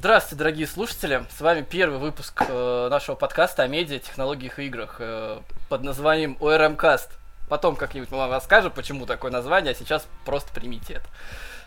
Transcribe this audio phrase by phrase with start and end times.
[0.00, 1.26] Здравствуйте, дорогие слушатели!
[1.36, 6.38] С вами первый выпуск э, нашего подкаста о медиа, технологиях и играх э, под названием
[6.40, 7.00] ORM
[7.50, 11.06] Потом как-нибудь мы вам расскажем, почему такое название, а сейчас просто примите это.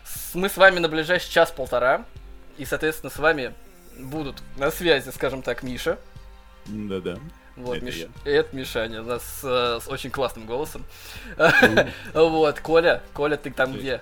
[0.04, 2.06] С- мы с вами на ближайший час-полтора,
[2.58, 3.54] и, соответственно, с вами
[4.00, 5.96] будут на связи, скажем так, Миша.
[6.66, 7.18] Да-да.
[7.54, 7.94] Вот, Это Миш...
[7.94, 8.08] я.
[8.24, 10.84] Это Мишаня, у нас э, с очень классным голосом.
[12.12, 14.00] Вот, Коля, Коля, ты там где?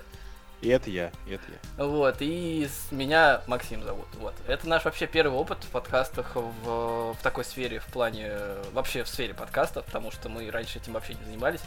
[0.62, 1.84] И это я, и это я.
[1.84, 4.06] Вот, и меня Максим зовут.
[4.20, 4.34] Вот.
[4.46, 8.30] Это наш вообще первый опыт в подкастах в, в такой сфере, в плане,
[8.72, 11.60] вообще в сфере подкастов, потому что мы раньше этим вообще не занимались.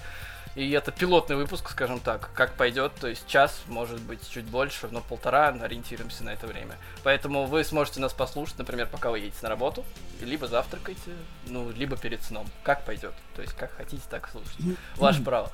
[0.56, 4.88] И это пилотный выпуск, скажем так, как пойдет, то есть час, может быть, чуть больше,
[4.90, 6.78] но полтора, ориентируемся на это время.
[7.04, 9.84] Поэтому вы сможете нас послушать, например, пока вы едете на работу,
[10.22, 11.12] либо завтракаете,
[11.48, 13.14] ну, либо перед сном, как пойдет.
[13.36, 14.56] То есть, как хотите, так слушать.
[14.96, 15.52] Ваше право.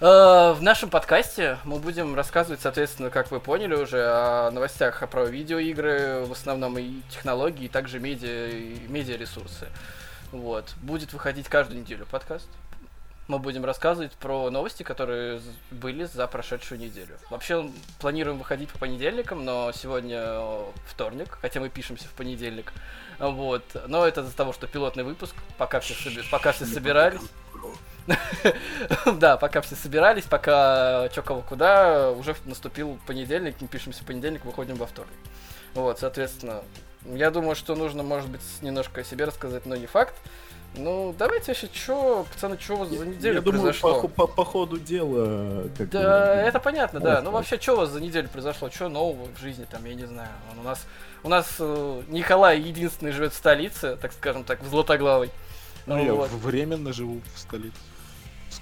[0.00, 5.24] Э, В нашем подкасте мы будем рассказывать, соответственно, как вы поняли уже, о новостях про
[5.24, 9.68] видеоигры, в основном и технологии, и также медиа, и медиаресурсы.
[10.32, 10.74] Вот.
[10.82, 12.48] Будет выходить каждую неделю подкаст.
[13.26, 17.16] Мы будем рассказывать про новости, которые были за прошедшую неделю.
[17.30, 22.72] Вообще планируем выходить по понедельникам, но сегодня э, вторник, хотя мы пишемся в понедельник.
[23.18, 23.62] Вот.
[23.86, 27.22] Но это из-за того, что пилотный выпуск, пока все, соби- пока все собирались.
[29.18, 34.44] Да, пока все собирались, пока чё кого куда, уже наступил понедельник, мы пишемся в понедельник,
[34.44, 35.14] выходим во вторник.
[35.74, 36.62] Вот, соответственно,
[37.04, 40.14] я думаю, что нужно, может быть, немножко о себе рассказать, но не факт.
[40.76, 44.00] Ну, давайте вообще, чё, пацаны, вас за неделю Я думаю, произошло?
[44.02, 45.68] по, по- по ходу дела...
[45.78, 47.22] как Да, бы, это понятно, да.
[47.22, 48.68] Ну вообще, что у вас за неделю произошло?
[48.70, 50.30] Что нового в жизни там, я не знаю.
[50.50, 50.84] Вон У нас,
[51.22, 55.30] у нас э, Николай единственный живет в столице, так скажем так, в Златоглавой.
[55.86, 56.30] Ну, Ну я вот.
[56.30, 57.76] временно живу в столице.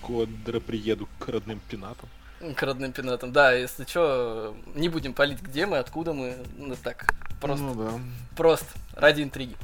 [0.03, 0.27] Скоро
[0.61, 2.09] приеду к родным пенатам.
[2.57, 3.33] К родным пенатам.
[3.33, 6.37] Да, если что, не будем палить, где мы, откуда мы.
[6.57, 7.07] Ну так,
[7.41, 7.93] просто, Ну да.
[8.37, 9.55] просто, ради интриги.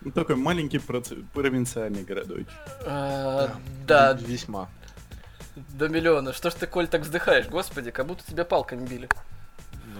[0.00, 2.48] Ну, такой маленький проц- провинциальный городочек.
[2.86, 3.54] А,
[3.86, 4.68] да, В- Весьма.
[5.54, 6.32] до миллиона.
[6.32, 7.46] Что ж ты, Коль, так вздыхаешь?
[7.46, 9.08] Господи, как будто тебя палками били.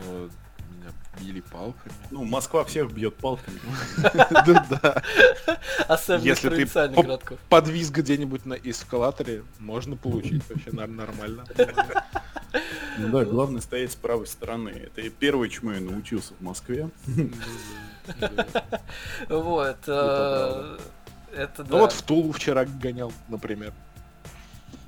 [0.05, 0.29] Ну,
[1.21, 1.95] били палками.
[2.11, 3.59] Ну, Москва всех бьет палками.
[4.47, 5.03] Да, да.
[5.89, 7.39] Особенно Если ты провинциальных по- городков.
[7.49, 11.45] Подвис где-нибудь на эскалаторе, можно получить вообще нормально.
[12.99, 14.71] Ну да, главное стоять с правой стороны.
[14.71, 16.89] Это и первое, чему я научился в Москве.
[19.29, 19.77] Вот.
[19.87, 20.79] э,
[21.35, 21.69] Это да.
[21.71, 23.73] Ну вот в Тулу вчера гонял, например.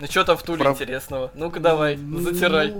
[0.01, 1.31] Ну что там в Туле интересного?
[1.35, 2.75] Ну-ка давай, Ну, затирай.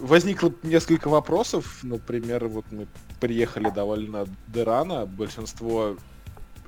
[0.00, 1.78] Возникло несколько вопросов.
[1.82, 2.86] Например, вот мы
[3.20, 5.06] приехали довольно до рано.
[5.06, 5.96] Большинство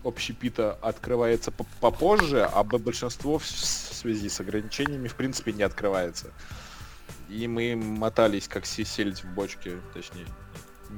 [0.04, 6.30] общепита открывается по- попозже, а большинство в связи с ограничениями в принципе не открывается.
[7.28, 10.43] И мы мотались как сельдь в бочке, точнее, не-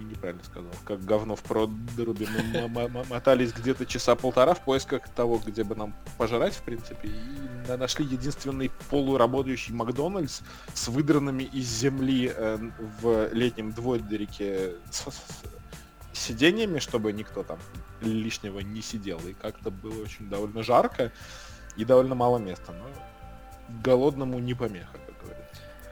[0.05, 2.27] неправильно сказал, как говно в проруби.
[2.69, 7.69] Мы мотались где-то часа полтора в поисках того, где бы нам пожрать, в принципе, и
[7.69, 10.41] на- нашли единственный полуработающий Макдональдс
[10.75, 12.59] с выдранными из земли э,
[13.03, 14.73] в летнем дворике
[16.13, 17.59] сиденьями, чтобы никто там
[18.01, 19.19] лишнего не сидел.
[19.27, 21.13] И как-то было очень довольно жарко
[21.77, 22.73] и довольно мало места.
[22.73, 22.87] Но
[23.83, 24.99] голодному не помеха.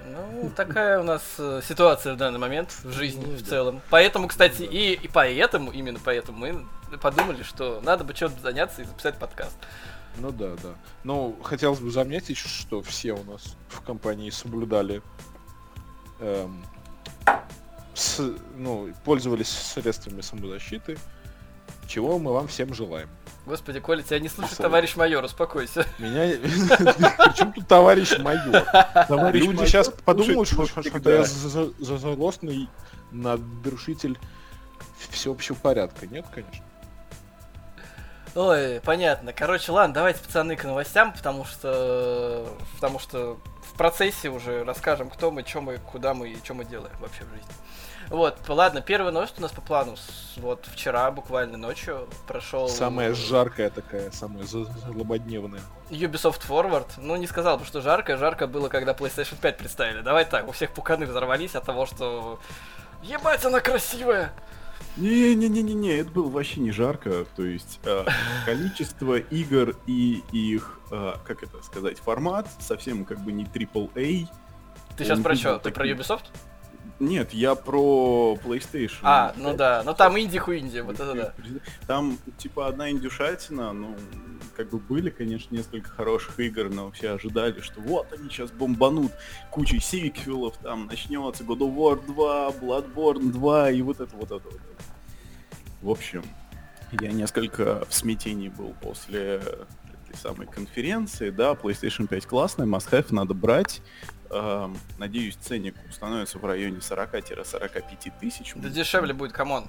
[0.07, 3.49] Ну, такая у нас э, ситуация в данный момент в жизни Ну, в да.
[3.49, 3.81] целом.
[3.91, 6.67] Поэтому, кстати, и, и поэтому, именно поэтому мы
[6.99, 9.57] подумали, что надо бы чем-то заняться и записать подкаст.
[10.19, 10.75] Ну да, да.
[11.05, 15.03] Ну, хотелось бы заметить, что все у нас в компании соблюдали,
[16.21, 16.65] эм,
[17.95, 20.99] с- ну, пользовались средствами самозащиты,
[21.89, 23.09] чего мы вам всем желаем.
[23.47, 24.63] Господи, Коля, тебя не слышит Абсолютно.
[24.65, 25.87] товарищ майор, успокойся.
[25.99, 26.39] Меня...
[26.39, 28.65] Причем тут товарищ майор?
[29.07, 30.67] Товарищ Люди майор, сейчас подумают, что,
[31.11, 32.69] я злостный
[33.13, 34.19] нарушитель
[35.11, 36.07] всеобщего порядка.
[36.07, 36.65] Нет, конечно.
[38.35, 39.33] Ой, понятно.
[39.33, 42.49] Короче, ладно, давайте, пацаны, к новостям, потому что...
[42.75, 46.65] Потому что в процессе уже расскажем, кто мы, что мы, куда мы и что мы
[46.65, 47.55] делаем вообще в жизни.
[48.15, 49.97] Вот, ладно, первая новость у нас по плану.
[50.37, 52.69] Вот вчера, буквально ночью, прошел...
[52.69, 55.61] Самая жаркая такая, самая злободневная.
[55.91, 56.87] Ubisoft Forward.
[56.99, 58.17] Ну, не сказал бы, что жарко.
[58.17, 60.01] Жарко было, когда PlayStation 5 представили.
[60.03, 62.39] Давай так, у всех пуканы взорвались от того, что...
[63.03, 64.33] Ебать, она красивая!
[64.97, 67.27] Не-не-не-не-не, это было вообще не жарко.
[67.35, 68.05] То есть э,
[68.47, 74.29] количество игр и их, э, как это сказать, формат совсем как бы не AAA.
[74.97, 75.59] Ты сейчас про что?
[75.59, 76.27] Ты про Ubisoft?
[77.01, 78.99] Нет, я про PlayStation.
[79.03, 79.57] А, ну 5.
[79.57, 79.83] да.
[79.85, 81.35] Ну там инди хуинди, вот это да.
[81.87, 83.97] Там, типа, одна индюшатина, ну,
[84.57, 89.13] как бы были, конечно, несколько хороших игр, но все ожидали, что вот они сейчас бомбанут
[89.51, 94.45] кучей сиквелов, там начнется God of War 2, Bloodborne 2 и вот это вот это
[94.45, 94.55] вот.
[94.55, 94.85] это.
[95.83, 96.25] В общем,
[96.93, 99.43] я несколько в смятении был после
[100.15, 103.83] этой самой конференции, да, PlayStation 5 классная, must have, надо брать.
[104.31, 108.53] Эм, надеюсь, ценник установится в районе 40-45 тысяч.
[108.57, 109.67] Да дешевле будет, come on.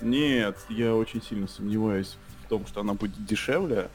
[0.00, 3.88] Нет, я очень сильно сомневаюсь в том, что она будет дешевле,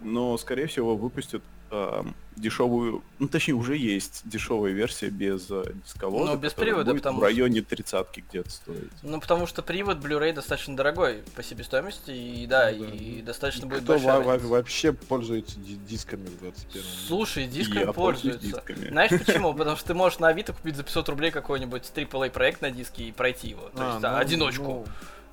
[0.00, 1.42] но, скорее всего, выпустят
[1.72, 2.02] э,
[2.36, 6.32] дешевую, ну, точнее, уже есть дешевая версия без э, дисковода.
[6.32, 8.92] Ну, без привода, потому в районе тридцатки где-то стоит.
[9.02, 12.94] Ну, потому что привод Blu-ray достаточно дорогой по себестоимости, и да, ну, да.
[12.94, 18.46] и достаточно и будет кто большая во- вообще пользуется дисками в 21 Слушай, дисками пользуются.
[18.46, 18.88] Дисками.
[18.88, 19.54] Знаешь почему?
[19.54, 23.04] Потому что ты можешь на Авито купить за 500 рублей какой-нибудь AAA проект на диске
[23.04, 23.70] и пройти его.
[23.70, 24.62] То а, есть, ну, одиночку.
[24.62, 24.86] Ну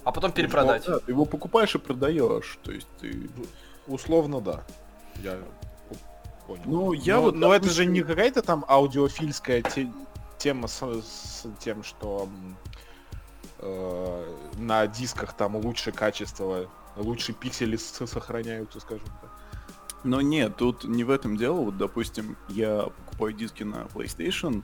[0.03, 0.87] а потом перепродать.
[0.87, 2.57] Ну, да, ты его покупаешь и продаешь.
[2.63, 3.29] То есть ты.
[3.87, 4.63] Условно, да.
[5.23, 5.37] Я
[6.49, 6.63] понял.
[6.65, 7.35] Ну, я но, вот.
[7.35, 9.91] Но это же не какая-то там аудиофильская те,
[10.37, 12.29] тема с, с тем, что
[13.59, 19.31] э, на дисках там лучше качество, лучше пиксели сохраняются, скажем так.
[20.03, 21.61] Но нет, тут не в этом дело.
[21.61, 24.63] Вот, допустим, я покупаю диски на PlayStation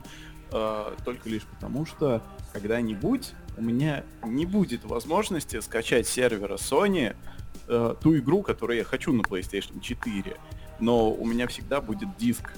[0.52, 2.22] э, только лишь потому, что
[2.54, 7.16] когда-нибудь у меня не будет возможности скачать сервера Sony
[7.68, 10.38] э, ту игру, которую я хочу на PlayStation 4.
[10.80, 12.51] Но у меня всегда будет диск.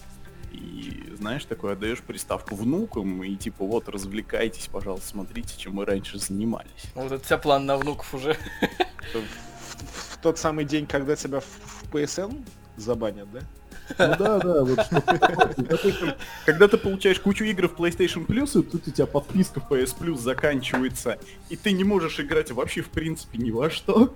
[0.51, 6.17] И знаешь, такое отдаешь приставку внукам и типа вот развлекайтесь, пожалуйста, смотрите, чем мы раньше
[6.17, 6.91] занимались.
[6.95, 8.37] Вот это у тебя план на внуков уже.
[9.13, 12.43] В, тот самый день, когда тебя в, в PSN
[12.77, 13.41] забанят, да?
[13.97, 18.87] Ну да, да, вот что Когда ты получаешь кучу игр в PlayStation Plus, и тут
[18.87, 21.17] у тебя подписка в PS Plus заканчивается,
[21.49, 24.15] и ты не можешь играть вообще в принципе ни во что.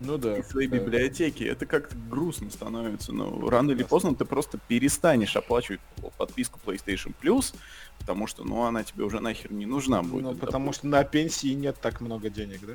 [0.00, 0.38] Ну да.
[0.38, 0.78] Из своей да.
[0.78, 1.44] библиотеки.
[1.44, 3.12] Это как-то грустно становится.
[3.12, 5.80] Но рано или поздно ты просто перестанешь оплачивать
[6.18, 7.54] подписку PlayStation Plus,
[7.98, 10.22] потому что, ну, она тебе уже нахер не нужна будет.
[10.22, 12.74] Ну, потому что на пенсии нет так много денег, да?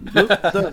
[0.00, 0.70] Ну, да,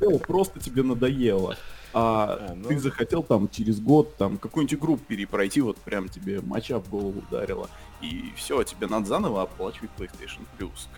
[0.00, 1.56] ну, просто тебе надоело.
[1.92, 2.68] А, а ну...
[2.68, 7.20] ты захотел там через год там какую-нибудь игру перепройти, вот прям тебе моча в голову
[7.20, 10.88] ударила, и все, тебе надо заново оплачивать PlayStation Plus.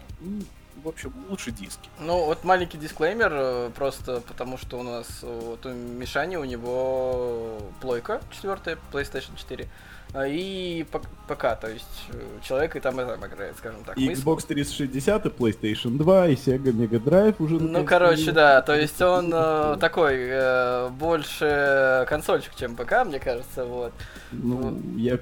[0.83, 1.89] В общем, лучше диски.
[2.01, 7.59] Ну, вот маленький дисклеймер, э, просто потому что у нас вот у Мишани, у него
[7.81, 9.69] плойка четвертая, PlayStation 4,
[10.13, 10.85] а, и
[11.29, 13.99] ПК, то есть э, человек и там и там играет, скажем так.
[13.99, 17.57] И Xbox 360, и PlayStation 2, и Sega Mega Drive уже.
[17.57, 23.65] Ну, короче, да, то есть он э, такой э, больше консольчик, чем ПК, мне кажется,
[23.65, 23.93] вот.
[24.31, 25.19] Ну, я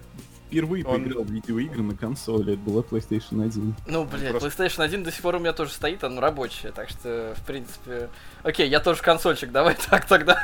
[0.54, 1.02] впервые он...
[1.02, 3.74] поиграл в видеоигры на консоли, это была PlayStation 1.
[3.86, 4.48] Ну, блядь, Просто...
[4.48, 8.08] PlayStation 1 до сих пор у меня тоже стоит, она рабочая, так что, в принципе...
[8.42, 10.42] Окей, я тоже консольчик, давай так тогда.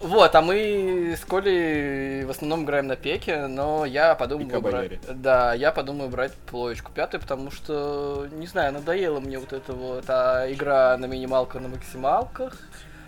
[0.00, 5.00] Вот, а мы с Колей в основном играем на пеке, но я подумаю брать...
[5.08, 10.04] Да, я подумаю брать плоечку пятую, потому что, не знаю, надоела мне вот эта вот
[10.08, 12.56] а игра на минималках, на максималках.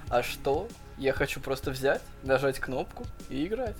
[0.09, 0.69] А что?
[0.99, 3.77] Я хочу просто взять, нажать кнопку и играть.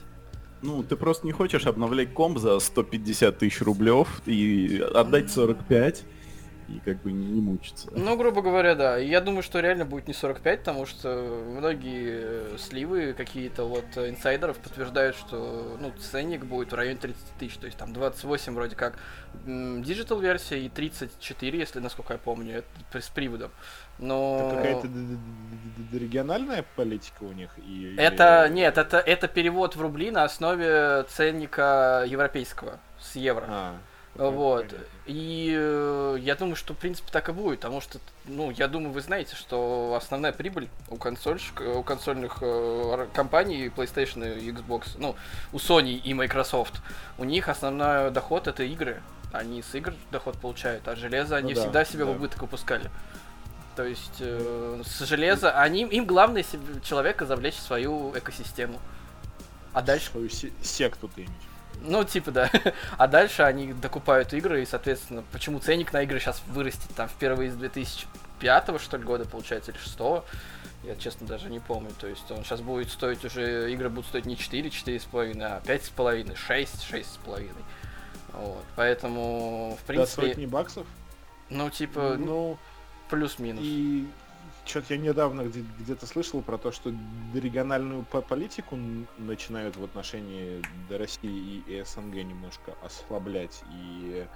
[0.63, 6.05] Ну, ты просто не хочешь обновлять комп за 150 тысяч рублев и отдать 45
[6.71, 7.89] и как бы не, не мучиться.
[7.93, 8.97] Ну, грубо говоря, да.
[8.97, 15.17] Я думаю, что реально будет не 45, потому что многие сливы какие-то вот инсайдеров подтверждают,
[15.17, 17.57] что ну, ценник будет в районе 30 тысяч.
[17.57, 18.99] То есть там 28 вроде как
[19.45, 23.51] digital версия и 34, если насколько я помню, это с приводом.
[23.99, 24.39] Но...
[24.39, 24.89] Это какая-то
[25.93, 27.51] региональная политика у них?
[27.59, 28.55] И, это, или...
[28.55, 33.45] нет, это, это перевод в рубли на основе ценника европейского с евро.
[33.49, 33.77] А,
[34.29, 34.75] вот.
[35.07, 38.93] И э, я думаю, что в принципе так и будет, потому что, ну, я думаю,
[38.93, 45.17] вы знаете, что основная прибыль у консольщик, у консольных э, компаний PlayStation и Xbox, ну,
[45.53, 46.83] у Sony и Microsoft,
[47.19, 49.01] у них основной доход это игры.
[49.33, 52.11] Они с игр доход получают, а железо они ну, да, всегда себе да.
[52.11, 52.91] в убыток выпускали.
[53.77, 56.45] То есть э, с железа, они, им главное
[56.85, 58.79] человека завлечь в свою экосистему.
[59.73, 60.11] А дальше...
[60.11, 61.50] Свою секту ты имеешь.
[61.83, 62.51] Ну, типа, да.
[62.99, 67.49] а дальше они докупают игры, и, соответственно, почему ценник на игры сейчас вырастет там впервые
[67.49, 69.99] из 2005 что ли, года, получается, или 6
[70.83, 71.91] я, честно, даже не помню.
[71.99, 76.37] То есть он сейчас будет стоить уже, игры будут стоить не 4, 4,5, а 5,5,
[76.37, 77.51] 6, 6,5.
[78.33, 80.23] Вот, поэтому, в принципе...
[80.23, 80.87] До сотни баксов?
[81.51, 82.59] Ну, типа, ну,
[83.11, 83.61] Плюс-минус.
[83.63, 84.07] И
[84.65, 86.93] что-то я недавно где- где-то слышал про то, что
[87.35, 88.77] региональную политику
[89.19, 93.63] начинают в отношении до России и СНГ немножко ослаблять.
[93.73, 94.27] И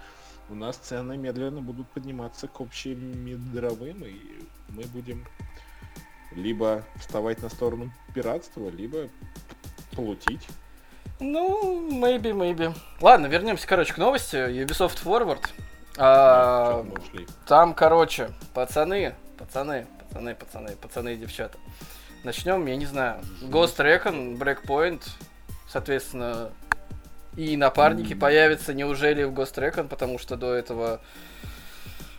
[0.49, 4.17] у нас цены медленно будут подниматься к общим мировым, и
[4.69, 5.25] мы будем
[6.33, 9.09] Либо вставать на сторону пиратства, либо
[9.95, 10.49] полутить.
[11.21, 12.75] Ну, maybe, maybe.
[13.01, 14.35] Ладно, вернемся, короче, к новости.
[14.35, 15.49] Ubisoft Forward.
[15.97, 16.85] А,
[17.47, 21.59] там, короче, пацаны, пацаны, пацаны, пацаны, пацаны и девчата.
[22.25, 25.03] Начнем, я не знаю, Ghost Recon, Breakpoint,
[25.69, 26.51] соответственно,
[27.37, 28.19] и напарники М.
[28.19, 31.01] появятся, неужели в Ghost Recon, потому что до этого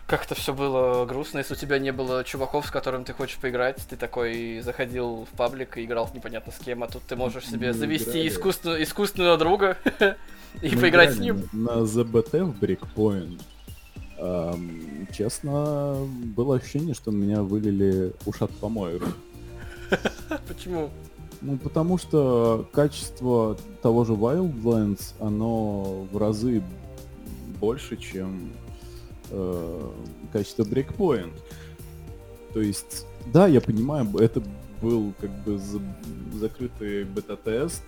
[0.07, 3.77] как-то все было грустно, если у тебя не было чуваков, с которым ты хочешь поиграть,
[3.89, 7.67] ты такой заходил в паблик и играл непонятно с кем, а тут ты можешь себе
[7.69, 8.27] Мы завести играли.
[8.27, 9.77] искусственно- искусственного друга
[10.61, 11.49] и Мы поиграть с ним.
[11.51, 13.41] На ЗБТ в Breakpoint.
[14.17, 15.97] Ам, честно,
[16.35, 19.03] было ощущение, что на меня вылили ушат помоев.
[20.47, 20.89] Почему?
[21.41, 26.63] Ну, потому что качество того же Wildlands, оно в разы
[27.59, 28.51] больше, чем
[29.29, 29.91] э,
[30.31, 31.33] качество Breakpoint.
[32.53, 34.41] То есть, да, я понимаю, это
[34.81, 35.81] был как бы за-
[36.33, 37.83] закрытый бета-тест,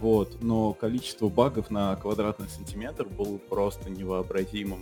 [0.00, 4.80] вот, но количество багов на квадратный сантиметр было просто невообразимым.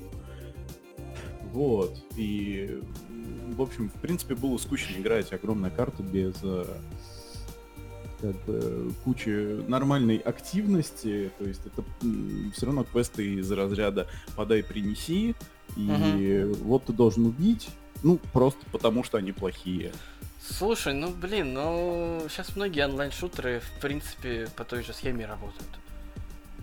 [1.53, 2.81] Вот, и,
[3.57, 5.33] в общем, в принципе, было скучно играть.
[5.33, 6.67] Огромная карта без э,
[8.21, 11.85] как бы кучи нормальной активности, то есть это
[12.55, 15.35] все равно квесты из разряда подай, принеси,
[15.77, 17.69] и вот ты должен убить,
[18.03, 19.93] ну, просто потому что они плохие.
[20.41, 25.69] Слушай, ну блин, ну сейчас многие онлайн-шутеры в принципе по той же схеме работают.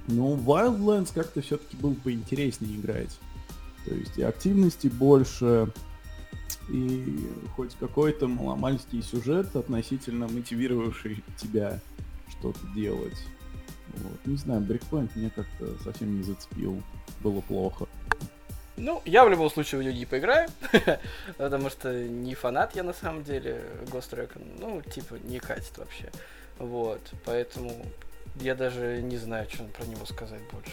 [0.08, 3.18] Ну, Wildlands как-то все-таки был поинтереснее играть.
[3.86, 5.72] То есть и активности больше,
[6.70, 11.80] и хоть какой-то маломальский сюжет, относительно мотивировавший тебя
[12.30, 13.18] что-то делать.
[13.88, 14.26] Вот.
[14.26, 16.82] Не знаю, Breakpoint меня как-то совсем не зацепил.
[17.22, 17.88] Было плохо.
[18.78, 20.50] Ну, я в любом случае в нее не поиграю,
[21.38, 26.12] потому что не фанат я на самом деле Ghost Recon, ну, типа, не катит вообще.
[26.60, 27.86] Вот, поэтому
[28.42, 30.72] я даже не знаю, что про него сказать больше.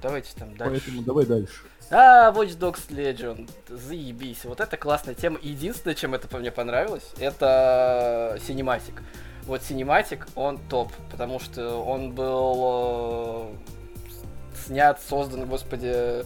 [0.00, 0.80] Давайте там дальше.
[0.80, 1.64] Поэтому давай дальше.
[1.90, 4.44] А, Watch Dogs Legion, заебись.
[4.44, 5.38] Вот это классная тема.
[5.42, 9.00] Единственное, чем это по мне понравилось, это Cinematic.
[9.44, 16.24] Вот Cinematic, он топ, потому что он был э, снят, создан, господи,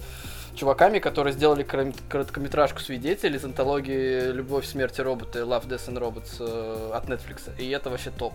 [0.55, 5.99] чуваками, которые сделали корот- короткометражку «Свидетель» из антологии «Любовь, смерть и роботы» Love, Death and
[5.99, 7.51] Robots э, от Netflix.
[7.59, 8.35] И это вообще топ.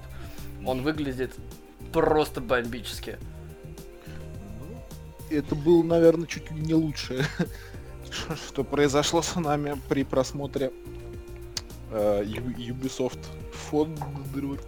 [0.66, 1.32] Он выглядит
[1.94, 3.18] просто бомбически.
[5.38, 7.26] Это было, наверное, чуть ли не лучшее,
[8.48, 10.72] что произошло с нами при просмотре
[11.92, 13.20] э, Ubisoft
[13.72, 14.64] Forward.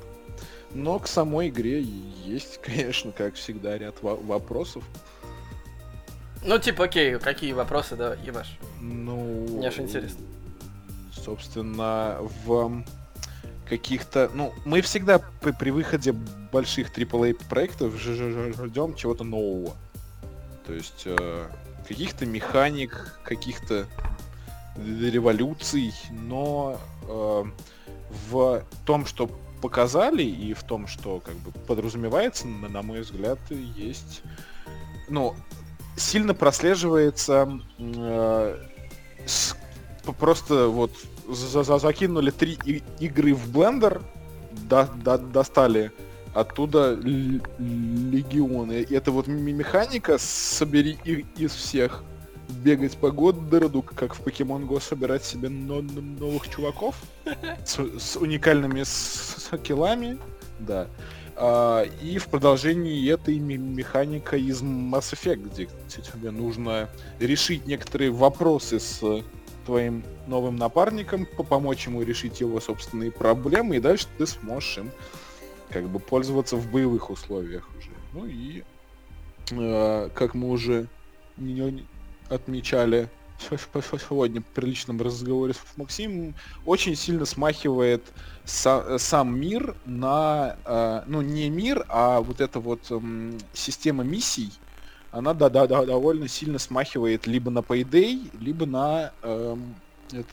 [0.73, 4.83] Но к самой игре есть, конечно, как всегда, ряд во- вопросов.
[6.43, 8.59] Ну, типа, окей, какие вопросы, давай, ебашь.
[8.79, 10.23] Ну, Мне аж интересно.
[11.11, 12.83] Собственно, в
[13.67, 14.29] каких-то...
[14.33, 19.75] Ну, мы всегда при, при выходе больших AAA проектов ждем чего-то нового.
[20.65, 21.47] То есть э,
[21.87, 23.85] каких-то механик, каких-то
[24.77, 27.43] революций, но э,
[28.29, 29.29] в том, что
[29.61, 34.21] показали, и в том, что как бы подразумевается, на, на мой взгляд, есть...
[35.07, 35.35] Ну,
[35.95, 38.57] сильно прослеживается э,
[39.25, 39.55] с-
[40.19, 40.91] просто вот
[41.29, 42.59] за- за- закинули три
[42.99, 44.01] игры в блендер,
[44.51, 45.91] да- да- достали
[46.35, 46.99] оттуда
[47.57, 48.81] легионы.
[48.81, 52.03] И это вот механика собери их из всех,
[52.63, 56.95] бегать по городу, как в Pokemon Go, собирать себе но- но- новых чуваков
[57.65, 60.19] с, с уникальными скиллами,
[60.59, 60.87] да.
[61.37, 66.89] А, и в продолжении этой механика из Mass Effect, где тебе нужно
[67.19, 69.01] решить некоторые вопросы с
[69.65, 74.91] твоим новым напарником, по- помочь ему решить его собственные проблемы, и дальше ты сможешь им
[75.69, 77.91] как бы пользоваться в боевых условиях уже.
[78.13, 78.63] Ну и
[79.51, 80.87] э, как мы уже
[82.29, 83.09] отмечали
[83.49, 88.03] сегодня при личном разговоре с Максимом, очень сильно смахивает
[88.45, 94.51] са- сам мир на, э, ну не мир, а вот эта вот м, система миссий,
[95.11, 99.75] она да, да, да, довольно сильно смахивает либо на Payday, либо на эм,
[100.11, 100.27] этот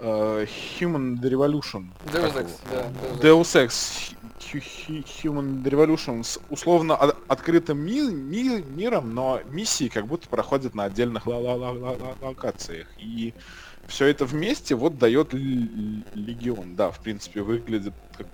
[0.00, 0.46] э,
[0.78, 1.86] Human Revolution.
[2.12, 2.90] Deus Ex, да.
[3.22, 4.14] Deus Ex.
[4.38, 10.74] Deus Human Revolution с условно о- открытым ми- ми- миром, но миссии как будто проходят
[10.74, 12.88] на отдельных ла- ла- локациях.
[12.98, 13.32] И
[13.86, 16.74] все это вместе вот дает л- л- Легион.
[16.74, 18.26] Да, в принципе, выглядит как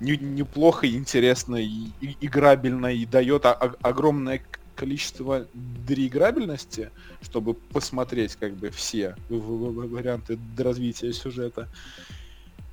[0.00, 4.42] не- неплохо, интересно и, и играбельно, и дает о- огромное
[4.76, 5.46] количество
[5.88, 6.90] реиграбельности,
[7.22, 11.68] чтобы посмотреть как бы все варианты развития сюжета.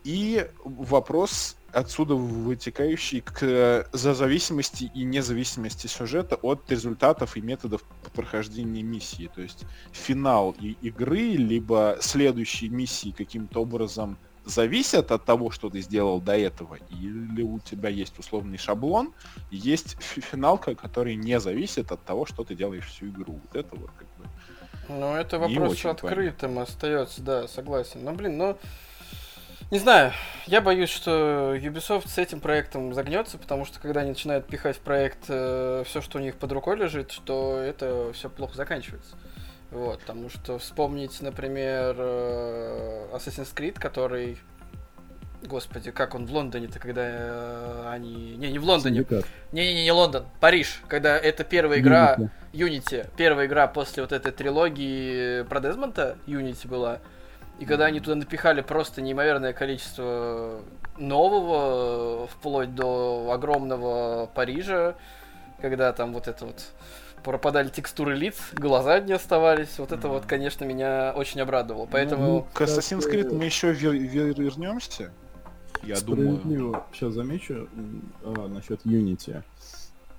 [0.04, 7.84] И вопрос отсюда вытекающий к за зависимости и независимости сюжета от результатов и методов
[8.14, 9.30] прохождения миссии.
[9.34, 15.82] То есть финал и игры, либо следующие миссии каким-то образом зависят от того, что ты
[15.82, 19.14] сделал до этого, или у тебя есть условный шаблон,
[19.52, 23.40] и есть финалка, который не зависит от того, что ты делаешь всю игру.
[23.44, 24.30] Вот это вот как бы.
[24.90, 28.04] Ну, это вопрос открытым остается, да, согласен.
[28.04, 28.58] Но, блин, ну.
[29.72, 30.12] Не знаю,
[30.46, 34.82] я боюсь, что Ubisoft с этим проектом загнется, потому что когда они начинают пихать в
[34.82, 39.16] проект э, все, что у них под рукой лежит, что это все плохо заканчивается.
[39.74, 44.38] Вот, потому что вспомнить, например, э, Assassin's Creed, который
[45.46, 48.36] Господи, как он в Лондоне-то, когда э, они...
[48.38, 49.06] Не, не в Лондоне.
[49.52, 50.82] Не-не-не, не Лондон, Париж.
[50.88, 52.16] Когда это первая игра...
[52.18, 52.30] Unity.
[52.54, 53.10] Unity.
[53.18, 57.00] Первая игра после вот этой трилогии про Дезмонта Unity была.
[57.60, 60.62] И когда они туда напихали просто неимоверное количество
[60.98, 64.96] нового, вплоть до огромного Парижа,
[65.62, 66.64] когда там вот это вот
[67.24, 69.78] пропадали текстуры лиц, глаза не оставались.
[69.78, 71.88] Вот это вот, конечно, меня очень обрадовало.
[71.90, 72.26] Поэтому...
[72.26, 75.12] Ну, к Assassin's Creed мы еще вернемся.
[75.84, 76.84] Я думаю.
[76.94, 77.68] Сейчас замечу
[78.24, 79.44] а, насчет Unity.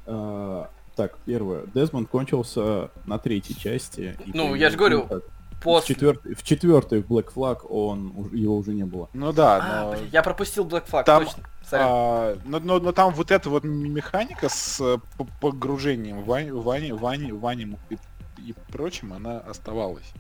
[0.07, 1.65] А, так, первое.
[1.75, 4.17] Дезмонд кончился на третьей части.
[4.27, 5.23] Ну, я же говорю, ну,
[5.65, 5.95] После...
[5.95, 9.09] В, четвертой, в четвертой в Black Flag он, его уже не было.
[9.15, 9.93] Ну да, а, но...
[9.93, 11.43] Блин, я пропустил Black Flag, там, точно.
[11.81, 14.99] А, но, но, но там вот эта вот механика с э,
[15.41, 17.99] погружением в Вань, Вань, Вань, Вань и,
[18.39, 20.13] и прочим, она оставалась.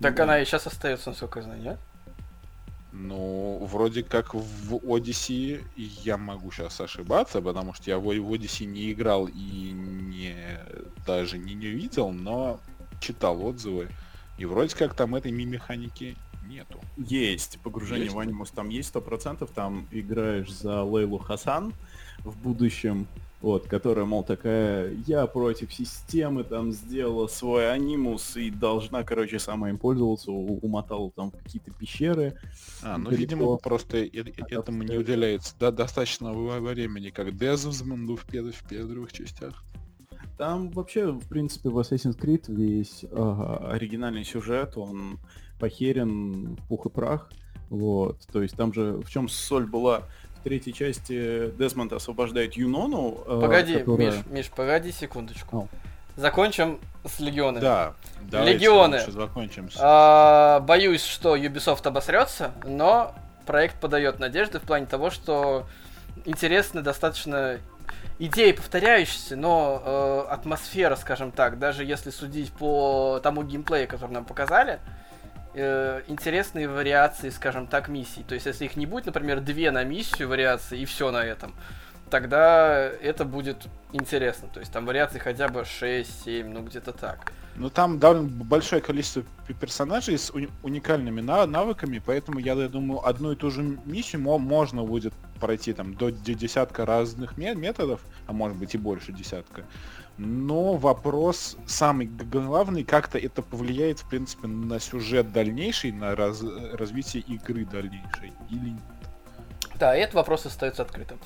[0.00, 0.24] Так да.
[0.24, 1.78] она и сейчас остается, насколько я знаю, нет?
[2.92, 8.92] Ну, вроде как в Odyssey я могу сейчас ошибаться, потому что я в Odyssey не
[8.92, 10.34] играл и не
[11.06, 12.58] даже не, не видел, но
[13.00, 13.88] читал отзывы.
[14.38, 16.16] И вроде как там этой механики
[16.48, 16.80] нету.
[16.96, 17.58] Есть.
[17.62, 18.14] Погружение есть?
[18.14, 19.50] в анимус там есть сто процентов.
[19.54, 21.72] Там играешь за Лейлу Хасан
[22.24, 23.06] в будущем.
[23.42, 29.68] Вот, которая, мол, такая, я против системы, там, сделала свой анимус и должна, короче, сама
[29.68, 32.34] им пользоваться, умотала там в какие-то пещеры.
[32.82, 33.20] А, ну, далеко.
[33.20, 39.62] видимо, просто этому не уделяется да, достаточно времени, как Дезмонду в, в первых частях.
[40.38, 45.18] Там вообще, в принципе, в Assassin's Creed весь э, оригинальный сюжет, он
[45.58, 47.30] похерен в пух и прах.
[47.70, 50.02] Вот, то есть там же в чем соль была
[50.40, 53.18] в третьей части Десмонд освобождает Юнону.
[53.26, 54.12] Э, погоди, которая...
[54.12, 55.56] Миш, Миш, погоди секундочку.
[55.56, 55.68] Oh.
[56.16, 57.62] Закончим с легионами.
[57.62, 57.94] Да.
[58.30, 59.00] Легионы.
[59.06, 59.68] Закончим.
[59.78, 63.14] А, боюсь, что Ubisoft обосрется, но
[63.44, 65.66] проект подает надежды в плане того, что
[66.24, 67.58] интересны достаточно
[68.18, 74.24] идеи повторяющиеся, но э, атмосфера, скажем так, даже если судить по тому геймплею, который нам
[74.24, 75.05] показали, э,
[75.56, 78.22] интересные вариации, скажем так, миссий.
[78.22, 81.54] То есть, если их не будет, например, две на миссию вариации и все на этом,
[82.10, 84.48] тогда это будет интересно.
[84.52, 87.32] То есть, там вариаций хотя бы 6-7, ну где-то так.
[87.58, 89.22] Ну там довольно большое количество
[89.60, 94.82] персонажей с уни- уникальными навыками, поэтому я, я думаю, одну и ту же миссию можно
[94.82, 99.64] будет пройти там до десятка разных методов, а может быть и больше десятка.
[100.18, 106.42] Но вопрос самый главный, как-то это повлияет, в принципе, на сюжет дальнейший, на раз,
[106.72, 108.82] развитие игры дальнейшей или нет.
[109.78, 111.18] Да, этот вопрос остается открытым.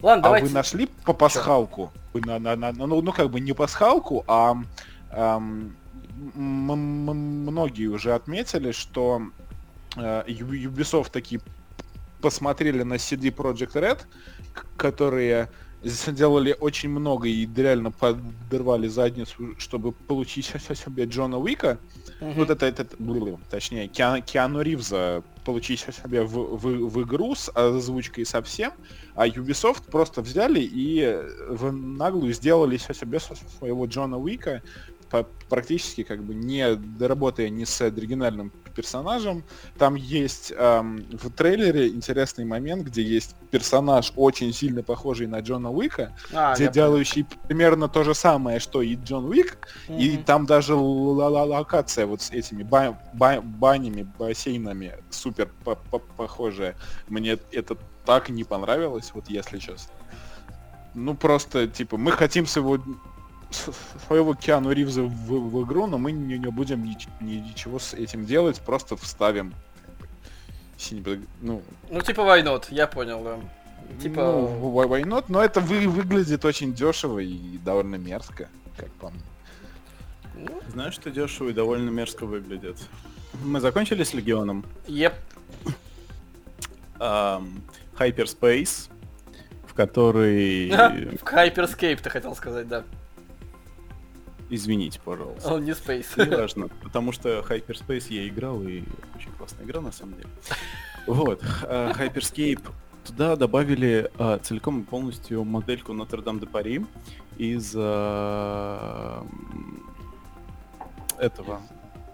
[0.00, 0.46] Ладно, а давайте...
[0.46, 1.92] вы нашли по пасхалку?
[2.12, 4.56] Вы на, на, на, ну, ну, как бы не пасхалку, а
[6.34, 9.22] многие уже отметили, что
[9.96, 11.40] э, Ubisoft такие
[12.20, 14.00] посмотрели на CD Project Red,
[14.76, 15.48] которые
[15.82, 21.78] сделали очень много и реально подорвали задницу, чтобы получить себе Джона Уика.
[22.20, 22.34] Uh-huh.
[22.34, 22.86] Вот это, это,
[23.50, 28.72] точнее, Киану, Киану Ривза получить себе в, в, в игру с озвучкой совсем,
[29.14, 34.62] а Ubisoft просто взяли и в наглую сделали себе своего Джона Уика,
[35.48, 39.42] практически как бы не работая ни с оригинальным персонажем.
[39.78, 45.70] Там есть эм, в трейлере интересный момент, где есть персонаж очень сильно похожий на Джона
[45.70, 47.40] Уика, а, где делающий понял.
[47.48, 49.98] примерно то же самое, что и Джон Уик, mm-hmm.
[49.98, 55.48] и там даже локация вот с этими ба- ба- банями, бассейнами супер
[56.16, 56.76] похожая.
[57.08, 59.92] Мне это так не понравилось, вот если честно.
[60.94, 62.78] Ну просто, типа, мы хотим своего
[64.06, 67.94] своего Киану Ривза в, в игру, но мы не, не будем ни, ни, ничего с
[67.94, 69.54] этим делать, просто вставим.
[71.40, 73.38] Ну, ну типа Вайнот, я понял, да.
[74.00, 74.22] Типа...
[74.22, 78.48] Ну, Вайнот, но это вы, выглядит очень дешево и довольно мерзко.
[78.76, 79.20] как по мне.
[80.34, 82.76] Ну, Знаешь, что дешево и довольно мерзко выглядит.
[83.42, 84.64] Мы закончили с Легионом?
[84.86, 85.14] Еп.
[86.98, 87.60] Um,
[87.98, 88.90] Hyperspace,
[89.66, 90.70] в который...
[90.70, 92.84] В Hyperscape ты хотел сказать, да.
[94.48, 95.54] Извините, пожалуйста.
[95.54, 96.28] Он не Space.
[96.28, 98.84] Не важно, потому что Hyperspace я играл, и
[99.16, 100.28] очень классная игра, на самом деле.
[101.06, 102.62] Вот, uh, Hyperscape
[103.04, 106.86] туда добавили uh, целиком и полностью модельку Notre-Dame de Paris
[107.38, 109.26] из uh,
[111.18, 111.60] этого,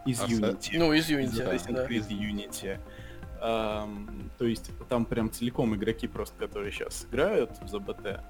[0.06, 0.78] из Unity.
[0.78, 2.14] Ну, из Unity, из да.
[2.14, 2.78] Unity.
[4.38, 8.20] То есть там прям целиком игроки просто, которые сейчас играют в ЗБТ,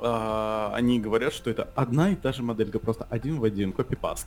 [0.00, 4.26] uh, они говорят, что это одна и та же моделька, просто один в один, копипаст.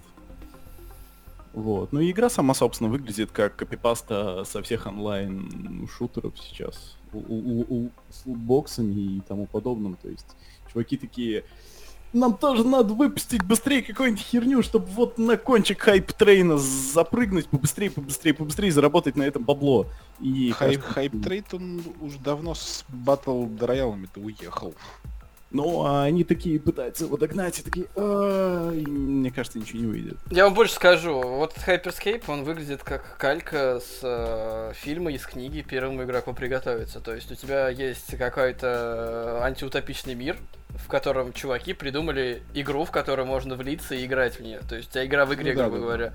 [1.53, 1.91] Вот.
[1.91, 6.95] Ну и игра сама, собственно, выглядит как копипаста со всех онлайн-шутеров сейчас.
[7.11, 9.95] У, у, у, с лутбоксами и тому подобным.
[9.95, 10.35] То есть
[10.71, 11.43] чуваки такие,
[12.13, 17.47] нам тоже надо выпустить быстрее какую-нибудь херню, чтобы вот на кончик hype train а запрыгнуть
[17.47, 19.85] побыстрее, побыстрее, побыстрее, заработать на этом бабло.
[20.19, 24.73] И хайп, hype train, он уже давно с battle royale ами-то уехал.
[25.51, 30.17] Ну, а они такие пытаются его догнать, и такие, и мне кажется, ничего не выйдет.
[30.29, 35.65] Я вам больше скажу, вот Hyperscape, он выглядит как калька с э, фильма из книги
[35.67, 36.99] «Первому игроку приготовиться».
[36.99, 40.37] То есть у тебя есть какой-то антиутопичный мир,
[40.69, 44.59] в котором чуваки придумали игру, в которую можно влиться и играть в нее.
[44.69, 46.13] То есть у тебя игра в игре, ну, грубо да, говоря.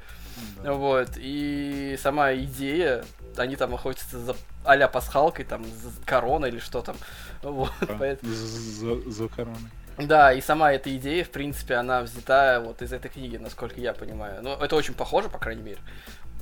[0.63, 0.73] Да.
[0.75, 1.09] Вот.
[1.17, 3.05] И сама идея,
[3.39, 6.97] они там охотятся за а-ля пасхалкой, там, за короной или что там.
[7.43, 8.33] Вот, а, поэтому...
[8.33, 9.59] за, за короной.
[9.99, 13.93] Да, и сама эта идея, в принципе, она взята вот из этой книги, насколько я
[13.93, 14.43] понимаю.
[14.43, 15.79] Ну, это очень похоже, по крайней мере.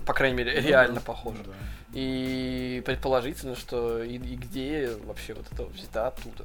[0.06, 1.00] По крайней мере, ну, реально да.
[1.00, 1.42] похоже.
[1.44, 1.52] Да.
[1.92, 6.44] И предположительно, что и, и где вообще вот это взята оттуда.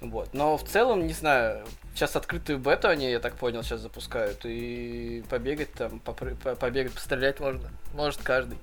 [0.00, 0.32] Вот.
[0.32, 4.40] Но в целом, не знаю, сейчас открытую бету они, я так понял, сейчас запускают.
[4.44, 7.70] И побегать там, попры- побегать, пострелять можно.
[7.92, 8.58] Может каждый.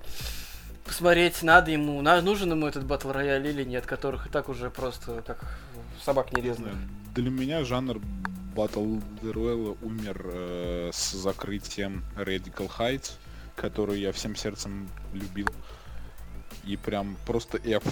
[0.87, 4.69] Посмотреть, надо ему, на, нужен ему этот батл рояль или нет, которых и так уже
[4.69, 5.59] просто как
[6.01, 6.73] собак не резных.
[7.13, 7.99] Для меня жанр
[8.55, 13.11] Battle Royale умер э, с закрытием Radical Heights,
[13.55, 15.49] которую я всем сердцем любил.
[16.63, 17.83] И прям просто F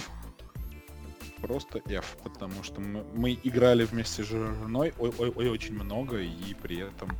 [1.40, 6.18] просто F, потому что мы, мы играли вместе с женой ой, ой, ой, очень много,
[6.18, 7.10] и при этом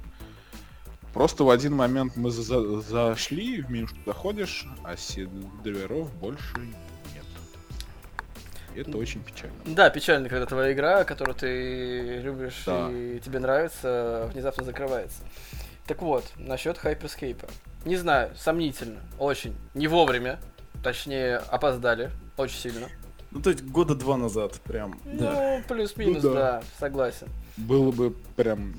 [1.17, 7.25] просто в один момент мы за зашли, в меню заходишь, а серверов больше нет.
[8.75, 9.57] Это очень печально.
[9.65, 12.91] Да, печально, когда твоя игра, которую ты любишь да.
[12.93, 15.23] и тебе нравится, внезапно закрывается.
[15.87, 17.51] Так вот, насчет Hyperscape.
[17.87, 19.57] Не знаю, сомнительно, очень.
[19.73, 20.39] Не вовремя,
[20.83, 22.89] точнее, опоздали очень сильно.
[23.31, 25.01] Ну, то есть года два назад прям.
[25.07, 25.63] Ну, да.
[25.67, 26.35] плюс-минус, ну, да.
[26.35, 27.29] да, согласен.
[27.57, 28.75] Было бы прям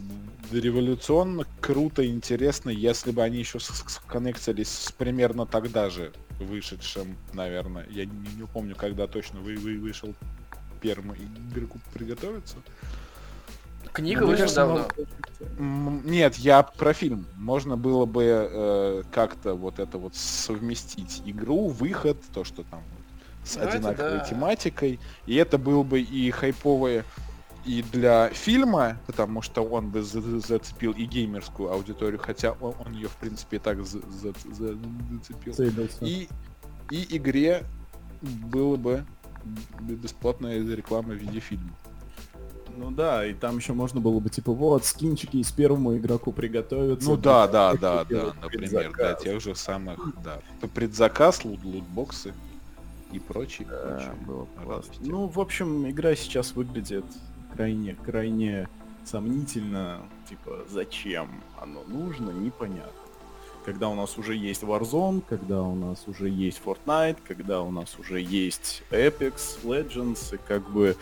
[0.51, 7.85] революционно, круто, интересно, если бы они еще сконнектились с примерно тогда же вышедшим, наверное.
[7.89, 10.13] Я не, не помню, когда точно вы, вы вышел
[10.81, 12.57] первым игроку приготовиться.
[13.93, 14.87] Книга ну, вышла давно.
[15.57, 17.25] Нет, я про фильм.
[17.35, 22.83] Можно было бы э, как-то вот это вот совместить игру, выход, то, что там
[23.43, 24.25] с ну, одинаковой да.
[24.25, 24.99] тематикой.
[25.25, 27.05] И это был бы и хайповое
[27.67, 33.09] и для фильма, потому что он бы зацепил и геймерскую аудиторию, хотя он, он ее,
[33.09, 35.53] в принципе, и так за за зацепил.
[36.01, 36.29] И,
[36.89, 37.65] и игре
[38.21, 39.05] было бы
[39.81, 41.73] бесплатная реклама в виде фильма.
[42.77, 47.09] Ну да, и там еще можно было бы типа вот скинчики из первому игроку приготовиться.
[47.09, 50.39] Ну да, да, да, да, например, для тех же самых, да.
[50.73, 52.33] Предзаказ, лут лутбоксы
[53.11, 53.67] и прочее.
[53.69, 54.13] Да, прочее.
[54.25, 54.93] было классно.
[54.99, 57.05] Ну, в общем, игра сейчас выглядит
[57.53, 58.67] крайне, крайне
[59.05, 60.01] сомнительно.
[60.29, 61.29] Типа, зачем
[61.61, 62.91] оно нужно, непонятно.
[63.65, 67.97] Когда у нас уже есть Warzone, когда у нас уже есть Fortnite, когда у нас
[67.99, 70.95] уже есть Apex Legends, и как бы...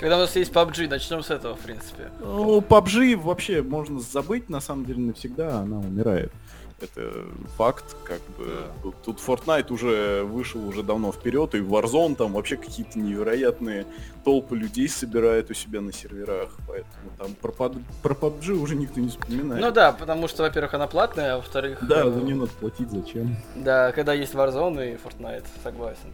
[0.00, 2.10] Когда у нас есть PUBG, начнем с этого, в принципе.
[2.20, 6.32] Ну, PUBG вообще можно забыть, на самом деле, навсегда, она умирает.
[6.80, 7.24] Это
[7.56, 8.46] факт, как бы.
[8.46, 8.82] Да.
[8.82, 13.84] Тут, тут Fortnite уже вышел уже давно вперед, и Warzone там вообще какие-то невероятные
[14.24, 19.08] толпы людей собирает у себя на серверах, поэтому там про, про PUBG уже никто не
[19.08, 19.60] вспоминает.
[19.60, 21.84] Ну да, потому что, во-первых, она платная, а во-вторых...
[21.84, 23.36] Да, за нее надо платить, зачем?
[23.56, 26.12] Да, когда есть Warzone и Fortnite, согласен.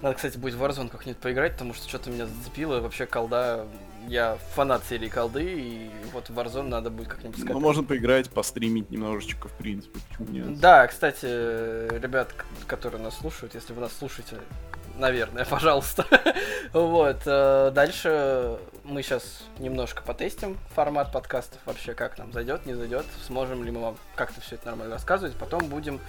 [0.00, 2.80] Надо, кстати, будет в Warzone как-нибудь поиграть, потому что что-то меня зацепило.
[2.80, 3.66] Вообще колда
[4.08, 7.54] я фанат серии колды, и вот в Warzone надо будет как-нибудь сказать.
[7.54, 10.60] Ну, можно поиграть, постримить немножечко, в принципе, почему нет?
[10.60, 12.34] Да, кстати, ребят,
[12.66, 14.36] которые нас слушают, если вы нас слушаете,
[14.96, 16.06] наверное, пожалуйста.
[16.72, 23.06] вот, э, дальше мы сейчас немножко потестим формат подкастов, вообще как нам зайдет, не зайдет,
[23.26, 25.34] сможем ли мы вам как-то все это нормально рассказывать.
[25.36, 26.00] Потом будем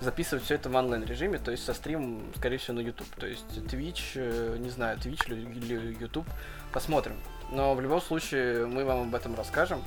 [0.00, 3.08] записывать все это в онлайн режиме, то есть со стримом, скорее всего, на YouTube.
[3.16, 6.26] То есть Twitch, э, не знаю, Twitch или YouTube,
[6.72, 7.16] посмотрим.
[7.52, 9.82] Но в любом случае мы вам об этом расскажем.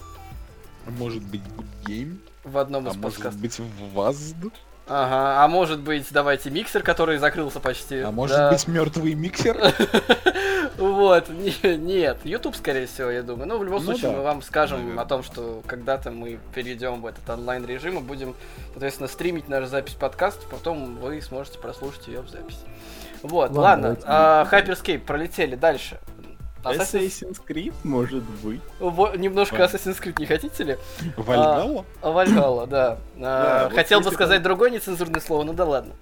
[0.88, 1.42] Может быть,
[1.86, 2.20] гейм?
[2.44, 3.42] В одном а из может подкастов.
[3.42, 4.34] быть, в вас?
[4.88, 8.02] Ага, а может быть, давайте миксер, который закрылся почти.
[8.02, 8.52] А может Да.
[8.52, 9.58] быть, мертвый миксер?
[10.78, 13.48] Вот, не- нет, YouTube, скорее всего, я думаю.
[13.48, 15.04] Ну, в любом Ну случае, мы вам скажем наверное.
[15.04, 18.36] о том, что когда-то мы перейдем в этот онлайн режим и будем,
[18.74, 22.60] соответственно, стримить нашу запись подкаста, потом вы сможете прослушать ее в записи.
[23.24, 25.98] Вот, Ладно, давайте а, Hyperscape, пролетели дальше.
[26.66, 28.62] Assassin's- Assassin's Creed может быть.
[28.80, 29.66] Во- Немножко Да.
[29.66, 30.78] Assassin's Creed не хотите ли?
[31.18, 31.86] Вальгалла?
[32.02, 32.98] А, Вальгалла, да.
[33.18, 35.94] А, Да, вот Хотел бы сказать там- другое нецензурное слово, ну да ладно.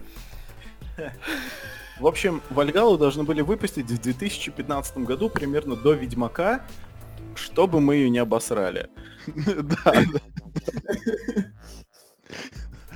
[2.00, 6.62] В общем, Вальгалу должны были выпустить в 2015 году, примерно до Ведьмака,
[7.36, 8.90] чтобы мы ее не обосрали.
[9.36, 9.94] Да,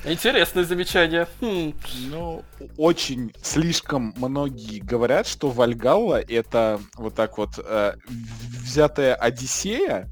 [0.07, 1.27] Интересное замечание.
[1.41, 1.73] Хм.
[2.09, 2.43] Ну,
[2.77, 10.09] очень слишком многие говорят, что Вальгалла это вот так вот э, взятая Одиссея,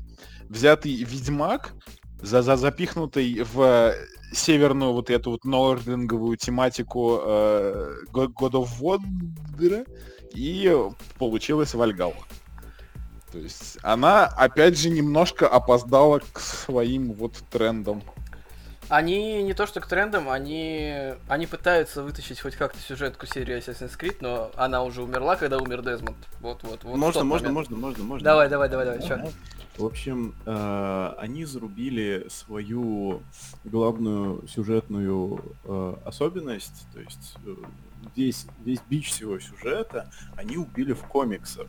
[0.50, 1.74] взятый Ведьмак,
[2.22, 3.94] за, за запихнутый в
[4.34, 9.88] северную вот эту вот нординговую тематику э, Go- God of War,
[10.34, 10.78] и
[11.18, 12.16] получилась Вальгалла.
[13.32, 18.02] То есть она, опять же, немножко опоздала к своим вот трендам.
[18.90, 23.98] Они не то что к трендам, они, они пытаются вытащить хоть как-то сюжетку серии Assassin's
[24.00, 26.18] Creed, но она уже умерла, когда умер Дезмонд.
[26.40, 26.96] Вот, вот, вот.
[26.96, 28.24] можно, можно, можно, можно, можно.
[28.24, 29.20] Давай, давай, давай, давай, чё?
[29.78, 33.22] В общем, э, они зарубили свою
[33.66, 37.56] главную сюжетную э, особенность, то есть э,
[38.16, 41.68] весь, весь бич всего сюжета они убили в комиксах.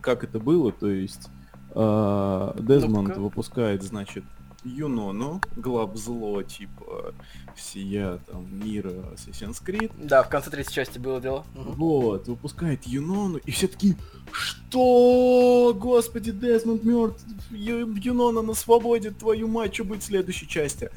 [0.00, 1.28] Как это было, то есть
[1.70, 3.20] э, Дезмонд Ну-ка.
[3.20, 4.24] выпускает, значит,
[4.64, 7.14] Юнону, глав зло, типа
[7.54, 11.44] всея там мира Assassin's Creed, Да, в конце третьей части было дело.
[11.54, 13.94] Вот, выпускает Юнону, и все таки
[14.32, 15.76] что?
[15.78, 20.90] Господи, Дезмонд мертв, Ю- Юнона на свободе, твою мать, что будет в следующей части?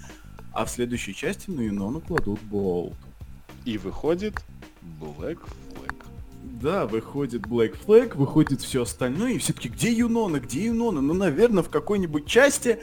[0.54, 2.96] А в следующей части на Юнону кладут болт.
[3.66, 4.34] И выходит
[5.00, 5.94] Black Flag.
[6.62, 11.02] Да, выходит Black Flag, выходит все остальное, и все таки где Юнона, где Юнона?
[11.02, 12.80] Ну, наверное, в какой-нибудь части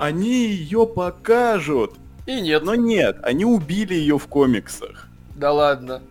[0.00, 1.96] они ее покажут.
[2.24, 2.64] И нет.
[2.64, 5.08] Но нет, они убили ее в комиксах.
[5.36, 6.02] Да ладно.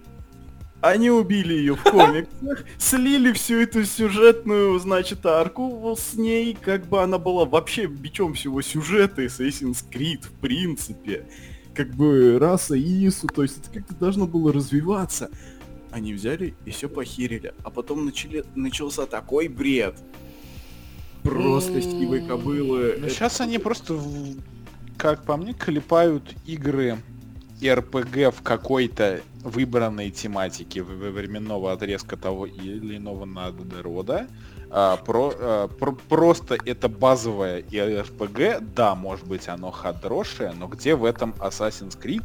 [0.80, 7.02] Они убили ее в комиксах, слили всю эту сюжетную, значит, арку с ней, как бы
[7.02, 11.25] она была вообще бичом всего сюжета Assassin's Creed, в принципе.
[11.73, 15.32] Как бы раса Ису, то есть это как-то должно было развиваться.
[15.91, 17.56] Они взяли и все похерили.
[17.63, 19.95] А потом начали, начался такой бред.
[21.29, 22.95] Просто стивой кобылы.
[22.99, 23.99] Ну, Это- сейчас они просто,
[24.97, 26.97] как по мне, клепают игры
[27.63, 34.27] РПГ в какой-то выбранной тематике временного отрезка того или иного народа.
[34.71, 40.95] А, про, а, про- просто это базовое РПГ, да, может быть оно хорошее, но где
[40.95, 42.23] в этом Assassin's Creed?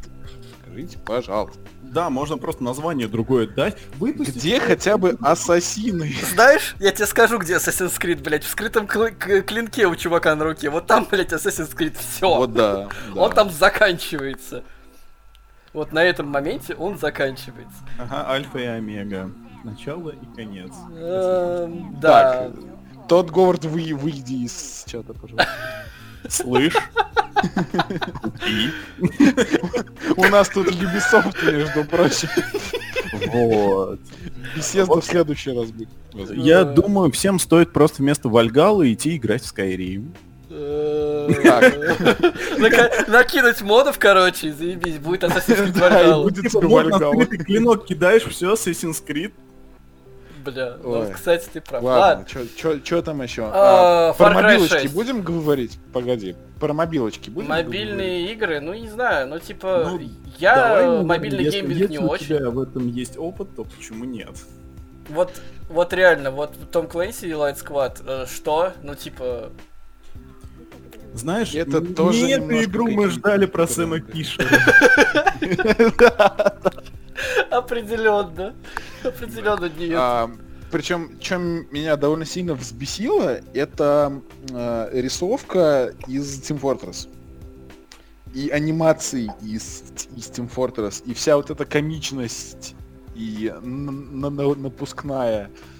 [0.74, 1.60] Скажите, пожалуйста.
[1.82, 3.76] Да, можно просто название другое дать.
[3.98, 6.12] Выпустить Где хотя бы ассасины?
[6.32, 10.34] Знаешь, я тебе скажу, где Assassin's Creed, блядь, в скрытом кл- к- клинке у чувака
[10.34, 10.70] на руке.
[10.70, 12.28] Вот там, блядь, Assassin's Creed, все.
[12.28, 12.88] Вот да.
[13.14, 13.20] да.
[13.20, 14.64] Он там заканчивается.
[15.72, 17.78] Вот на этом моменте он заканчивается.
[17.98, 19.30] Ага, альфа и омега.
[19.62, 20.72] Начало и конец.
[20.96, 22.50] Эм, Да.
[22.50, 22.52] Так,
[23.08, 25.48] Тот Говард, вы, выйди из чата, пожалуйста.
[26.28, 26.74] Слышь?
[30.16, 32.28] У нас тут Ubisoft, между прочим.
[33.26, 34.00] Вот.
[34.56, 35.88] Беседа в следующий раз будет.
[36.30, 40.12] Я думаю, всем стоит просто вместо Вальгалы идти играть в Skyrim.
[43.08, 46.22] Накинуть модов, короче, заебись, будет Assassin's Creed Valhalla.
[46.22, 49.32] будет Типа, клинок кидаешь, все, Assassin's Creed.
[50.44, 51.82] Бля, ну, кстати, ты прав.
[51.82, 52.80] Ладно, Ладно.
[52.84, 53.48] что там еще?
[53.52, 54.94] А, про Far Cry мобилочки 6.
[54.94, 55.78] будем говорить?
[55.92, 57.66] Погоди, про мобилочки будем говорить?
[57.66, 60.00] Мобильные игры, ну не знаю, ну типа, Ну,
[60.38, 62.26] я Давай, ну, мобильный если- гейминг если не у очень.
[62.26, 64.32] тебя в этом есть опыт, то почему нет?
[65.08, 65.30] Вот,
[65.68, 68.72] вот реально, вот Том Клэнси и Light Squad, э, что?
[68.82, 69.50] Ну типа,
[71.14, 73.66] Знаешь, Это тоже не эту игру мы ждали про.
[73.68, 74.48] Сэма Фишера.
[77.50, 78.54] определенно,
[79.02, 79.92] определенно нет.
[79.96, 80.30] А,
[80.70, 87.08] причем, чем меня довольно сильно взбесило, это э, рисовка из Team Fortress.
[88.34, 89.84] И анимации из,
[90.16, 91.02] из Team Fortress.
[91.06, 92.74] И вся вот эта комичность
[93.14, 95.44] и напускная.
[95.44, 95.73] Вот,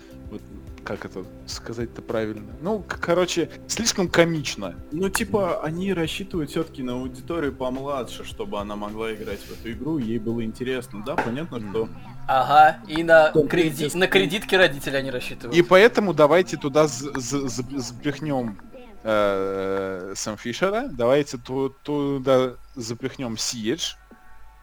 [0.85, 2.53] как это сказать-то правильно?
[2.61, 4.75] Ну, короче, слишком комично.
[4.93, 9.99] Ну, типа, они рассчитывают все-таки на аудиторию помладше, чтобы она могла играть в эту игру,
[9.99, 11.03] ей было интересно.
[11.05, 11.89] Да, понятно, что...
[12.27, 15.57] Ага, и на, креди- на кредитки родители они рассчитывают.
[15.57, 18.59] И поэтому давайте туда запихнем
[19.03, 23.97] э, Сэм Фишера, давайте ту- туда запихнем Siege,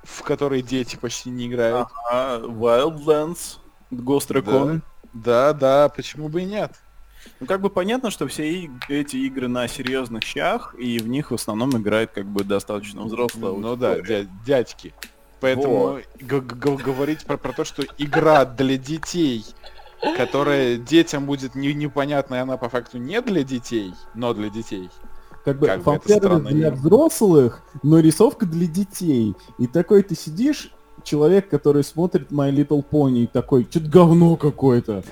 [0.03, 1.87] в который дети почти не играют.
[2.11, 3.57] А, Wildlands,
[3.91, 4.79] Ghost Recon.
[4.79, 4.81] Да,
[5.13, 6.71] да, почему бы и нет?
[7.39, 11.31] Ну, как бы понятно, что все и- эти игры на серьезных щах, и в них
[11.31, 14.23] в основном играет как бы достаточно взрослая Ну да, аудитория.
[14.23, 14.93] дя- дядьки.
[15.39, 19.43] Поэтому г- г- говорить про, про то, что игра для детей,
[20.17, 24.89] которая детям будет не, непонятна, и она по факту не для детей, но для детей.
[25.45, 29.35] Как бы Как бы это фан-сервис странно для не- взрослых, но рисовка для детей.
[29.57, 30.71] И такой ты сидишь,
[31.03, 35.03] человек, который смотрит My Little Pony, и такой, что-то говно какое-то.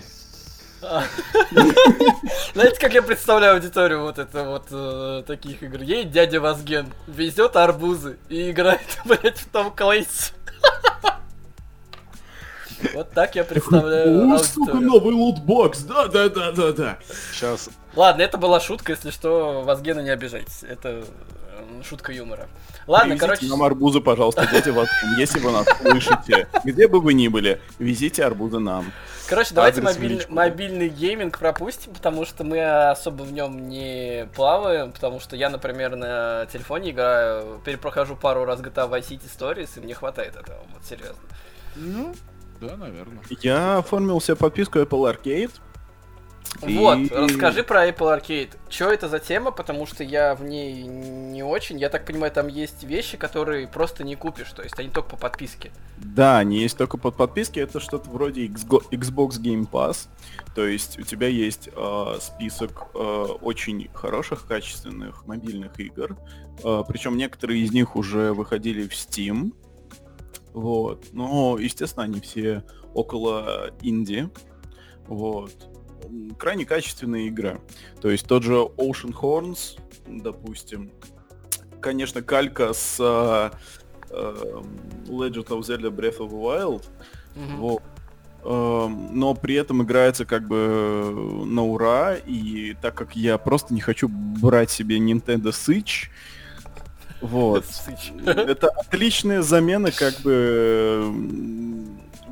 [2.53, 5.81] Знаете, как я представляю аудиторию вот это вот э, таких игр?
[5.81, 10.33] Едет дядя Вазген, везет арбузы и играет, блять, в Том Клейс.
[12.93, 16.97] Вот так я представляю О, сука, новый лутбокс, да-да-да-да-да.
[17.33, 20.63] Сейчас Ладно, это была шутка, если что, Вазген, не обижайтесь.
[20.63, 21.03] Это
[21.83, 22.47] шутка юмора.
[22.87, 24.87] Ладно, Привезите короче, нам арбузы, пожалуйста, дети вас,
[25.17, 26.47] если вы нас слышите.
[26.63, 28.91] Где бы вы ни были, везите арбузы нам.
[29.27, 35.19] короче, давайте мобиль- мобильный гейминг пропустим, потому что мы особо в нем не плаваем, потому
[35.19, 39.93] что я, например, на телефоне играю, перепрохожу пару раз GTA Vice City Stories, и мне
[39.93, 41.21] хватает этого, вот серьезно.
[41.75, 42.15] Ну,
[42.59, 43.19] да, наверное.
[43.41, 45.51] Я оформил себе подписку Apple Arcade.
[46.61, 48.51] Вот, И- расскажи про Apple Arcade.
[48.69, 51.79] Что это за тема, потому что я в ней не очень.
[51.79, 55.17] Я так понимаю, там есть вещи, которые просто не купишь, то есть они только по
[55.17, 55.71] подписке.
[55.97, 57.59] Да, они есть только под подписки.
[57.59, 60.07] Это что-то вроде Xbox Game Pass.
[60.55, 66.17] То есть у тебя есть э, список э, очень хороших, качественных мобильных игр.
[66.87, 69.53] причем некоторые из них уже выходили в Steam.
[70.53, 71.05] Вот.
[71.13, 74.29] Но, естественно, они все около инди.
[75.07, 75.68] Вот.
[76.37, 77.59] Крайне качественные игры.
[78.01, 80.91] То есть тот же Ocean Horns, допустим.
[81.81, 86.85] Конечно, калька с эм, Legend of Zelda Breath of the Wild.
[87.35, 87.57] Мгм.
[87.57, 87.83] Вот.
[88.43, 93.81] Эм, Но при этом играется как бы на ура, и так как я просто не
[93.81, 96.09] хочу брать себе Nintendo Switch,
[97.21, 97.65] вот.
[98.25, 101.11] Это отличная замена как бы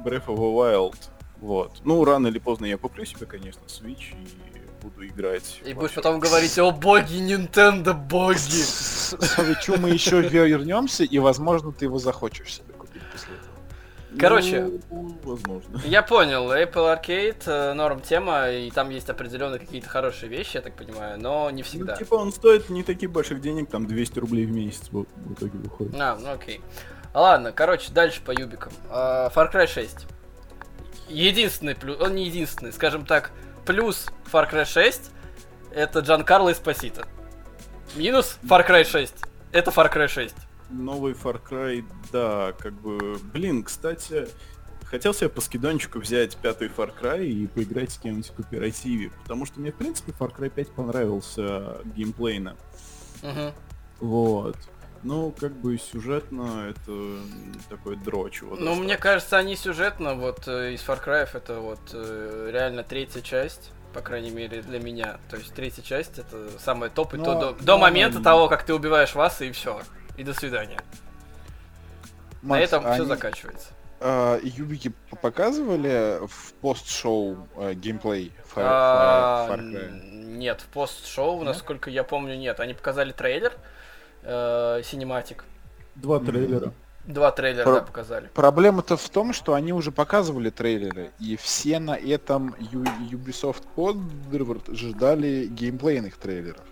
[0.04, 0.96] Breath of the Wild.
[1.42, 1.82] Вот.
[1.84, 5.62] Ну, рано или поздно я куплю себе, конечно, Switch и буду играть.
[5.66, 8.38] И будешь потом говорить, о боги, Nintendo, боги.
[8.38, 13.58] Свечу мы еще вернемся, и, возможно, ты его захочешь себе купить после этого.
[14.20, 14.72] Короче.
[14.90, 15.82] Ну, возможно.
[15.86, 20.62] Я понял, Apple Arcade, э, норм тема, и там есть определенные какие-то хорошие вещи, я
[20.62, 21.94] так понимаю, но не всегда.
[21.94, 25.34] Ну, типа он стоит не таких больших денег, там 200 рублей в месяц в в
[25.34, 25.94] итоге выходит.
[26.00, 26.62] А, ну окей.
[27.14, 28.72] Ладно, короче, дальше по юбикам.
[28.90, 30.08] А, Far Cry 6.
[31.10, 33.32] Единственный плюс, он не единственный, скажем так,
[33.66, 35.12] плюс Far Cry 6
[35.72, 37.08] это Джан Карло Эспосито.
[37.96, 39.14] Минус Far Cry 6
[39.52, 40.36] это Far Cry 6.
[40.70, 43.18] Новый Far Cry, да, как бы...
[43.34, 44.28] Блин, кстати,
[44.86, 49.46] хотел себе по скидончику взять пятый Far Cry и поиграть с кем-нибудь в кооперативе, потому
[49.46, 52.58] что мне, в принципе, Far Cry 5 понравился геймплейно.
[53.22, 53.54] Мгм.
[54.00, 54.58] Вот.
[55.04, 57.20] Ну, как бы сюжетно это
[57.70, 58.42] такой дрочь.
[58.42, 62.84] вот Ну, мне кажется, они сюжетно, вот э, из Far Cry это вот э, реально
[62.84, 65.18] третья часть, по крайней мере, для меня.
[65.30, 68.24] То есть третья часть это самая топ, и Но- то до, но до момента они-
[68.24, 69.80] того, как ты убиваешь вас, и все.
[70.18, 70.80] И до свидания.
[72.42, 73.68] На Макс, этом все они, заканчивается.
[74.00, 80.02] а, юбики показывали в пост-шоу э, геймплей Far, А, Far- Cry?
[80.38, 81.46] Нет, в пост-шоу, Нет?
[81.48, 82.60] насколько я помню, нет.
[82.60, 83.54] Они показали трейлер,
[84.28, 85.46] э, синематик.
[85.96, 86.74] Два трейлера.
[87.06, 88.30] Два трейлера Про- да, показали.
[88.34, 94.76] Проблема-то в том, что они уже показывали трейлеры, и все на этом Ю- Ubisoft Forward
[94.76, 96.66] ждали геймплейных трейлеров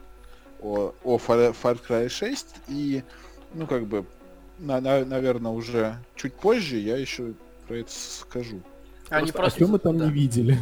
[0.62, 3.04] о, о Far, Far Cry 6, и,
[3.54, 4.06] ну, как бы,
[4.60, 7.32] наверное, уже чуть позже я еще
[7.68, 8.62] про это скажу.
[9.10, 9.60] Они А просто...
[9.64, 10.06] что мы там да.
[10.08, 10.58] не видели?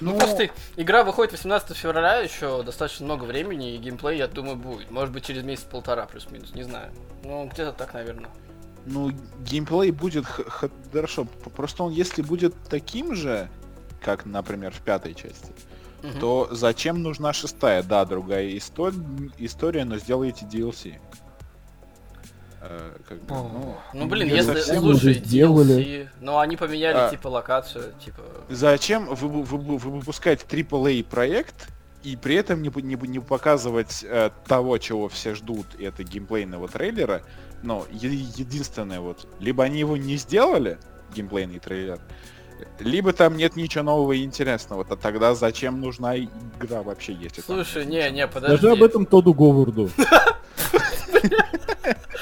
[0.00, 4.90] Ну, просто игра выходит 18 февраля, еще достаточно много времени, и геймплей, я думаю, будет.
[4.90, 6.92] Может быть, через месяц-полтора, плюс-минус, не знаю.
[7.24, 8.30] Ну, где-то так, наверное.
[8.86, 10.24] Ну, геймплей будет
[10.92, 11.26] хорошо.
[11.54, 13.48] Просто он, если будет таким же,
[14.00, 15.52] как, например, в пятой части,
[16.02, 16.20] Мгм.
[16.20, 17.82] то зачем нужна шестая?
[17.82, 21.00] Да, другая исто- история, но сделайте DLC.
[22.60, 25.76] Э, как бы, ну, Ну блин, если совсем слушай, сделали.
[25.76, 27.10] DLC, ну они поменяли А.
[27.10, 28.22] типа локацию, типа.
[28.48, 31.68] Зачем вы, вы- вы- вы выпускать AAA проект
[32.02, 36.66] и при этом не, не, не показывать э, того, чего все ждут, и это геймплейного
[36.68, 37.22] трейлера?
[37.62, 40.78] Но е- единственное вот, либо они его не сделали,
[41.14, 42.00] геймплейный трейлер,
[42.80, 44.84] либо там нет ничего нового и интересного.
[44.84, 47.44] То тогда зачем нужна игра вообще есть?
[47.44, 48.56] Слушай, не, не, подожди.
[48.56, 49.90] Скажи об этом Тоду Говарду.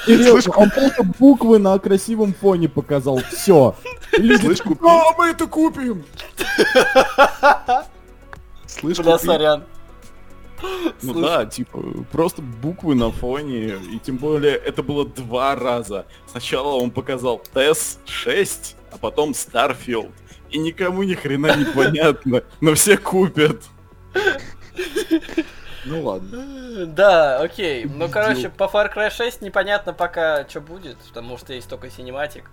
[0.05, 3.19] Серьезно, он просто буквы на красивом фоне показал.
[3.31, 3.75] Все.
[4.15, 6.03] Слышь, купи, А, мы это купим!
[8.65, 9.63] слышь, Бля, сорян.
[11.01, 11.79] Ну да, типа,
[12.11, 16.05] просто буквы на фоне, и тем более это было два раза.
[16.25, 20.11] Сначала он показал TES 6, а потом Starfield.
[20.49, 23.61] И никому ни хрена не понятно, но все купят.
[25.87, 26.85] Ну ладно.
[26.85, 27.85] Да, окей.
[27.85, 32.49] Ну, короче, по Far Cry 6 непонятно пока, что будет, потому что есть только cinematic.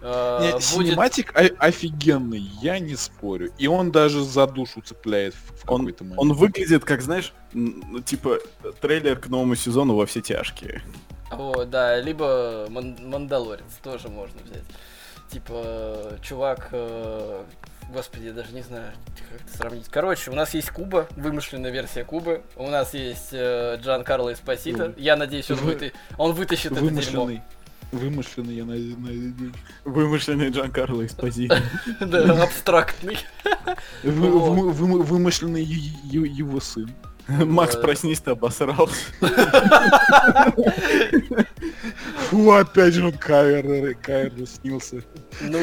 [0.00, 3.50] Э, Не, будет- синематик офигенный, я не спорю.
[3.58, 6.20] И он даже за душу цепляет в, какой-то момент.
[6.20, 7.32] он выглядит как, знаешь,
[8.04, 8.38] типа
[8.80, 10.82] трейлер к новому сезону во все тяжкие.
[11.30, 14.64] О, да, либо Ман- Мандалорец тоже можно взять.
[15.30, 17.42] Типа, чувак, э,
[17.92, 18.92] господи, я даже не знаю,
[19.30, 19.86] как это сравнить.
[19.90, 22.42] Короче, у нас есть Куба, вымышленная версия Кубы.
[22.56, 24.94] У нас есть э, Джан Карло Эспосито.
[24.96, 26.88] Я надеюсь, он, Вы- выта- он вытащит это дерьмо.
[26.90, 27.42] Вымышленный.
[27.90, 28.96] Вымышленный, я надеюсь.
[29.84, 31.60] Вымышленный Джан Карло Эспозито.
[32.00, 33.18] Да, абстрактный.
[34.02, 36.90] Вымышленный его сын.
[37.28, 38.94] Макс, проснись, ты обосрался.
[42.30, 45.02] Фу, опять же он кавер, кавер снился.
[45.40, 45.58] Ну,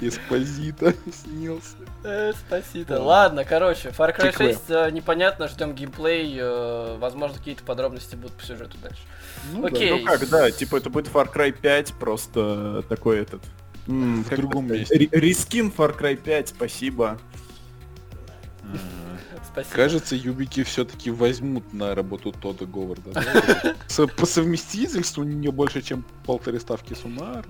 [0.00, 1.76] Эспозита снился.
[2.04, 2.86] э, спасибо.
[2.88, 3.02] Да.
[3.02, 4.48] Ладно, короче, Far Cry Приквел.
[4.52, 9.00] 6 э, непонятно, ждем геймплей, э, возможно, какие-то подробности будут по сюжету дальше.
[9.52, 9.68] Ну да.
[9.68, 9.90] Окей.
[10.00, 13.42] Ну как, да, типа это будет Far Cry 5, просто такой этот...
[13.86, 15.08] м, В другом месте.
[15.12, 17.18] Рескин Far Cry 5, спасибо.
[19.64, 19.76] Спасибо.
[19.76, 23.74] Кажется, юбики все-таки возьмут на работу Тода Говарда.
[24.16, 27.44] По совместительству не больше, чем полторы ставки суммар.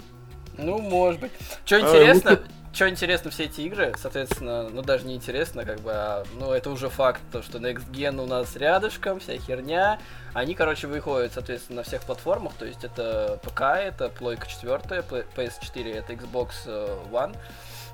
[0.56, 1.32] Ну, может быть.
[1.64, 2.40] Что А, интересно,
[2.72, 6.70] что интересно все эти игры, соответственно, ну даже не интересно, как бы, а, ну это
[6.70, 10.00] уже факт, то, что Next Gen у нас рядышком, вся херня.
[10.34, 15.26] Они, короче, выходят, соответственно, на всех платформах, то есть это ПК, это Плойка 4, П-
[15.36, 17.36] PS4, это Xbox э, One.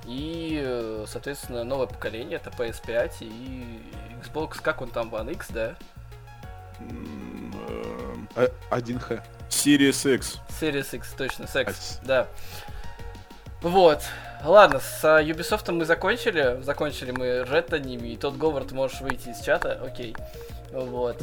[0.07, 3.81] И, э, соответственно, новое поколение, это PS5 и
[4.23, 5.75] Xbox, как он там, One X, да?
[6.81, 9.23] Эм, А- 1Х.
[9.49, 10.41] Series X.
[10.61, 12.27] Series X, точно, секс, да.
[13.63, 14.03] Вот.
[14.45, 16.61] Ладно, с а, Ubisoft мы закончили.
[16.63, 20.15] Закончили мы ретаниями, и тот Говард можешь выйти из чата, окей.
[20.71, 21.17] Вот.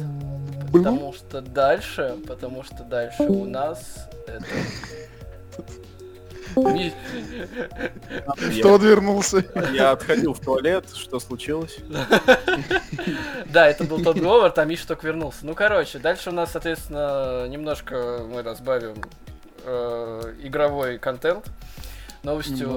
[0.72, 4.44] Потому что дальше, потому что дальше у нас это...
[8.58, 9.44] Кто вернулся?
[9.72, 11.78] Я отходил в туалет, что случилось?
[13.46, 15.38] Да, это был тот Говард, а Миша только вернулся.
[15.42, 18.96] Ну, короче, дальше у нас, соответственно, немножко мы разбавим
[19.64, 21.50] э, игровой контент.
[22.22, 22.68] Новостью,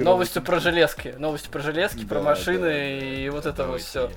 [0.00, 1.14] новостью про железки.
[1.18, 4.10] Новости про железки, про машины и вот это вот все.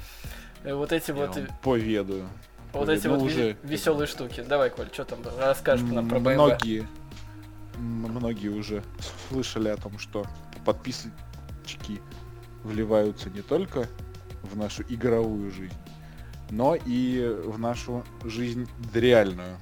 [0.66, 2.28] Вот эти вот, поведаю.
[2.74, 4.44] вот эти вот уже- веселые штуки.
[4.48, 6.34] Давай, Коль, что там расскажешь нам про BMW?
[6.34, 6.88] Многие,
[7.78, 8.84] многие уже
[9.30, 10.26] слышали о том, что
[10.66, 11.12] подписчики
[12.64, 13.88] вливаются не только
[14.44, 15.78] в нашу игровую жизнь,
[16.50, 19.58] но и в нашу жизнь реальную.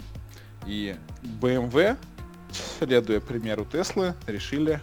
[0.65, 0.95] И
[1.41, 1.97] BMW,
[2.79, 4.81] следуя примеру Теслы, решили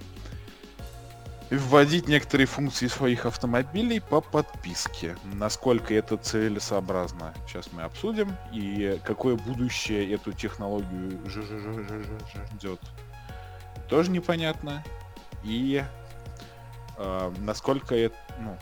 [1.51, 5.17] вводить некоторые функции своих автомобилей по подписке.
[5.25, 8.37] Насколько это целесообразно, сейчас мы обсудим.
[8.53, 12.81] И какое будущее эту технологию ждет,
[13.91, 14.83] тоже непонятно.
[15.43, 15.83] И
[16.97, 18.57] э, насколько это, ну,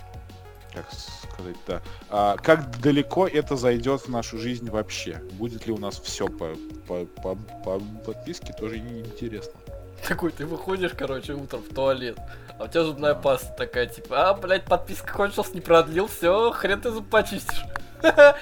[0.72, 5.22] как сказать-то, а, как далеко это зайдет в нашу жизнь вообще?
[5.32, 6.54] Будет ли у нас все по,
[6.86, 9.60] по, по, по подписке, тоже интересно.
[10.06, 12.18] Такой, ты выходишь, короче, утром в туалет,
[12.58, 16.80] а у тебя зубная паста такая, типа, а, блядь, подписка кончилась, не продлил, все, хрен
[16.80, 17.64] ты зуб почистишь.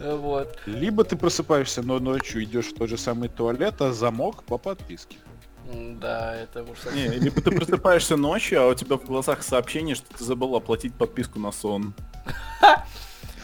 [0.00, 0.58] Вот.
[0.66, 5.18] Либо ты просыпаешься, но ночью идешь в тот же самый туалет, а замок по подписке.
[5.72, 9.94] Да, это уж совсем- Не, либо ты просыпаешься ночью, а у тебя в глазах сообщение,
[9.94, 11.94] что ты забыл оплатить подписку на сон.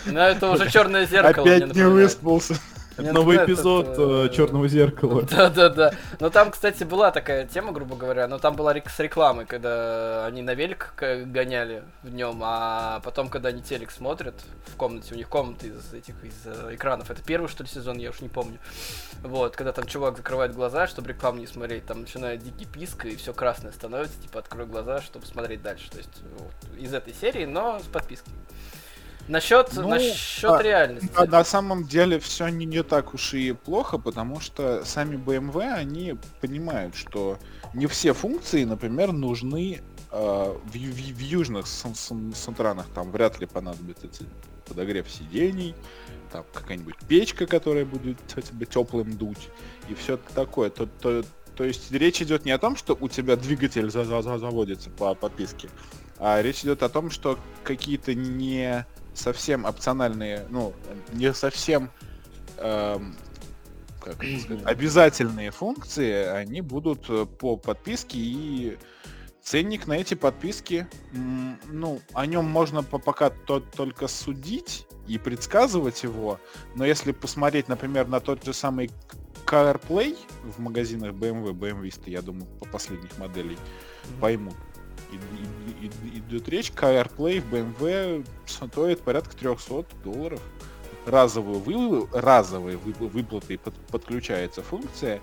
[0.06, 1.44] Ну, это уже черное зеркало.
[1.44, 2.56] мне Опять не выспался.
[3.00, 5.22] Мне Новый напоминает эпизод это, э, Черного зеркала.
[5.30, 5.92] Да-да-да.
[6.18, 10.42] Но там, кстати, была такая тема, грубо говоря, но там была с рекламой, когда они
[10.42, 14.34] на велик гоняли в нем, а потом, когда они телек смотрят
[14.66, 17.10] в комнате, у них комната из этих из э, экранов.
[17.10, 18.58] Это первый, что ли, сезон, я уж не помню.
[19.22, 23.16] Вот, когда там чувак закрывает глаза, чтобы рекламу не смотреть, там начинает дикий писк, и
[23.16, 25.90] все красное становится, типа, открой глаза, чтобы смотреть дальше.
[25.90, 28.32] То есть вот, из этой серии, но с подпиской.
[29.30, 31.08] Насчет, Ну, насчет а, реальности.
[31.14, 35.72] А на самом деле все не, не так уж и плохо, потому что сами BMW,
[35.72, 37.38] они понимают, что
[37.72, 42.86] не все функции, например, нужны э, в, в- в южных странах.
[42.94, 44.08] Там вряд ли понадобится
[44.66, 45.74] подогрев сидений,
[46.32, 49.48] там какая-нибудь печка, которая будет т- тебе теплым дуть,
[49.88, 50.70] и все такое.
[50.70, 51.22] То, то,
[51.56, 54.90] то есть речь идет не о том, что у тебя двигатель за- за- за- заводится
[54.90, 55.68] по подписке,
[56.18, 58.84] а речь идет о том, что какие-то не
[59.20, 60.72] совсем опциональные, ну,
[61.12, 61.90] не совсем
[62.58, 63.16] эм,
[64.00, 68.78] как сказать, обязательные функции, они будут э, по подписке и
[69.42, 76.02] ценник на эти подписки, ну, о нем можно по- пока то- только судить и предсказывать
[76.02, 76.40] его,
[76.74, 78.90] но если посмотреть, например, на тот же самый
[79.46, 83.58] CarPlay в магазинах BMW, BMW, я думаю, по последних моделей
[84.20, 84.54] поймут.
[86.14, 90.40] Идет речь, CarPlay в BMW стоит порядка 300 долларов.
[91.06, 95.20] Разовую вы, разовые вы- выплаты под- подключается функция,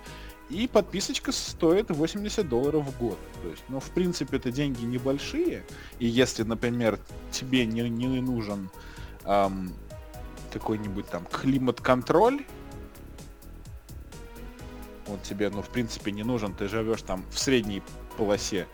[0.50, 3.18] и подписочка стоит 80 долларов в год.
[3.44, 5.66] То есть, ну, в принципе, это деньги небольшие.
[6.00, 7.00] И если, например,
[7.32, 8.70] тебе не, не нужен
[9.24, 9.74] ам,
[10.52, 12.46] какой-нибудь там климат-контроль,
[15.08, 17.84] он тебе, ну, в принципе, не нужен, ты живешь там в средней
[18.18, 18.68] полосе,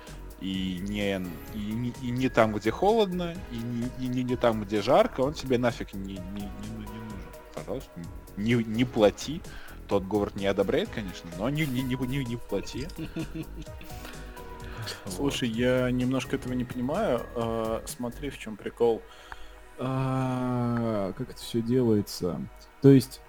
[0.44, 1.16] и не,
[1.56, 5.22] и, не- и не там, где холодно, и не, и не, не там, где жарко,
[5.22, 7.20] он тебе нафиг не, не, не, не нужен.
[7.56, 7.92] Пожалуйста,
[8.36, 9.42] не, не плати.
[9.88, 12.88] Тот город не одобряет, конечно, но не, не, не, не, не плати.
[15.08, 17.22] Слушай, я немножко этого не понимаю.
[17.36, 19.02] А, смотри, в чем прикол.
[19.80, 22.42] А, Как это все делается?
[22.82, 23.22] То есть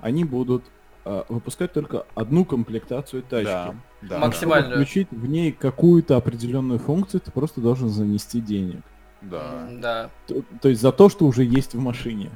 [0.00, 0.64] они будут
[1.04, 3.44] а, выпускать только одну комплектацию тачки.
[3.44, 4.18] Да, да.
[4.18, 4.74] Максим- Чтобы Максимальную.
[4.84, 8.82] включить в ней какую-то определенную функцию, ты просто должен занести денег.
[9.22, 9.68] Да.
[9.72, 10.10] Да.
[10.26, 12.30] То, то есть за то, что уже есть в машине.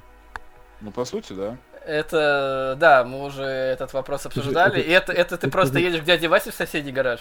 [0.81, 1.57] Ну, по сути, да.
[1.87, 4.81] Это, да, мы уже этот вопрос обсуждали.
[4.81, 7.21] это- И это, это ты это просто же- едешь к дяде Васе в соседний гараж.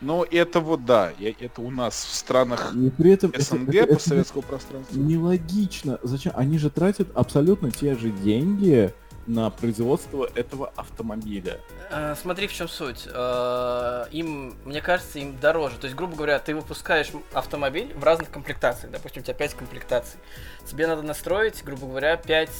[0.00, 3.68] Ну, это вот, да, я- это у нас в странах И при этом это- СНГ,
[3.74, 4.96] это- это постсоветского пространства.
[4.98, 5.98] нелогично.
[6.02, 6.32] Зачем?
[6.36, 8.92] Они же тратят абсолютно те же деньги
[9.30, 11.60] на производство этого автомобиля.
[11.90, 13.06] Э, Смотри, в чем суть.
[13.06, 15.76] Э, Им, мне кажется, им дороже.
[15.78, 18.92] То есть, грубо говоря, ты выпускаешь автомобиль в разных комплектациях.
[18.92, 20.18] Допустим, у тебя 5 комплектаций.
[20.66, 22.50] Тебе надо настроить, грубо говоря, 5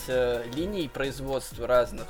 [0.54, 2.06] линий производства разных.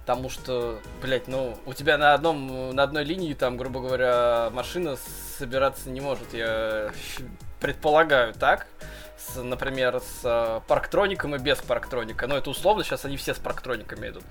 [0.00, 4.96] Потому что, блять, ну, у тебя на одном, на одной линии, там, грубо говоря, машина
[5.38, 6.34] собираться не может.
[6.34, 6.90] Я
[7.62, 8.66] предполагаю так.
[9.16, 12.26] С, например, с э, парктроником и без парктроника.
[12.26, 14.24] Но это условно, сейчас они все с парктрониками идут.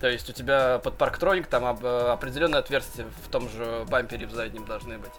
[0.00, 4.26] То есть у тебя под парктроник там об- э, определенные отверстия в том же бампере
[4.26, 5.12] в заднем должны быть.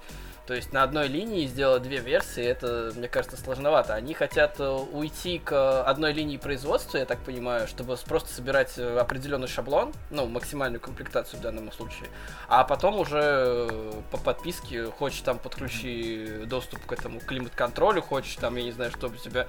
[0.46, 3.96] То есть на одной линии сделать две версии, это, мне кажется, сложновато.
[3.96, 9.00] Они хотят э, уйти к одной линии производства, я так понимаю, чтобы просто собирать э,
[9.00, 12.10] определенный шаблон, ну, максимальную комплектацию в данном случае,
[12.48, 18.56] а потом уже э, по подписке хочешь там подключи доступ к этому климат-контролю, хочешь там,
[18.56, 19.48] я не знаю, чтобы у тебя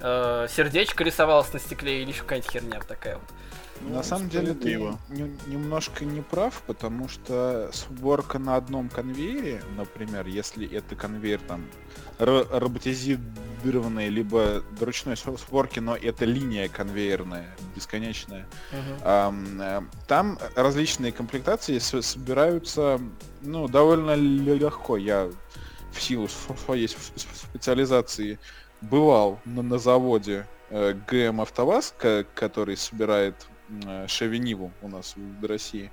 [0.00, 3.24] э, сердечко рисовалось на стекле или еще какая-нибудь херня такая вот.
[3.82, 4.70] На самом деле ты
[5.10, 11.66] не- немножко не прав, потому что сборка на одном конвейере, например, если это конвейер там
[12.18, 18.46] ро- роботизированный, либо до ручной сборки, но это линия конвейерная, бесконечная,
[19.02, 23.00] э, там различные комплектации собираются,
[23.42, 24.96] ну, довольно легко.
[24.96, 25.30] Я
[25.92, 28.38] в силу св- своей специализации
[28.80, 33.34] бывал на, на заводе э, ГМ АвтоВАЗ, ко- который собирает
[33.82, 35.90] м, Шевиниву у нас в России.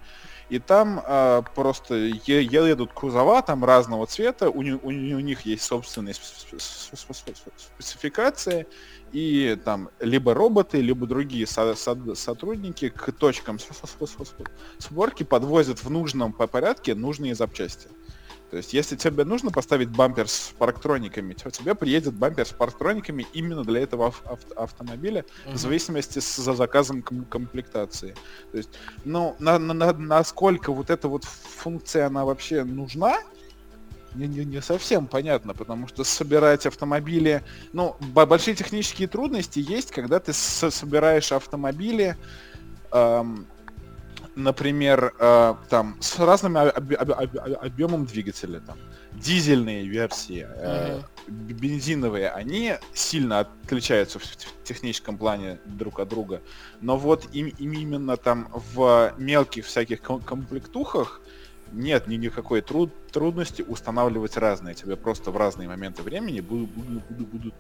[0.50, 5.64] И там а, просто е- едут кузова там разного цвета, у, у у них есть
[5.64, 8.68] собственные спе- спе- спе- спе- спецификации,
[9.14, 13.58] и там либо роботы, либо другие со- со- сотрудники к точкам
[14.80, 17.88] сборки подвозят в нужном по порядке нужные запчасти.
[18.52, 23.26] То есть, если тебе нужно поставить бампер с парктрониками, то тебе приедет бампер с парктрониками
[23.32, 28.14] именно для этого ав- авт- автомобиля, в зависимости с, за заказом ком- комплектации.
[28.52, 28.70] То есть,
[29.06, 33.20] ну, на, на- на- насколько вот эта вот функция, она вообще нужна,
[34.16, 37.44] не, не, не совсем понятно, потому что собирать автомобили...
[37.72, 42.18] Ну, бо- большие технические трудности есть, когда ты с- собираешь автомобили
[42.92, 43.48] эм,
[44.36, 48.78] например, э, там с разным об- об- об- об- объемом двигателя, там
[49.14, 56.42] дизельные версии, э, б- бензиновые, они сильно отличаются в в техническом плане друг от друга.
[56.82, 61.21] Но вот им, им именно там в мелких всяких ком- комплектухах
[61.72, 64.76] нет ни- никакой труд, трудности устанавливать разные.
[64.76, 67.54] Тебе просто в разные моменты времени будут, будут, будут,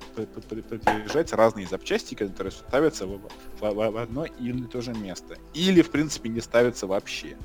[0.49, 5.35] будут приезжать разные запчасти, которые ставятся в, в- в- в одно или то же место.
[5.53, 7.37] Или, в принципе, не ставятся вообще.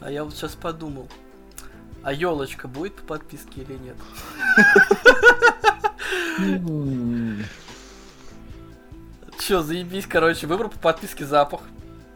[0.00, 1.08] А я вот сейчас подумал.
[2.02, 3.96] А елочка будет по подписке или нет?
[9.38, 11.60] Че, заебись, короче, выбор по подписке запах.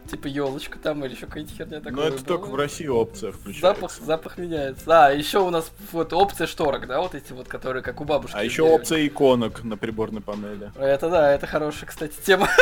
[0.09, 1.93] Типа елочка там или еще какая-то херня такая.
[1.93, 3.61] Но это только в России опция включается.
[3.61, 4.83] Запах, запах меняется.
[4.87, 8.35] А, еще у нас вот опция шторок, да, вот эти вот, которые как у бабушки.
[8.35, 10.71] А еще опция иконок на приборной панели.
[10.77, 12.49] Это да, это хорошая, кстати, тема.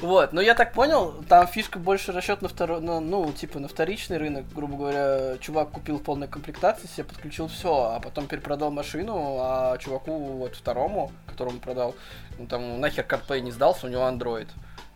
[0.00, 4.18] Вот, но я так понял, там фишка больше расчет на второй, ну, типа на вторичный
[4.18, 9.78] рынок, грубо говоря, чувак купил полной комплектации, себе подключил все, а потом перепродал машину, а
[9.78, 11.94] чуваку вот второму, которому продал,
[12.38, 14.48] ну там нахер CarPlay не сдался, у него Android.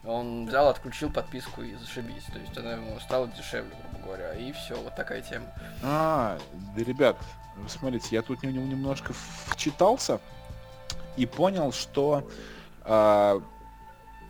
[0.05, 2.25] Он взял, отключил подписку и зашибись.
[2.33, 4.33] То есть она ему стала дешевле, грубо говоря.
[4.35, 5.47] И все, вот такая тема.
[5.83, 6.39] А,
[6.77, 7.17] да, ребят,
[7.57, 9.13] вы смотрите, я тут нем- немножко
[9.49, 10.21] вчитался
[11.17, 12.27] и понял, что,
[12.85, 13.43] а,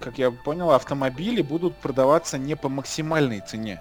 [0.00, 3.80] как я понял, автомобили будут продаваться не по максимальной цене,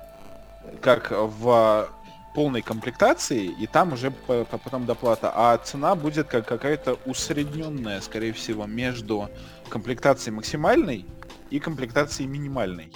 [0.82, 1.90] как в
[2.36, 8.00] полной комплектации, и там уже по- по- потом доплата, а цена будет как какая-то усредненная,
[8.02, 9.30] скорее всего, между
[9.70, 11.08] комплектацией максимальной
[11.50, 12.92] и комплектацией минимальной.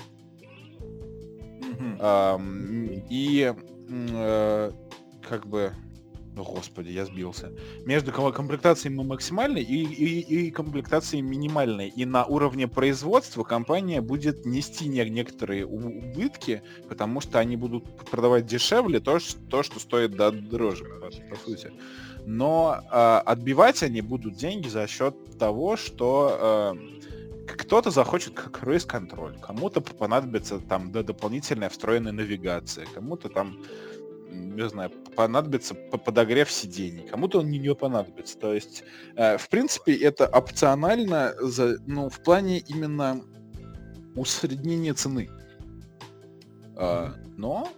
[1.99, 3.53] Ам, и
[3.89, 4.71] э,
[5.27, 5.71] как бы,
[6.37, 7.51] о, господи, я сбился.
[7.85, 11.89] Между ко- комплектацией максимальной и, и- и комплектацией минимальной.
[11.89, 18.45] И на уровне производства компания будет нести не- некоторые убытки, потому что они будут продавать
[18.45, 21.71] дешевле то, ш- то что стоит да, дороже, по, по сути.
[22.25, 27.12] Но а, отбивать они будут деньги за счет того, что к-
[27.47, 33.59] кто-то захочет круиз-контроль, кому-то понадобится там дополнительная встроенная навигация, кому-то там,
[34.31, 38.37] не знаю, понадобится подогрев сидений, кому-то он не, понадобится.
[38.37, 38.83] То есть,
[39.15, 43.21] э, в принципе, это опционально, за, ну, в плане именно
[44.15, 45.29] усреднения цены.
[46.75, 47.69] А, но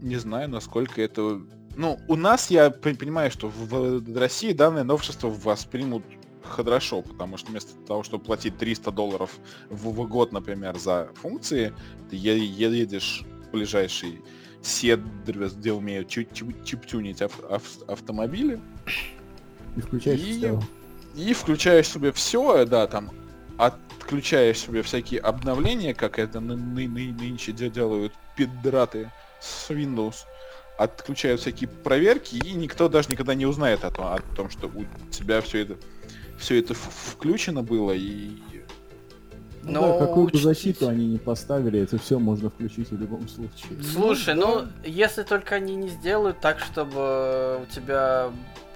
[0.00, 1.40] не знаю, насколько это...
[1.76, 6.04] Ну, у нас, я понимаю, что в, в России данное новшество воспримут
[6.44, 9.30] хорошо, потому что вместо того, чтобы платить 300 долларов
[9.70, 11.72] в, год, например, за функции,
[12.10, 14.20] ты едешь в ближайший
[14.62, 18.60] сервис, где умеют чип- чип- чип-тюнить ав- ав- автомобили,
[19.76, 20.62] И включаешь И- всё.
[21.16, 23.10] и включаешь себе все, да, там,
[23.58, 30.24] отключаешь себе всякие обновления, как это ны- ны- ны- нынче де- делают пидраты с Windows,
[30.78, 34.84] отключают всякие проверки, и никто даже никогда не узнает о том, о том что у
[35.10, 35.76] тебя все это
[36.42, 38.30] все это включено было, и
[39.64, 43.00] Ну Но да, какую бы учтите- защиту они не поставили, это все можно включить в
[43.00, 43.80] любом случае.
[43.82, 48.30] Слушай, ну, если только они не сделают так, чтобы у тебя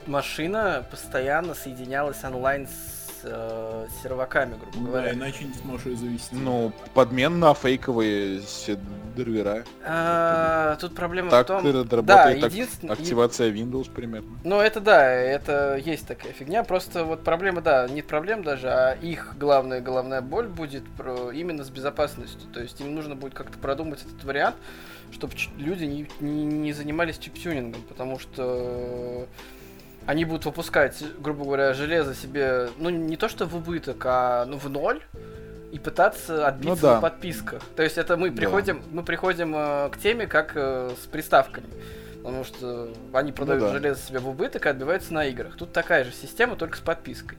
[0.06, 2.95] машина постоянно соединялась онлайн с
[3.28, 5.08] э, серваками, грубо Ну говоря.
[5.08, 6.36] да, иначе не сможешь ее завести.
[6.36, 9.64] ну, подмен на фейковые сервера.
[9.84, 11.66] А, тут проблема Так в том...
[11.66, 12.94] и Да, работает так- единственное...
[12.94, 14.38] активация Windows примерно.
[14.44, 16.62] Ну, это да, это есть такая фигня.
[16.64, 21.64] Просто вот проблема, да, не проблем даже, а их главная головная боль будет про, именно
[21.64, 22.48] с безопасностью.
[22.52, 24.56] То есть им нужно будет как-то продумать этот вариант,
[25.12, 29.26] чтобы люди не, не, не занимались чип-тюнингом, потому что
[30.06, 34.56] они будут выпускать, грубо говоря, железо себе, ну, не то что в убыток, а ну,
[34.56, 35.02] в ноль,
[35.72, 36.94] и пытаться отбиться да.
[36.94, 37.62] на подписках.
[37.74, 38.36] То есть это мы Да.
[38.36, 41.66] приходим, мы приходим э, к теме, как э, с приставками.
[42.18, 43.72] Потому что они продают да.
[43.72, 45.56] железо себе в убыток и отбиваются на играх.
[45.56, 47.38] Тут такая же система, только с подпиской.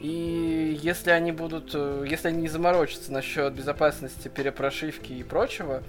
[0.00, 5.82] И если они будут, э, если они не заморочатся насчет безопасности, перепрошивки и прочего,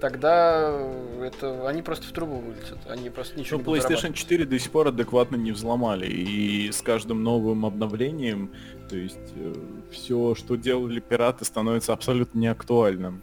[0.00, 2.78] тогда э, это они просто в трубу вылетят.
[2.88, 6.06] Они просто ничего Ну, не PlayStation 4 до сих пор адекватно не взломали.
[6.06, 8.50] И с каждым новым обновлением,
[8.88, 9.18] то есть
[9.92, 13.22] все, что делали пираты, становится абсолютно неактуальным.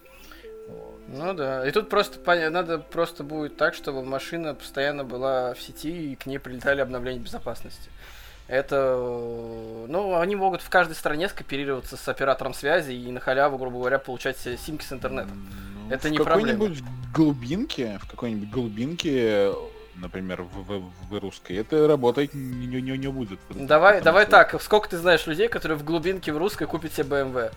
[1.08, 1.68] Ну да.
[1.68, 2.20] И тут просто
[2.50, 7.20] надо просто будет так, чтобы машина постоянно была в сети и к ней прилетали обновления
[7.20, 7.90] безопасности.
[8.48, 13.58] Это, э, ну, они могут в каждой стране скооперироваться с оператором связи и на халяву,
[13.58, 15.48] грубо говоря, получать симки с интернетом.
[15.88, 16.84] Ну, Это в не какой-нибудь
[17.14, 19.52] глубинке, в какой-нибудь глубинке,
[19.96, 23.40] например, в, в- в русской, это работать не, не- не- будет.
[23.50, 26.94] Давай, Потому давай что- так, сколько ты знаешь людей, которые в глубинке в русской купят
[26.94, 27.52] себе BMW?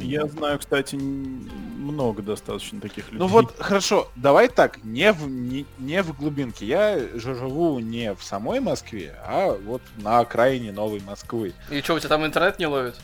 [0.00, 3.18] Я знаю, кстати, много достаточно таких людей.
[3.18, 6.64] Ну вот, хорошо, давай так, не в, не, не в глубинке.
[6.64, 11.52] Я ж- живу не в самой Москве, а вот на окраине Новой Москвы.
[11.70, 12.94] И что, у тебя там интернет не ловит?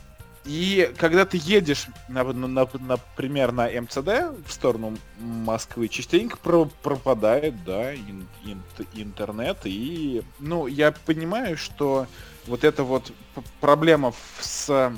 [0.51, 6.65] И когда ты едешь, на- на- на- например, на МЦД в сторону Москвы, частенько про-
[6.83, 8.63] пропадает, да, ин- ин-
[8.95, 9.59] интернет.
[9.63, 12.09] И, ну, я понимаю, что
[12.49, 13.13] вот эта вот
[13.61, 14.93] проблема с,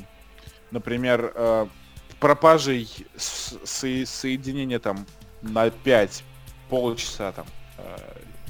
[0.70, 1.66] например, э,
[2.18, 2.88] пропажей
[3.18, 3.58] со-
[4.06, 5.04] соединения там
[5.42, 6.24] на 5,
[6.70, 7.44] полчаса там,
[7.76, 7.96] э,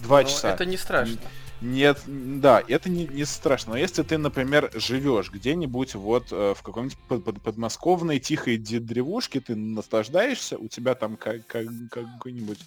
[0.05, 0.55] 2 Ну, часа.
[0.55, 1.17] это не страшно.
[1.63, 3.73] Нет, да, это не, не страшно.
[3.75, 9.39] Но если ты, например, живешь где-нибудь вот э, в каком-нибудь под- под- подмосковной тихой древушке,
[9.41, 12.59] ты наслаждаешься, у тебя там как, как- какой-нибудь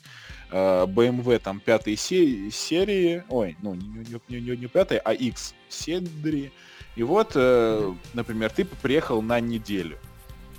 [0.49, 5.11] э, BMW там пятой се- серии, ой, ну не, не, не- не- не пятой, а
[5.11, 6.53] X серии.
[6.95, 9.97] И вот, э, например, ты приехал на неделю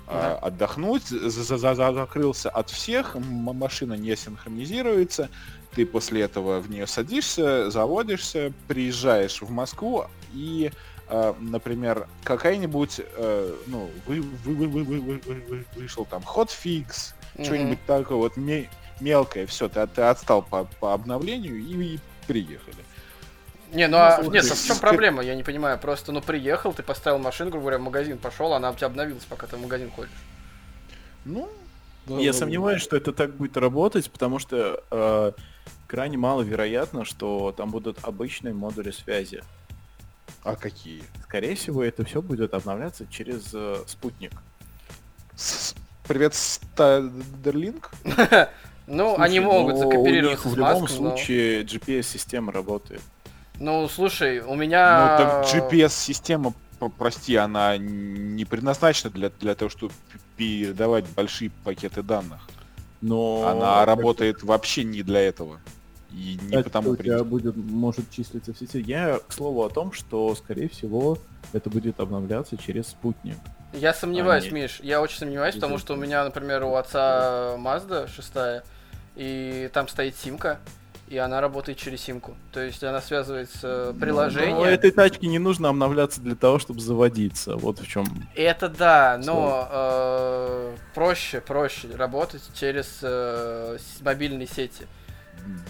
[0.05, 0.37] Да.
[0.37, 5.29] а, отдохнуть, за- за- закрылся от всех, машина не синхронизируется,
[5.77, 10.71] ты после этого в нее садишься, заводишься, приезжаешь в Москву и,
[11.07, 16.23] э, например, какая-нибудь, э, ну, вы, вы- вы- вы- вы- вы- вы- вы- вышел там
[16.23, 17.45] хотфикс, Мгм.
[17.45, 22.83] что-нибудь такое вот ме- мелкое, все, ты, ты отстал по, по обновлению и, и приехали.
[23.71, 25.21] Не, ну а слушай, нет, а в чем проблема?
[25.21, 25.77] Я не понимаю.
[25.77, 29.25] Просто, ну, приехал, ты поставил машину, грубо говоря, в магазин пошел, она у тебя обновилась,
[29.25, 30.09] пока ты в магазин ходишь.
[31.25, 31.47] Ну,
[32.07, 35.31] Я сомневаюсь, что это так будет работать, потому что э,
[35.87, 39.43] крайне маловероятно, что там будут обычные модули связи.
[40.43, 41.03] А какие?
[41.23, 44.31] Скорее всего, это все будет обновляться через э, спутник.
[45.35, 45.75] С-
[46.07, 47.91] Привет, Старлинг?
[48.89, 52.53] Ну, Слушай, они могут но закооперироваться у них с в любом Маском, но- случае GPS-система
[52.53, 53.01] работает.
[53.59, 55.17] Ну, слушай, у Ну, меня...
[55.17, 56.53] так GPS-система,
[56.97, 59.93] прости, она не предназначена для, для того, чтобы
[60.37, 62.41] передавать большие пакеты данных.
[63.01, 65.59] Но Она работает вообще не для этого.
[66.11, 68.79] И не Кстати, потому у тебя будет, может числиться в сети.
[68.79, 71.17] Я, к слову, о том, что, скорее всего,
[71.53, 73.35] это будет обновляться через спутник.
[73.73, 77.55] Я сомневаюсь, Они- Миш, я очень сомневаюсь, потому Из-за что у меня, например, у отца
[77.57, 78.63] Mazda 6,
[79.15, 80.59] и там стоит симка,
[81.07, 82.35] и она работает через симку.
[82.51, 84.67] То есть она связывается Но приложение.
[84.71, 87.55] этой тачке не нужно обновляться для того, чтобы заводиться.
[87.55, 88.05] Вот в чем.
[88.35, 94.85] Это да, но э, проще, проще работать через э, с- мобильные сети.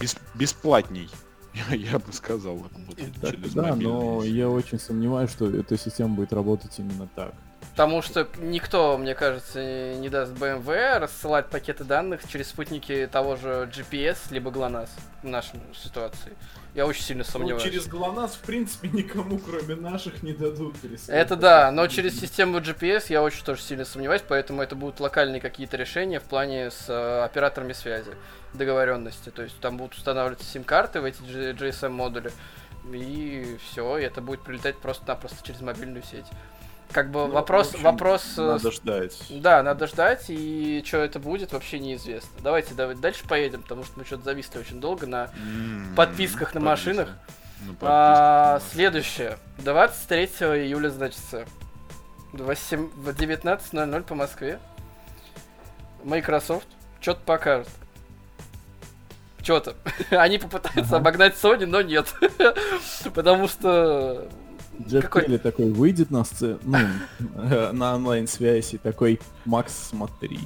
[0.00, 1.08] Бес- бесплатней,
[1.70, 2.56] я, я бы сказал.
[2.56, 2.72] вот,
[3.20, 4.32] Так, через да, мобильные но сети.
[4.34, 7.32] я очень сомневаюсь, что эта система будет работать именно так.
[7.60, 13.70] Потому что никто, мне кажется, не даст BMW рассылать пакеты данных через спутники того же
[13.72, 14.90] GPS, либо GLONASS
[15.22, 16.32] в нашей ситуации.
[16.74, 17.86] Я очень сильно сомневаюсь.
[17.86, 20.76] ГЛОНАСС, в принципе, никому, кроме наших, не дадут
[21.08, 25.40] Это да, но через систему GPS я очень тоже сильно сомневаюсь, поэтому это будут локальные
[25.40, 28.12] какие-то решения в плане с э, операторами связи,
[28.54, 29.30] договоренности.
[29.30, 32.32] То есть там будут устанавливаться сим-карты в эти GSM-модули,
[32.92, 36.26] и все, и это будет прилетать просто-напросто через мобильную сеть.
[36.92, 38.22] Как бы Ну, вопрос, общем, вопрос...
[38.38, 39.16] э, Надо ждать.
[39.28, 42.30] Да, надо ждать, и что это будет, вообще неизвестно.
[42.42, 46.60] Давайте, давайте дальше поедем, потому что мы что-то зависли очень долго на М, подписках на
[46.60, 46.60] подписка.
[46.60, 47.08] машинах.
[47.66, 49.36] Ну, А, следующее.
[49.58, 50.24] 23
[50.64, 51.20] июля, значит,
[52.32, 54.58] 8 в 19.00 по Москве.
[56.04, 56.66] Microsoft
[57.00, 57.68] что-то покажет.
[59.42, 59.74] Что-то.
[60.10, 60.96] Они попытаются Ага.
[60.96, 62.12] обогнать Sony, но нет.
[63.14, 64.28] Потому что...
[64.86, 66.78] Джефф Какой- Келли такой выйдет на сцену, ну,
[67.50, 70.40] э, на онлайн-связь и такой, Макс, смотри.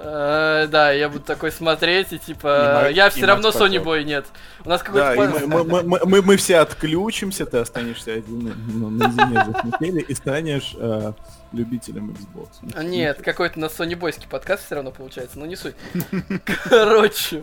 [0.00, 3.82] э, да, я буду такой смотреть, и типа, я и все равно Sony.
[3.82, 4.26] Boy нет.
[4.64, 5.14] У нас Да, какой-то...
[5.14, 8.54] план- мы, мы- мы- мы- мы все отключимся, ты останешься один.
[8.74, 11.12] Ну, Джеффом Келли и станешь э,
[11.52, 12.48] любителем Xbox.
[12.74, 15.74] А, Нет, какой-то на Sony Бойский подкаст все равно получается, но не суть.
[16.68, 17.42] Короче.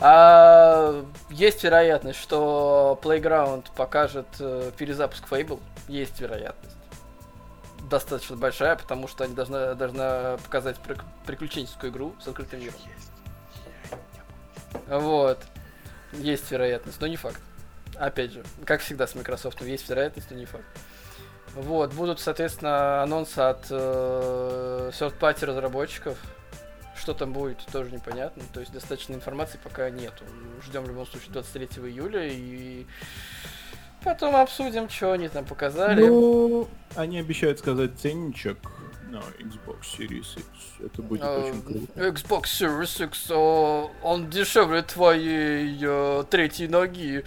[0.00, 5.60] А, есть вероятность, что Playground покажет э, перезапуск Fable.
[5.88, 6.76] Есть вероятность.
[7.90, 12.74] Достаточно большая, потому что они должны, должна показать прик- приключенческую игру с открытым миром.
[14.88, 15.38] Вот.
[16.12, 17.40] Есть вероятность, но не факт.
[17.96, 20.64] Опять же, как всегда с Microsoft, есть вероятность, но не факт.
[21.54, 26.16] Вот, будут, соответственно, анонсы от э, third-party разработчиков.
[27.00, 28.42] Что там будет, тоже непонятно.
[28.52, 30.22] То есть достаточно информации пока нету.
[30.66, 32.86] Ждем в любом случае 23 июля и
[34.04, 36.06] потом обсудим, что они там показали.
[36.06, 38.58] Ну, они обещают сказать ценничек
[39.10, 40.46] на Xbox Series X.
[40.84, 42.08] Это будет Э, очень круто.
[42.08, 47.24] Xbox Series X, э, он дешевле твоей э, третьей ноги.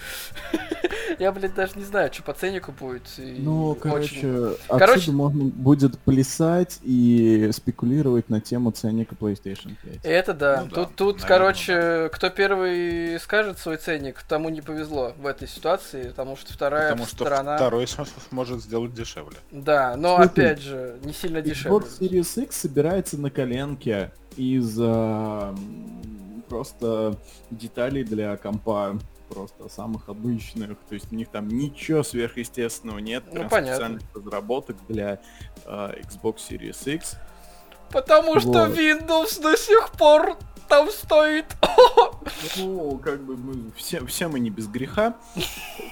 [1.20, 3.04] Я, блядь, даже не знаю, что по ценнику будет.
[3.18, 10.00] Ну, короче, Короче- можно будет плясать и спекулировать на тему ценника PlayStation 5.
[10.04, 10.66] Это да.
[10.72, 16.36] Ну тут, короче, кто первый скажет свой ценник, тому не повезло в этой ситуации, потому
[16.36, 17.56] что вторая Потому что сторона...
[17.58, 17.88] второй
[18.32, 19.38] может сделать дешевле.
[19.52, 21.73] Да, но опять же, не сильно дешевле.
[21.80, 27.18] Xbox Series X собирается на коленке из м, просто
[27.52, 28.98] деталей для компа
[29.30, 33.74] просто самых обычных, то есть у них там ничего сверхъестественного нет, Ну, понятно.
[33.74, 35.20] специальных разработок для
[35.66, 37.16] а, Xbox Series X.
[37.92, 38.78] Потому что Вот.
[38.78, 40.38] Windows до сих пор
[40.74, 41.46] там стоит.
[42.58, 45.16] Ну, как бы мы все, все мы не без греха.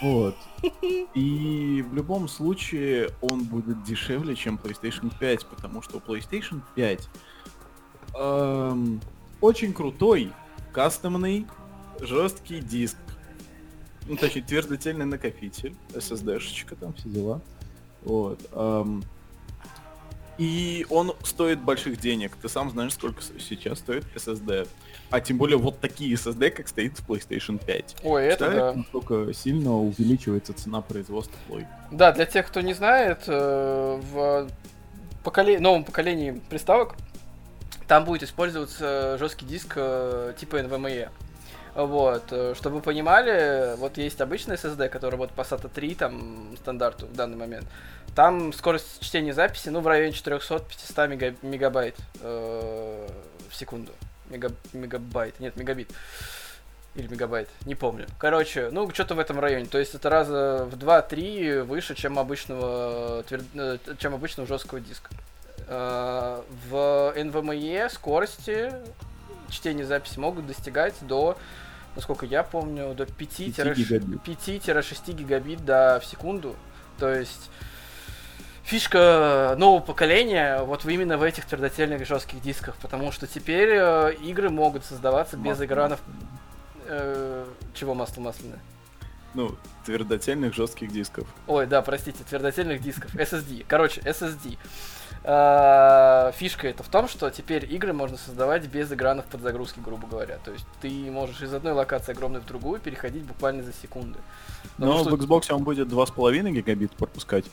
[0.02, 0.36] Вот.
[1.14, 7.10] И в любом случае он будет дешевле, чем PlayStation 5, потому что PlayStation 5
[8.16, 9.02] эм,
[9.40, 10.32] очень крутой,
[10.74, 11.46] кастомный,
[12.00, 12.98] жесткий диск.
[14.08, 17.42] Ну, точнее, твердотельный накопитель, SSD-шечка, там все дела.
[18.02, 18.40] Вот.
[18.52, 19.04] эм,
[20.42, 22.36] и он стоит больших денег.
[22.42, 24.68] Ты сам знаешь, сколько сейчас стоит SSD.
[25.12, 27.98] А тем более вот такие SSD, как стоит в PlayStation 5.
[28.04, 28.80] Ой, это Представляешь, да.
[28.80, 31.68] насколько сильно увеличивается цена производства плойки.
[31.92, 34.50] Да, для тех, кто не знает, э, в
[35.24, 36.96] поколе- новом поколении приставок
[37.88, 41.10] там будет использоваться жесткий диск э, типа NVMe.
[41.74, 46.56] Вот, э, чтобы вы понимали, вот есть обычный SSD, который вот по SATA 3 там
[46.58, 47.66] стандарту в данный момент.
[48.16, 53.08] Там скорость чтения записи, ну, в районе 400-500 мега- мегабайт э,
[53.50, 53.94] в секунду.
[54.30, 55.90] Мега- мегабайт, нет, мегабит.
[56.96, 58.06] Или мегабайт, не помню.
[58.20, 59.66] Короче, ну, что-то в этом районе.
[59.66, 65.10] То есть это раза в 2-3 выше, чем обычного, твер- э, чем обычного жесткого диска.
[65.70, 68.74] Э, В NVMe скорости
[69.50, 71.38] чтения записи могут достигать до,
[71.96, 74.20] насколько я помню, до 5 5 гигабит.
[74.26, 76.56] 5-6 гигабит да, в секунду.
[76.98, 77.50] То есть
[78.64, 84.50] фишка нового поколения вот именно в этих твердотельных жестких дисках, потому что теперь э, игры
[84.50, 86.00] могут создаваться без Масло экранов.
[86.86, 88.60] Э, чего масло масляное?
[89.34, 91.28] Ну, твердотельных жестких дисков.
[91.48, 93.16] Ой, да, простите, твердотельных дисков.
[93.16, 93.66] SSD.
[93.68, 94.58] Короче, SSD.
[95.24, 100.08] А, Фишка это в том, что теперь игры можно создавать без экранов под загрузки, грубо
[100.08, 100.40] говоря.
[100.44, 104.18] То есть ты можешь из одной локации огромной в другую переходить буквально за секунды.
[104.78, 107.46] Потому Но что- в Xbox он будет 2,5 гигабит пропускать.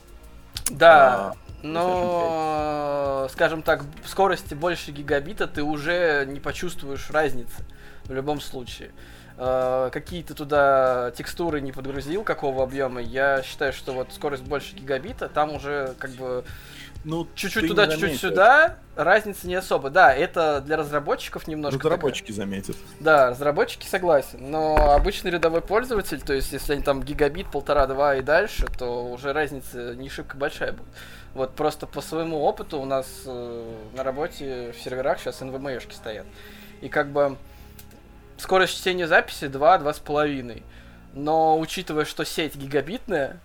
[0.71, 7.64] Да, А, но, скажем так, в скорости больше гигабита ты уже не почувствуешь разницы
[8.05, 8.91] в любом случае.
[9.41, 14.75] Э, Какие ты туда текстуры не подгрузил, какого объема, я считаю, что вот скорость больше
[14.75, 16.45] гигабита, там уже как бы
[17.05, 19.88] Ну, чуть-чуть туда, чуть-чуть сюда, разницы не особо.
[19.88, 21.78] Да, это для разработчиков немножко.
[21.78, 22.76] такая- Разработчики заметят.
[23.01, 28.22] да, разработчики согласен, но обычный рядовой пользователь, то есть если они там гигабит, полтора-два и
[28.22, 30.88] дальше, то уже разница не шибко большая будет.
[31.34, 36.26] Вот просто по своему опыту у нас э, на работе в серверах сейчас NVMe-шки стоят.
[36.80, 37.36] И как бы
[38.38, 40.62] скорость чтения записи 2-2,5.
[41.14, 43.40] Но учитывая, что сеть гигабитная,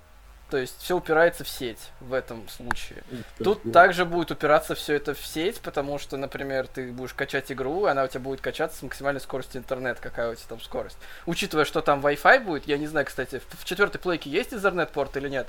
[0.53, 3.01] то есть все упирается в сеть в этом случае.
[3.43, 7.87] Тут также будет упираться все это в сеть, потому что, например, ты будешь качать игру,
[7.87, 10.99] и она у тебя будет качаться с максимальной скоростью интернет, какая у тебя там скорость.
[11.25, 15.17] Учитывая, что там Wi-Fi будет, я не знаю, кстати, в, четвертой плейке есть Ethernet порт
[15.17, 15.47] или нет?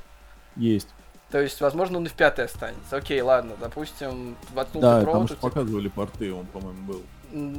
[0.56, 0.88] Есть.
[1.30, 2.96] То есть, возможно, он и в пятой останется.
[2.96, 7.02] Окей, ладно, допустим, воткнутый Да, там провод тебя- показывали порты, он, по-моему, был.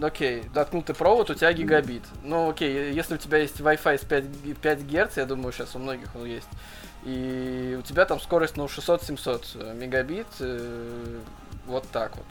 [0.01, 2.03] Окей, воткнутый провод, у тебя гигабит.
[2.23, 5.75] Ну, окей, если у тебя есть Wi-Fi с 5, г- 5 Гц, я думаю, сейчас
[5.75, 6.47] у многих он есть,
[7.05, 11.19] и у тебя там скорость, ну, 600-700 мегабит, э,
[11.67, 12.25] вот так вот.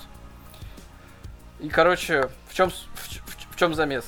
[1.60, 4.04] И, короче, в чем, в, в чем замес?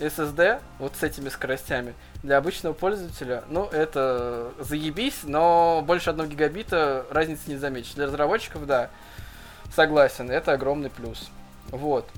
[0.00, 7.06] SSD вот с этими скоростями для обычного пользователя, ну, это заебись, но больше одного гигабита
[7.10, 7.94] разницы не заметишь.
[7.94, 8.90] Для разработчиков, да,
[9.74, 11.30] согласен, это огромный плюс.
[11.70, 12.08] Вот.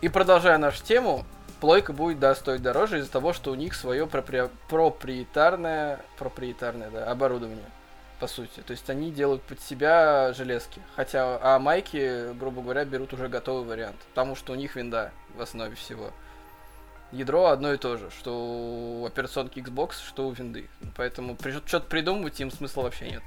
[0.00, 1.24] И продолжая нашу тему,
[1.60, 7.10] плойка будет, да, стоить дороже из-за того, что у них свое пропри- проприетарное, проприетарное, да,
[7.10, 7.70] оборудование,
[8.18, 8.60] по сути.
[8.60, 10.80] То есть они делают под себя железки.
[10.96, 13.96] Хотя, а майки, грубо говоря, берут уже готовый вариант.
[14.10, 16.10] Потому что у них винда в основе всего.
[17.12, 20.68] Ядро одно и то же, что у операционки Xbox, что у винды.
[20.96, 21.36] Поэтому
[21.66, 23.22] что-то придумывать им смысла вообще нет.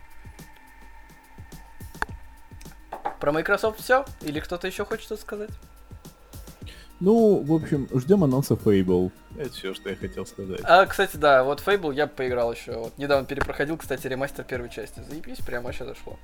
[3.19, 4.05] Про Microsoft все?
[4.21, 5.49] Или кто-то еще хочет что-то сказать?
[7.03, 9.11] Ну, в общем, ждем анонса Fable.
[9.37, 10.61] Это все, что я хотел сказать.
[10.63, 12.77] А, кстати, да, вот Fable я бы поиграл еще.
[12.77, 15.01] Вот недавно перепроходил, кстати, ремастер первой части.
[15.09, 16.17] Заебись, прям вообще зашло.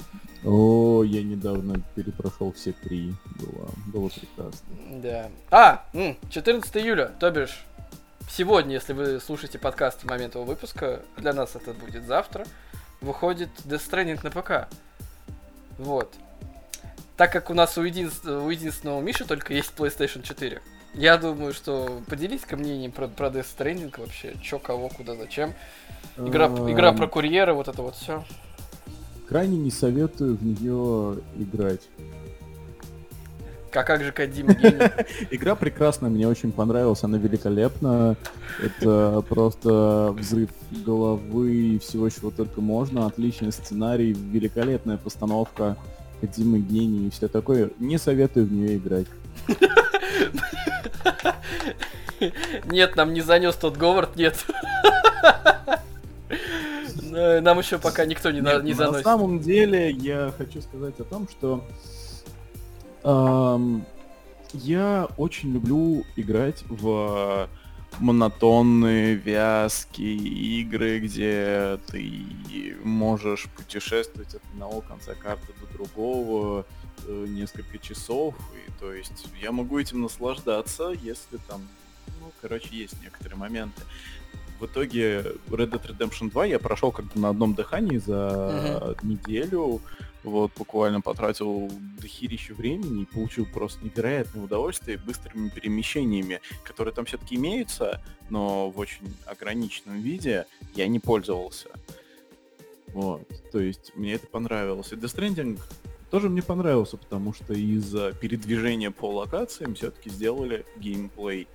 [0.46, 3.14] О, я недавно перепрошел все три.
[3.42, 4.68] Было, было прекрасно.
[5.02, 5.30] Да.
[5.52, 7.66] А, м, 14 июля, то бишь
[8.30, 12.46] сегодня, если вы слушаете подкаст в момент его выпуска, для нас это будет завтра,
[13.02, 14.74] выходит Death Stranding на ПК.
[15.78, 16.14] Вот.
[17.20, 18.26] Так как у нас у, единств...
[18.26, 20.62] у единственного Миши только есть PlayStation 4,
[20.94, 25.54] я думаю, что поделись-ка мнением про, про Death Stranding вообще, чё, кого, куда, зачем.
[26.18, 28.24] Игра, игра про курьера, вот это вот все.
[29.28, 31.82] Крайне не советую в нее играть.
[33.74, 34.54] А как же Кадима
[35.30, 38.16] Игра прекрасная, мне очень понравилась, она великолепна.
[38.64, 43.08] Это просто взрыв головы и всего, чего только можно.
[43.08, 45.76] Отличный сценарий, великолепная постановка.
[46.22, 47.72] Кадима гений и все такое.
[47.80, 49.08] Не советую в нее играть.
[52.66, 54.46] Нет, нам не занес тот Говард, нет.
[57.12, 59.04] Нам еще пока никто не, Нет, не на заносит.
[59.04, 61.64] самом деле я хочу сказать о том, что
[63.04, 63.84] эм,
[64.54, 67.48] я очень люблю играть в
[68.00, 76.66] монотонные, вязкие игры, где ты можешь путешествовать от одного конца карты до другого
[77.08, 78.36] э, несколько часов.
[78.56, 81.68] И, то есть я могу этим наслаждаться, если там,
[82.22, 83.82] ну, короче, есть некоторые моменты.
[84.60, 89.82] В итоге Red Dead Redemption 2 я прошел как бы на одном дыхании за неделю.
[90.24, 97.36] Вот, буквально потратил дохерища времени и получил просто невероятное удовольствие быстрыми перемещениями, которые там все-таки
[97.36, 100.46] имеются, но в очень ограниченном виде
[100.76, 101.70] я не пользовался.
[102.88, 104.92] Вот, то есть мне это понравилось.
[104.92, 105.60] И Death Stranding
[106.10, 111.48] тоже мне понравился, потому что из-за передвижения по локациям все-таки сделали геймплей.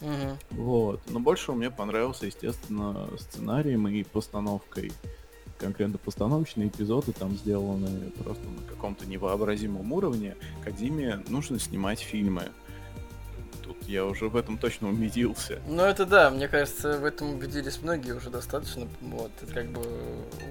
[0.00, 0.38] Мгм.
[0.50, 1.00] Вот.
[1.08, 4.92] Но больше мне понравился, естественно, сценарием и постановкой.
[5.58, 10.36] Конкретно постановочные эпизоды там сделаны просто на каком-то невообразимом уровне.
[10.62, 12.44] Кадиме нужно снимать фильмы.
[13.62, 15.60] Тут я уже в этом точно убедился.
[15.66, 18.86] Ну это да, мне кажется, в этом убедились многие уже достаточно.
[19.00, 19.82] Вот, это как бы,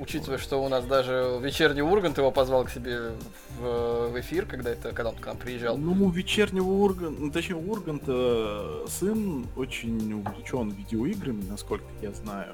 [0.02, 3.12] учитывая, что у нас даже вечерний Ургант его позвал к себе
[3.58, 5.78] в, в эфир, когда это, когда он к нам приезжал.
[5.78, 12.54] Ну, у вечернего Урганта, ну, точнее, у Урганта сын очень увлечен видеоиграми, насколько я знаю.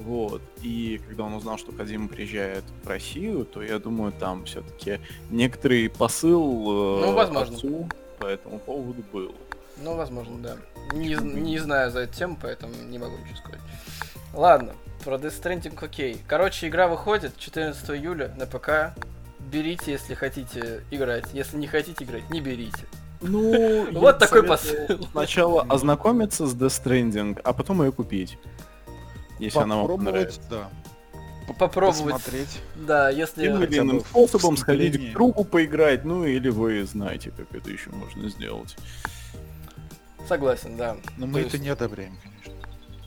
[0.00, 0.42] Вот.
[0.62, 5.88] И когда он узнал, что Кадима приезжает в Россию, то я думаю, там все-таки некоторый
[5.88, 6.42] посыл
[7.00, 7.56] э, Ну, возможно.
[7.56, 7.88] отцу
[8.18, 9.34] по этому поводу был.
[9.82, 10.56] Ну, возможно, да.
[10.92, 13.60] Не, не знаю за эту тему, поэтому не могу ничего сказать.
[14.32, 14.74] Ладно,
[15.04, 16.18] про Death Stranding окей.
[16.26, 18.96] Короче, игра выходит 14 июля на ПК.
[19.52, 21.26] Берите, если хотите играть.
[21.32, 22.86] Если не хотите играть, не берите.
[23.20, 24.76] Ну, Вот такой посыл.
[25.12, 28.38] Сначала ознакомиться с Death Stranding, а потом ее купить.
[29.38, 30.40] Если она вам понравится.
[30.40, 30.70] Попробовать,
[31.48, 31.54] да.
[31.58, 32.14] Попробовать.
[32.14, 32.60] Посмотреть.
[32.76, 33.42] Да, если...
[33.44, 37.70] Тем или иным в способом сходить к другу поиграть, ну или вы знаете, как это
[37.70, 38.76] еще можно сделать.
[40.26, 40.96] Согласен, да.
[41.18, 42.52] Но То мы есть- это не одобряем, конечно.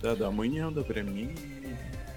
[0.02, 1.14] Да-да, мы не одобряем.
[1.16, 1.36] не-.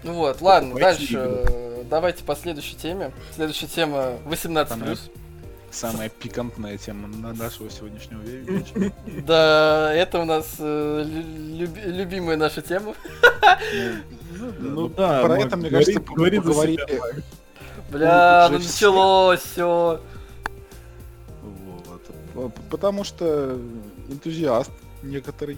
[0.03, 1.17] Ну вот, ладно, Покупайте дальше.
[1.17, 3.11] э, Давайте по следующей теме.
[3.35, 4.99] Следующая тема 18+.
[5.71, 8.91] Самая пикантная тема на нашего сегодняшнего ве- вечера.
[9.25, 12.93] Да, это у нас э, лю- люби- любимая наша тема.
[14.37, 16.99] Ну, Ну да, про это, мне кажется, поговорили.
[17.89, 20.01] Бля, ну все- началось все.
[22.33, 22.53] Вот.
[22.69, 23.59] Потому что
[24.09, 24.71] энтузиаст
[25.03, 25.57] некоторый,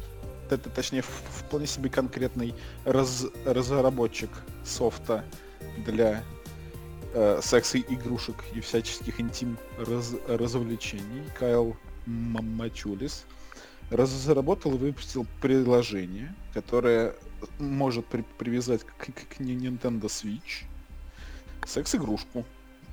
[0.49, 2.55] т- точнее, в- вполне себе конкретный
[2.85, 4.29] раз- разработчик
[4.65, 5.23] софта
[5.85, 6.23] для
[7.13, 11.75] э, секс-игрушек и всяческих интим раз- развлечений, Кайл
[12.07, 13.25] М- Мачулис,
[13.89, 17.13] разработал и выпустил приложение, которое
[17.59, 20.65] может при- привязать к, к- к Nintendo Switch
[21.65, 22.45] секс-игрушку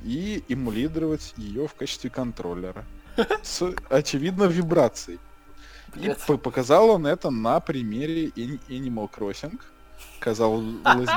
[0.05, 2.85] и эмулировать ее в качестве контроллера
[3.43, 5.18] с, очевидно, вибрацией.
[5.97, 9.59] И показал он это на примере Animal Crossing.
[10.21, 10.64] Казалось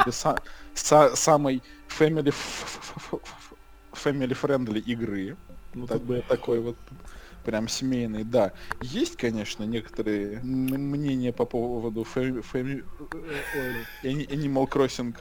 [0.05, 0.41] бы, са-
[0.73, 2.33] са- самой family,
[3.93, 5.35] family friendly игры.
[5.73, 6.77] Ну, Так- бы такой вот
[7.43, 8.53] прям семейный, да.
[8.81, 12.85] Есть, конечно, некоторые мнения по поводу фэ- фэми-
[13.53, 15.15] э, Ani- Animal Crossing,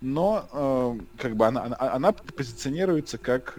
[0.00, 3.58] но э, как бы она, она, она позиционируется как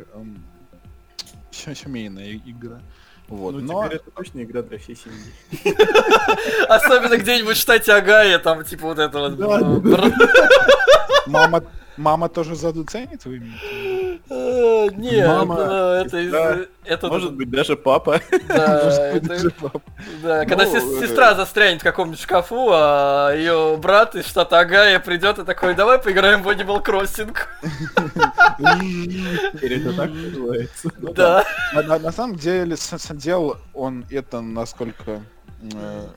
[1.52, 2.82] се- семейная игра.
[3.28, 3.56] Вот.
[3.56, 5.34] Ну, но теперь это точно игра для всей семьи.
[6.70, 9.34] Особенно где-нибудь в штате Агая, там типа вот это вот.
[9.82, 10.14] Бр-
[11.28, 11.64] мама,
[11.98, 13.60] мама тоже задуценит, вы имеете?
[14.46, 15.72] Э, Нет, Мама, ну,
[16.06, 16.26] это из...
[16.32, 18.20] сестра, Это Может быть, даже папа.
[18.48, 19.52] Да, это-.
[20.22, 24.60] Да, когда Ну, сес- э, сестра застрянет в каком-нибудь шкафу, а ее брат из штата
[24.60, 27.36] Агая придет и такой, давай поиграем в Animal Crossing.
[29.54, 30.92] Теперь это так называется.
[31.00, 31.46] Ну Да.
[31.74, 35.22] На, на- самом деле с- с- делал он это насколько
[35.62, 36.08] э,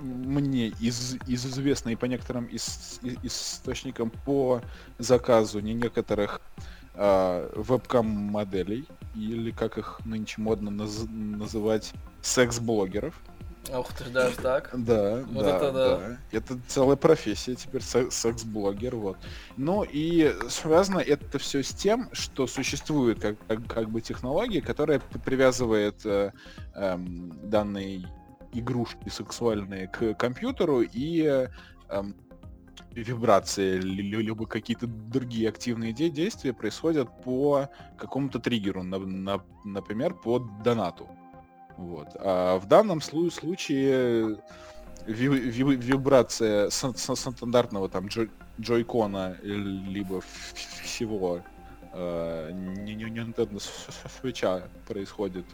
[0.00, 4.60] мне из, из известно и по некоторым из, из, источникам по
[4.98, 6.62] заказу не некоторых э,
[6.94, 13.20] вебкам-моделей, или как их нынче модно наз, называть, секс-блогеров.
[13.72, 14.70] Ух ты даже так.
[14.72, 15.96] Да, Вот да, это да.
[15.98, 16.18] да.
[16.32, 19.16] Это целая профессия теперь, се- секс-блогер, вот.
[19.56, 25.00] Ну и связано это все с тем, что существует как, как, как бы технология, которая
[25.24, 26.32] привязывает э,
[26.74, 28.08] эм, данные
[28.52, 31.48] игрушки сексуальные к компьютеру и э,
[31.88, 32.16] эм,
[32.94, 37.68] вибрации, ли- ли- либо какие-то другие активные де- действия происходят по
[37.98, 41.08] какому-то триггеру, на- на- например, по донату.
[41.76, 42.08] Вот.
[42.20, 44.36] А в данном слу- случае
[45.06, 48.30] ви- ви- вибрация стандартного там джой-
[48.60, 50.20] джойкона либо
[50.84, 51.40] всего
[51.94, 53.60] э, не- не- Nintendo
[54.22, 55.44] Switch происходит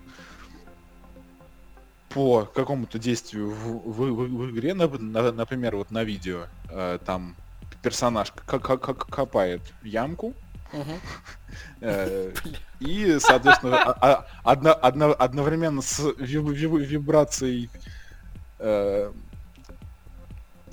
[2.08, 6.98] по какому-то действию в, в- в- в игре, нап- на- например, вот на видео, э,
[7.04, 7.34] там
[7.82, 10.34] персонаж к- к- к- копает ямку.
[11.80, 12.32] Э,
[12.80, 17.68] И, соответственно, а- а- одно- одно- одновременно с ви- ви- вибрацией
[18.60, 19.10] э,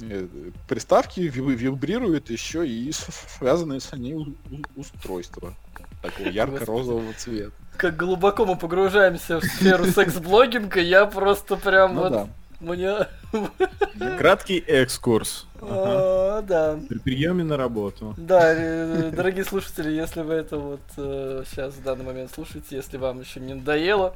[0.02, 0.28] э,
[0.68, 5.54] приставки ви- вибрирует еще и связанные с ней у- у- устройства
[6.02, 7.52] такого ярко-розового цвета.
[7.78, 12.12] Как глубоко мы погружаемся в сферу секс-блогинга, я просто прям Ну вот...
[12.12, 12.28] да.
[12.62, 12.96] Мне...
[14.18, 16.80] Краткий экскурс А, Да.
[16.88, 18.14] при приеме на работу.
[18.18, 23.20] Да, э, дорогие слушатели, если вы это вот сейчас в данный момент слушаете, если вам
[23.20, 24.16] еще не надоело,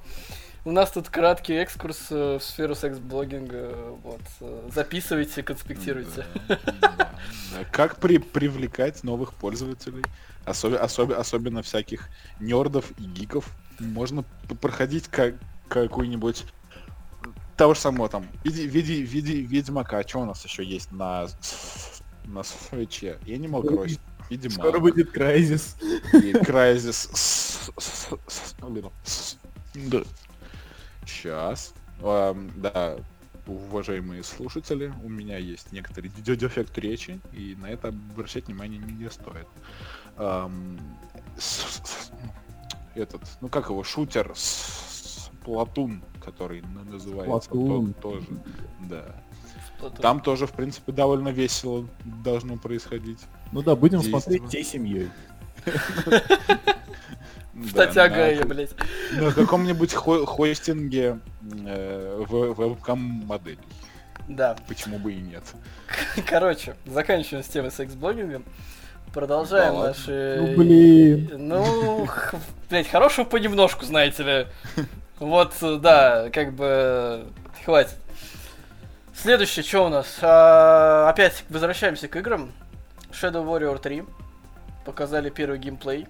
[0.66, 3.72] у нас тут краткий экскурс э, в сферу секс-блогинга.
[4.04, 4.22] Вот.
[4.42, 6.26] э, Записывайте, конспектируйте.
[6.48, 7.10] Да, да.
[7.72, 10.04] Как при, привлекать новых пользователей,
[10.50, 13.50] особи- особи- особенно всяких нердов и гиков.
[13.80, 14.24] Можно
[14.62, 15.36] проходить как
[15.68, 16.46] какой-нибудь
[17.56, 21.28] того же самого там, види, види, види, Ведьмака, что у нас еще есть на
[22.26, 23.18] на свече?
[23.26, 25.76] Animal Crossing, Ведьмак, Скоро будет Крайзис.
[26.14, 27.10] и Crysis.
[27.16, 29.38] с- с- с- блин, с-
[29.74, 30.04] да.
[31.06, 31.74] Сейчас.
[32.02, 32.98] Ам, Да,
[33.48, 38.94] уважаемые слушатели, у меня есть некоторый де- дефект речи, и на это обращать внимание не
[38.94, 39.48] не стоит.
[40.20, 40.78] Ам,
[41.38, 42.12] с- с-
[42.96, 47.94] Этот, ну как его, шутер с Платун, который называется, Splatoon.
[47.94, 48.28] тот тоже,
[48.90, 49.06] да.
[50.02, 53.20] Там тоже, в принципе, довольно весело должно происходить.
[53.54, 54.20] Ну да, будем Действие.
[54.22, 55.10] смотреть всей семьей.
[57.66, 58.76] Кстати, Да, ага, на- я, блядь.
[59.14, 61.20] На каком-нибудь хо- хостинге
[61.66, 63.60] э, в- вебкам-моделей.
[64.28, 64.56] Да.
[64.68, 65.44] Почему бы и нет?
[66.28, 68.42] Короче, заканчиваем с темой секс-блогинга.
[69.14, 70.36] Продолжаем Да наши...
[70.40, 71.30] Ну, блин.
[71.38, 72.38] Ну, х-
[72.70, 74.48] блядь, хорошего понемножку, знаете ли.
[75.20, 77.26] Вот, да, как бы
[77.66, 77.96] хватит.
[79.14, 80.18] Следующее, что у нас?
[80.22, 82.52] А, опять возвращаемся к играм.
[83.12, 84.04] Shadow Warrior 3.
[84.86, 86.08] Показали первый геймплей.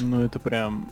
[0.00, 0.90] Ну это прям...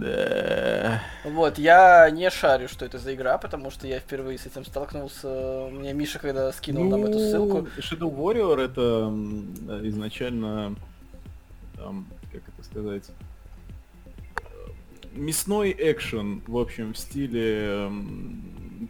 [0.00, 1.02] Да.
[1.24, 5.68] Вот, я не шарю, что это за игра, потому что я впервые с этим столкнулся.
[5.70, 7.62] Мне Миша когда скинул нам эту ссылку.
[7.62, 9.12] Ну, Shadow Warrior это
[9.68, 10.74] э, изначально,
[11.76, 13.10] там, как это сказать,
[14.36, 14.70] э,
[15.12, 17.88] мясной экшен, в общем, в стиле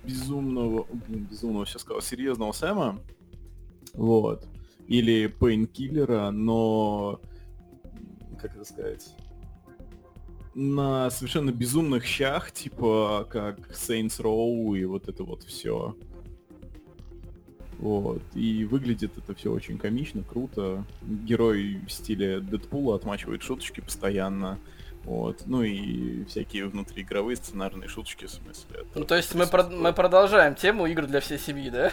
[0.04, 2.98] безумного, безумного, сейчас сказал, серьезного Сэма,
[3.92, 4.46] вот,
[4.88, 7.20] или пейнкиллера, но,
[8.40, 9.14] как это сказать,
[10.54, 15.96] на совершенно безумных щах, типа как Saints Row и вот это вот все.
[17.78, 18.22] Вот.
[18.34, 20.84] И выглядит это все очень комично, круто.
[21.02, 24.58] Герой в стиле Дэдпула отмачивает шуточки постоянно.
[25.04, 25.42] Вот.
[25.46, 28.80] Ну и всякие внутриигровые сценарные шуточки, в смысле.
[28.80, 31.92] это Ну, то есть мы, прод- мы продолжаем тему игр для всей семьи, да?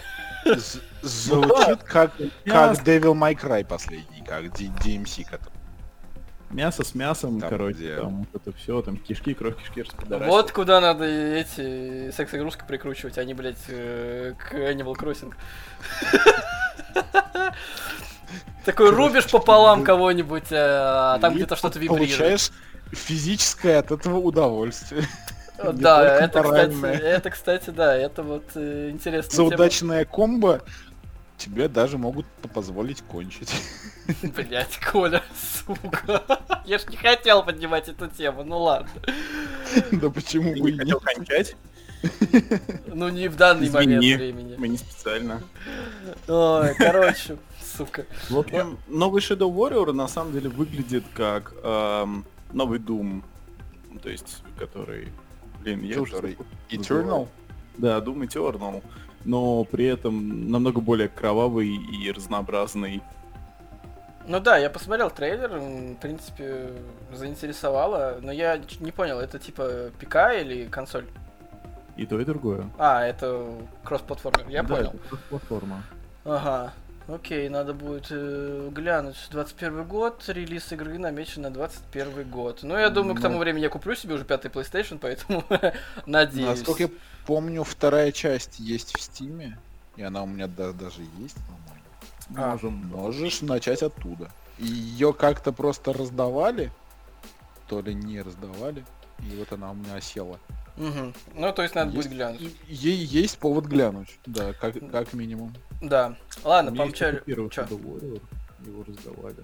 [1.02, 5.52] Звучит как, как Devil May Cry последний, как D- DMC, который...
[6.54, 10.32] Мясо с мясом, Там, короче, где- там вот это все, там кишки, кровь, кишки распидорасил.
[10.32, 15.34] Вот куда надо эти секс-игрушки прикручивать, а не, блядь, э, к Animal Crossing.
[18.66, 22.10] Такой рубишь пополам кого-нибудь, а там где-то что-то вибрирует.
[22.18, 22.52] Получаешь
[22.92, 25.04] физическое от этого удовольствие.
[25.58, 29.32] Э, Да, это, кстати, это, кстати, да, это вот э, интересно.
[29.32, 30.62] За удачное комбо
[31.42, 33.52] тебе даже могут позволить кончить.
[34.36, 35.24] Блять, Коля,
[35.66, 36.24] сука.
[36.66, 38.90] Я ж не хотел поднимать эту тему, ну ладно.
[39.92, 41.56] Да почему бы не хотел кончать?
[42.88, 44.56] Ну не в данный момент времени.
[44.58, 45.42] Мы не специально.
[46.28, 47.38] Ой, короче,
[47.78, 48.06] сука.
[48.30, 53.24] В общем, новый Shadow Warrior на самом деле выглядит как эм, новый Doom.
[54.02, 55.10] То есть, который...
[55.62, 56.16] Блин, я уже.
[56.70, 57.28] Eternal?
[57.78, 58.84] Да, Doom Eternal,
[59.26, 63.02] но при этом намного более кровавый и разнообразный.
[64.28, 66.72] Ну да, я посмотрел трейлер, в принципе,
[67.12, 71.06] заинтересовало, но я не понял, это типа ПК или консоль?
[71.98, 72.70] И то, и другое.
[72.78, 73.52] А, это
[73.84, 74.90] кросс-платформер, я да, понял.
[74.90, 75.84] это кросс-платформа.
[76.24, 76.72] Ага,
[77.14, 79.16] окей, надо будет э, глянуть.
[79.32, 82.60] 21 год, релиз игры намечен на 21 год.
[82.64, 83.22] Ну, я думаю, к Ну.
[83.24, 85.44] тому времени я куплю себе уже пятый PlayStation, поэтому
[86.06, 86.48] надеюсь.
[86.60, 86.90] Насколько я
[87.26, 89.58] помню, вторая часть есть в Стиме,
[89.96, 91.86] и она у меня да- даже есть, по-моему.
[92.36, 92.52] А.
[92.54, 92.74] Можем.
[92.88, 94.32] Можешь начать оттуда.
[94.58, 96.72] Ее как-то просто раздавали,
[97.68, 98.86] то ли не раздавали,
[99.20, 100.40] и вот она у меня осела.
[100.78, 101.14] Мгм.
[101.36, 102.56] Ну, то есть надо Есть- будет глянуть.
[102.68, 105.54] Ей есть повод глянуть, да, как, как минимум.
[105.82, 106.16] Да.
[106.44, 107.22] Ладно, помчали.
[107.26, 108.22] первый Warrior,
[108.66, 109.36] его раздавали.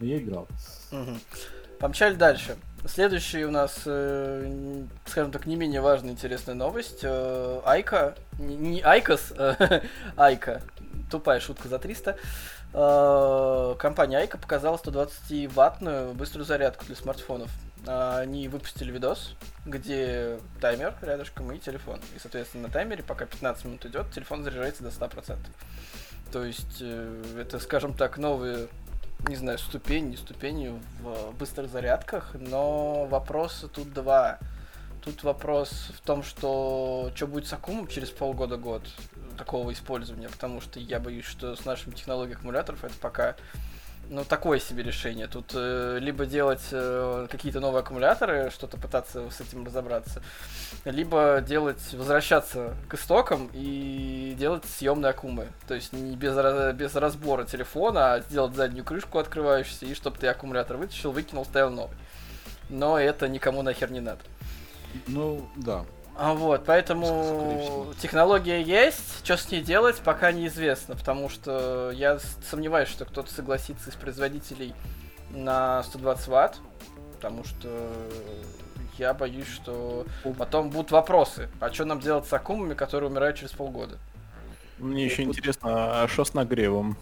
[0.00, 0.48] Но я играл.
[0.90, 1.20] Мгм.
[1.78, 2.56] Помчали дальше.
[2.86, 7.00] Следующий у нас, э, скажем так, не менее важная интересная новость.
[7.02, 9.80] Э, Айка, не, не IQOS, э,
[10.16, 10.62] Айка,
[11.10, 12.16] тупая шутка за 300.
[12.72, 17.50] Э, компания Айка показала 120-ваттную быструю зарядку для смартфонов.
[17.90, 19.34] А, Они выпустили видос,
[19.64, 22.00] где таймер рядышком и телефон.
[22.14, 25.38] И, соответственно, на таймере, пока 15 минут идет, телефон заряжается до 100%.
[26.30, 28.68] То есть, э, это, скажем так, новые
[29.26, 34.38] не знаю, ступень, не ступени в быстрых зарядках, но вопросы тут два.
[35.02, 38.82] Тут вопрос в том, что что будет с Акумом через полгода-год
[39.36, 43.34] такого использования, потому что я боюсь, что с нашими технологией аккумуляторов это пока
[44.10, 45.26] ну, такое себе решение.
[45.26, 50.22] Тут э, либо делать э, какие-то новые аккумуляторы, что-то пытаться с этим разобраться,
[50.84, 55.48] либо делать, возвращаться к истокам и делать съемные аккумы.
[55.66, 56.34] То есть не без,
[56.74, 61.70] без разбора телефона, а сделать заднюю крышку открывающуюся, и чтобы ты аккумулятор вытащил, выкинул, ставил
[61.70, 61.96] новый.
[62.68, 64.20] Но это никому нахер не надо.
[65.06, 65.84] Ну, да.
[66.18, 72.18] А вот, поэтому технология есть, что с ней делать, пока неизвестно, потому что я
[72.50, 74.74] сомневаюсь, что кто-то согласится из производителей
[75.30, 76.58] на 120 ватт,
[77.14, 77.68] потому что
[78.98, 83.52] я боюсь, что потом будут вопросы, а что нам делать с аккумами, которые умирают через
[83.52, 83.96] полгода.
[84.78, 86.96] Мне еще интересно, а что с нагревом?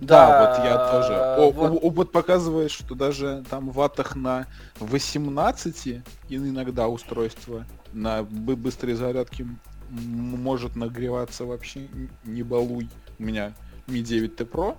[0.00, 1.12] Да, вот я тоже.
[1.14, 1.70] О- вот.
[1.70, 4.46] о- Опыт показывает, что даже там в ваттах на
[4.78, 5.86] 18
[6.28, 9.46] и иногда устройство на бы- быстрой зарядке
[9.90, 11.88] может нагреваться вообще
[12.24, 12.88] не балуй.
[13.18, 13.52] У меня
[13.86, 14.76] Mi 9T Pro,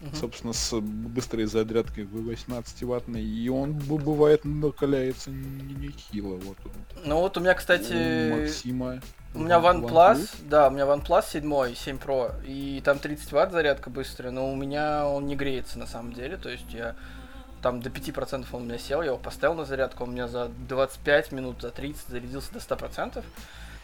[0.00, 0.14] Мгм.
[0.14, 6.36] собственно, с быстрой зарядкой 18 ваттной, и он бывает накаляется не- нехило.
[6.36, 6.56] Вот.
[7.04, 9.00] Ну вот у меня, У кстати, Максима.
[9.34, 13.52] У меня One- OnePlus, да, у меня OnePlus 7, 7 Pro, и там 30 ватт
[13.52, 16.96] зарядка быстрая, но у меня он не греется на самом деле, то есть я
[17.62, 20.28] там до 5% он у меня сел, я его поставил на зарядку, он у меня
[20.28, 23.24] за 25 минут, за 30 зарядился до 100%.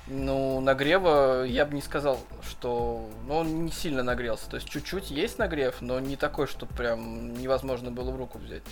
[0.06, 3.08] Ну, нагрева я бы не сказал, что...
[3.26, 4.50] Ну, он не сильно нагрелся.
[4.50, 8.62] То есть чуть-чуть есть нагрев, но не такой, что прям невозможно было в руку взять.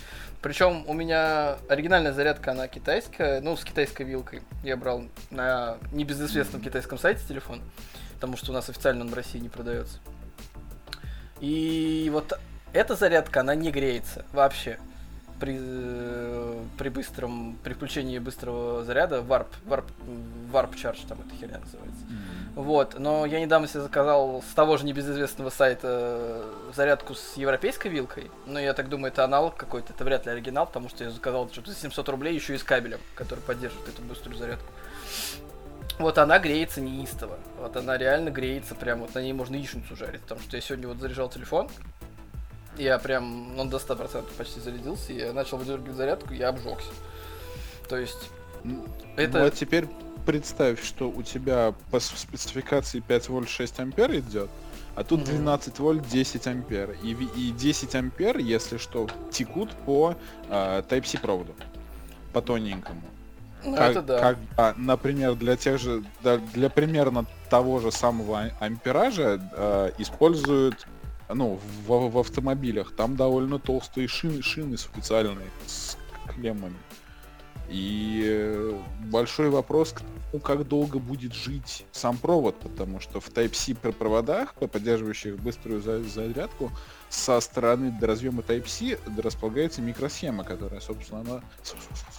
[0.43, 4.43] Причем у меня оригинальная зарядка, она китайская, ну, с китайской вилкой.
[4.63, 7.61] Я брал на небезызвестном китайском сайте телефон,
[8.13, 9.97] потому что у нас официально он в России не продается.
[11.39, 12.39] И вот
[12.73, 14.77] эта зарядка, она не греется вообще.
[15.39, 19.85] При, э, при быстром, при включении быстрого заряда, warp, warp,
[20.51, 22.05] Warp Charge, там эта херня называется.
[22.55, 27.87] Вот, но я недавно себе заказал с того же небезызвестного сайта э, зарядку с европейской
[27.87, 28.29] вилкой.
[28.45, 31.49] Но я так думаю, это аналог какой-то, это вряд ли оригинал, потому что я заказал
[31.49, 34.71] что-то за 700 рублей еще и с кабелем, который поддерживает эту быструю зарядку.
[35.99, 37.39] Вот она греется неистово.
[37.59, 40.21] Вот она реально греется, прям вот на ней можно яичницу жарить.
[40.21, 41.69] Потому что я сегодня вот заряжал телефон,
[42.77, 46.91] я прям, он до 100% почти зарядился, я начал выдергивать зарядку, я обжегся.
[47.87, 48.29] То есть,
[48.63, 48.85] Ну,
[49.17, 49.39] это...
[49.39, 49.87] Ну а теперь
[50.25, 54.49] представь, что у тебя по спецификации 5 вольт 6 ампер идет,
[54.95, 55.29] а тут Мгм.
[55.29, 56.95] 12 вольт 10 ампер.
[57.03, 60.15] И, и 10 ампер, если что, текут по
[60.49, 61.53] а, Type-C проводу.
[62.31, 63.01] По тоненькому.
[63.63, 64.19] ну, как, это да.
[64.19, 69.91] как, а, например, для тех же, да, для примерно того же самого а- ампеража а,
[69.97, 70.87] используют
[71.29, 72.95] ну, в, в автомобилях.
[72.95, 75.97] Там довольно толстые шины, шины специальные с
[76.27, 76.77] клеммами.
[77.69, 79.93] И э, большой вопрос,
[80.31, 85.39] тому, как долго будет жить сам провод, потому что в Type-C пр- проводах, по- поддерживающих
[85.39, 86.71] быструю за- зарядку,
[87.09, 91.41] со стороны до разъема Type-C располагается микросхема, которая, собственно, она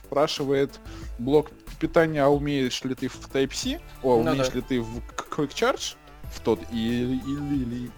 [0.02, 0.80] спрашивает
[1.18, 4.54] блок питания, а умеешь ли ты в Type-C, о, Ну умеешь да.
[4.54, 4.98] ли ты в
[5.30, 5.96] Quick Charge,
[6.32, 7.90] в тот или, или, или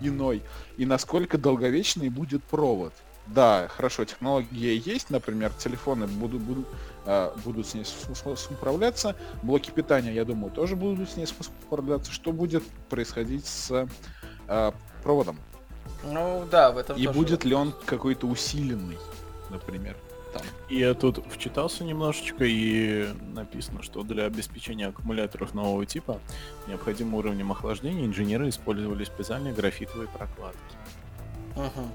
[0.00, 0.42] иной,
[0.76, 2.92] и насколько долговечный будет провод.
[3.26, 6.66] Да, хорошо, технология есть, например, телефоны будут, будут
[7.04, 9.14] э, будут с ней справляться.
[9.42, 12.10] Блоки питания, я думаю, тоже будут с ней справляться.
[12.10, 13.86] Что будет происходить с
[14.48, 14.72] э,
[15.04, 15.38] проводом?
[16.04, 18.98] Ну да, в этом И будет ли он какой-то усиленный,
[19.50, 19.96] например?
[20.32, 20.42] Там.
[20.68, 26.20] Я тут вчитался немножечко и написано, что для обеспечения аккумуляторов нового типа
[26.68, 30.76] необходимым уровнем охлаждения инженеры использовали специальные графитовые прокладки.
[31.56, 31.88] Угу.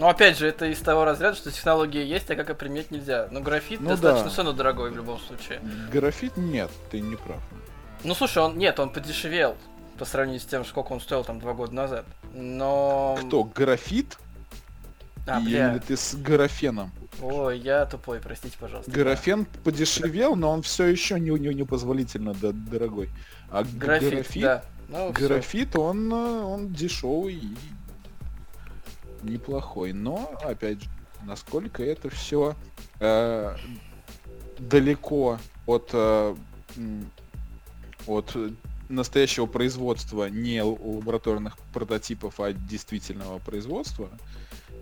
[0.00, 3.28] Ну, опять же, это из того разряда, что технология есть, а как и применять нельзя.
[3.30, 4.30] Но графит ну, достаточно да.
[4.30, 5.60] все равно дорогой в любом случае.
[5.92, 7.40] Графит нет, ты не прав.
[8.02, 9.56] Ну, слушай, он нет, он подешевел
[9.98, 12.06] по сравнению с тем, сколько он стоил там два года назад.
[12.32, 13.18] Но...
[13.26, 14.16] Кто, графит?
[15.30, 15.72] А, бля.
[15.72, 16.92] Или ты с графеном?
[17.20, 18.90] Ой, я тупой, простите, пожалуйста.
[18.90, 19.60] Графен да.
[19.64, 23.10] подешевел, но он все еще не, не, непозволительно да, дорогой.
[23.50, 24.64] А графит, графит, да.
[24.88, 27.56] ну, графит он, он дешевый и
[29.22, 29.92] неплохой.
[29.92, 30.90] Но, опять же,
[31.24, 32.56] насколько это все
[33.00, 33.56] э,
[34.58, 36.34] далеко от, э,
[38.06, 38.36] от
[38.88, 44.08] настоящего производства не лабораторных прототипов, а действительного производства,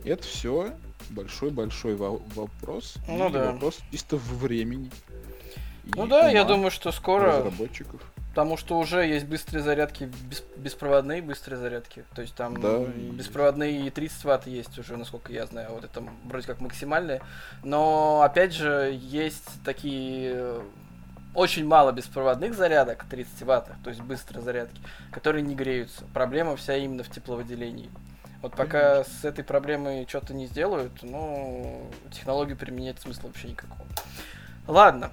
[0.05, 0.73] это все
[1.11, 2.97] большой-большой вопрос.
[3.07, 3.53] Ну да.
[3.53, 4.91] Вопрос чисто времени.
[5.95, 7.39] Ну да, я думаю, что скоро.
[7.39, 8.01] Разработчиков.
[8.31, 12.05] Потому что уже есть быстрые зарядки, без, беспроводные быстрые зарядки.
[12.15, 15.71] То есть там да, беспроводные и 30 ватт есть уже, насколько я знаю.
[15.73, 17.21] Вот это вроде как максимальные.
[17.65, 20.63] Но опять же, есть такие
[21.35, 24.81] очень мало беспроводных зарядок 30 ватт, то есть быстрые зарядки,
[25.11, 26.05] которые не греются.
[26.15, 27.91] Проблема вся именно в тепловыделении.
[28.43, 33.85] Вот пока с этой проблемой что-то не сделают, ну, технологию применять смысла вообще никакого.
[34.69, 35.11] Ладно,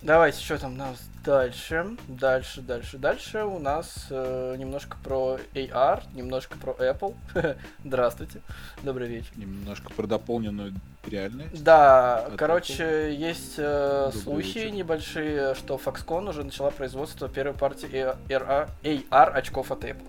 [0.00, 1.96] давайте, что там у нас дальше?
[2.06, 7.16] Дальше, дальше, дальше у нас э, немножко про AR, немножко про Apple.
[7.84, 8.42] Здравствуйте,
[8.84, 9.30] добрый вечер.
[9.34, 10.72] Немножко про дополненную
[11.04, 11.62] реальность.
[11.64, 13.10] Да, От короче, Apple.
[13.12, 14.70] есть э, слухи вечер.
[14.70, 17.88] небольшие, что Foxconn уже начала производство первой партии
[18.28, 20.06] AR, AR очков от Apple.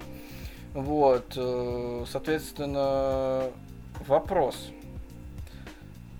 [0.73, 3.49] Вот, э, соответственно,
[4.07, 4.69] вопрос.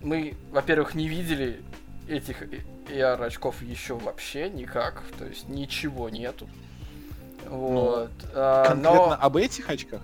[0.02, 1.62] Мы, во-первых, не видели
[2.08, 2.42] этих
[2.90, 6.50] AR очков еще вообще никак, то есть ничего нету.
[7.48, 8.10] Вот.
[8.22, 9.18] Ну, а, конкретно но...
[9.20, 10.02] об этих очках?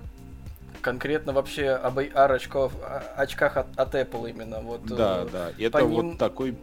[0.81, 2.73] Конкретно вообще об AR очков,
[3.15, 4.59] очках от, от Apple именно.
[4.59, 5.51] Вот, да, э, да.
[5.57, 6.17] Это вот ним...
[6.17, 6.55] такой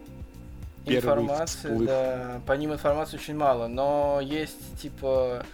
[0.86, 5.44] информации, да, по ним информации очень мало, но есть типа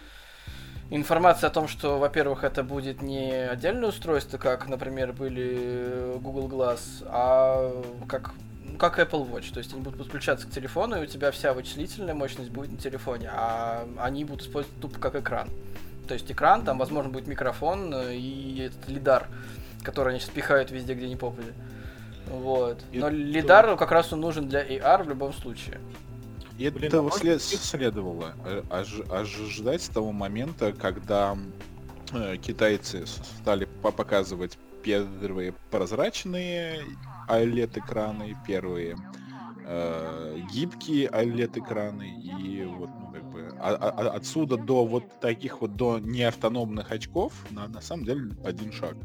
[0.89, 7.05] информация о том, что, во-первых, это будет не отдельное устройство, как, например, были Google Glass,
[7.05, 8.33] а как
[8.77, 12.13] как Apple Watch, то есть они будут подключаться к телефону, и у тебя вся вычислительная
[12.13, 15.49] мощность будет на телефоне, а они будут использовать тупо как экран.
[16.07, 19.27] То есть экран, там, возможно, будет микрофон и этот лидар,
[19.83, 21.53] который они сейчас пихают везде, где не попали.
[22.27, 22.79] Вот.
[22.93, 25.79] Но лидар как раз он нужен для AR в любом случае.
[26.59, 31.37] И это Блин, след- следовало э, ожидать с того момента, когда
[32.11, 36.81] э, китайцы стали показывать первые прозрачные
[37.29, 38.97] OLED-экраны, первые
[39.65, 45.77] э, гибкие OLED-экраны, и вот, ну, как бы, а, а, отсюда до вот таких вот,
[45.77, 48.97] до неавтономных очков, на, на самом деле, один шаг.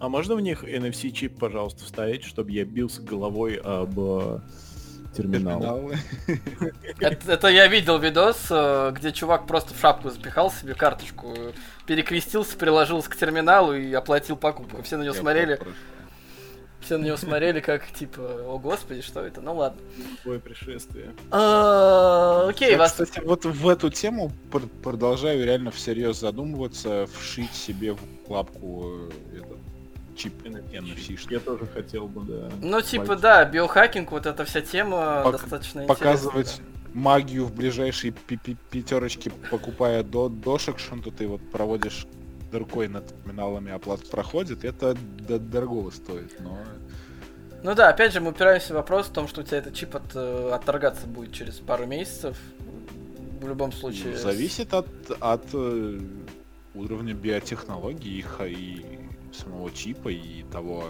[0.00, 4.40] А можно в них NFC-чип, пожалуйста, вставить, чтобы я бился головой об э,
[5.16, 5.90] терминал?
[7.00, 11.34] Это, это я видел видос, э, где чувак просто в шапку запихал себе карточку,
[11.86, 14.82] перекрестился, приложился к терминалу и оплатил покупку.
[14.82, 15.58] Все на него смотрели.
[16.80, 19.40] Все на него смотрели как, типа, о господи, что это?
[19.40, 19.80] Ну ладно.
[20.24, 21.12] Бой пришествие.
[21.30, 22.92] А, окей, вас...
[22.92, 24.30] Кстати, вот в эту тему
[24.82, 29.57] продолжаю реально всерьез задумываться, вшить себе в лапку э, этот
[30.18, 31.18] чип NFC.
[31.30, 32.50] Я тоже хотел бы, да.
[32.60, 36.60] Ну, типа, да, биохакинг, вот эта вся тема Пок- достаточно Показывать
[36.92, 38.12] магию в ближайшей
[38.70, 42.06] пятерочке, покупая до дошек, что ты вот проводишь
[42.52, 44.96] рукой над терминалами, оплата проходит, это
[45.28, 46.58] дорого стоит, но...
[47.62, 49.96] Ну да, опять же, мы упираемся в вопрос в том, что у тебя этот чип
[49.96, 52.36] от, э, отторгаться будет через пару месяцев.
[53.40, 54.12] В любом случае.
[54.12, 54.88] Ну, зависит от,
[55.18, 55.98] от э,
[56.74, 58.97] уровня биотехнологий и, и
[59.34, 60.84] самого чипа и того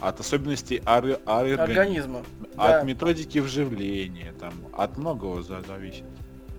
[0.00, 2.20] от особенностей ар- ар- организма,
[2.56, 2.82] от да.
[2.82, 6.04] методики вживления, там, от многого зависит.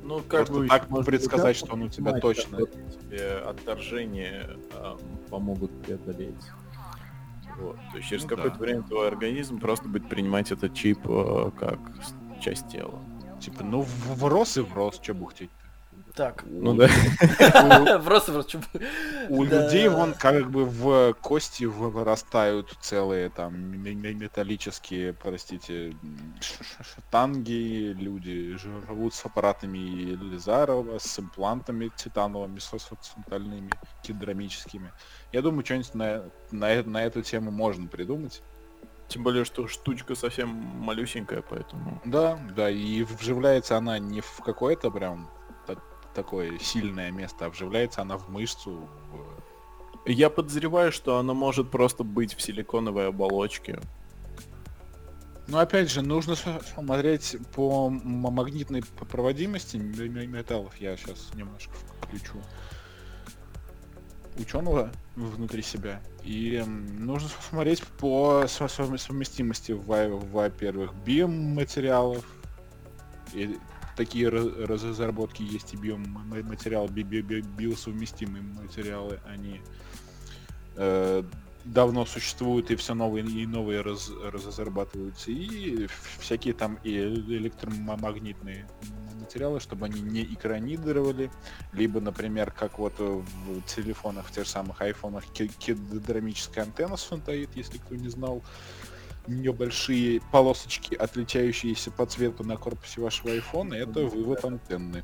[0.01, 2.59] Ну, как бы так предсказать, что он у тебя точно.
[3.01, 4.97] Тебе отторжение э,
[5.29, 6.35] помогут преодолеть.
[7.57, 7.77] Вот.
[7.91, 8.65] То есть через ну, какое-то да.
[8.65, 11.79] время твой организм просто будет принимать этот чип э, как
[12.41, 12.99] часть тела.
[13.39, 13.85] Типа, ну
[14.15, 15.49] врос и врос, что бухтеть.
[16.15, 16.43] Так.
[16.45, 16.87] Ну да.
[18.05, 18.45] Просто
[19.29, 25.95] У людей вон как бы в кости вырастают целые там металлические, простите,
[26.39, 32.69] штанги, люди живут с аппаратами Лизарова, с имплантами титановыми, с
[33.01, 33.71] центральными
[34.03, 34.91] кедрамическими.
[35.31, 38.43] Я думаю, что-нибудь на, на, на эту тему можно придумать.
[39.07, 42.01] Тем более, что штучка совсем малюсенькая, поэтому...
[42.05, 45.29] Да, да, и вживляется она не в какое-то прям
[46.13, 49.43] такое сильное место, а вживляется она в мышцу, в-
[50.05, 53.79] Я подозреваю, что она может просто быть в силиконовой оболочке.
[55.47, 56.35] Ну, опять же, нужно
[56.75, 60.75] смотреть по магнитной проводимости металлов.
[60.77, 62.41] Я сейчас немножко включу
[64.39, 66.01] ученого внутри себя.
[66.23, 72.25] И нужно смотреть по со- совм- совместимости, во- во-первых, биоматериалов.
[73.33, 73.57] И
[73.95, 79.19] такие ra- разработки есть и биоматериалы, би- би- би- биосовместимые материалы.
[79.25, 79.61] Они
[80.75, 81.23] э,
[81.65, 85.87] давно существуют и все новые и новые раз, разрабатываются и
[86.19, 88.67] всякие там и электромагнитные
[89.19, 91.31] материалы, чтобы они не экранидировали,
[91.71, 97.55] либо, например, как вот в телефонах, в тех же самых айфонах ке- кедрамическая антенна стоит,
[97.55, 98.43] если кто не знал,
[99.27, 105.03] небольшие полосочки, отличающиеся по цвету на корпусе вашего айфона, это вывод антенны.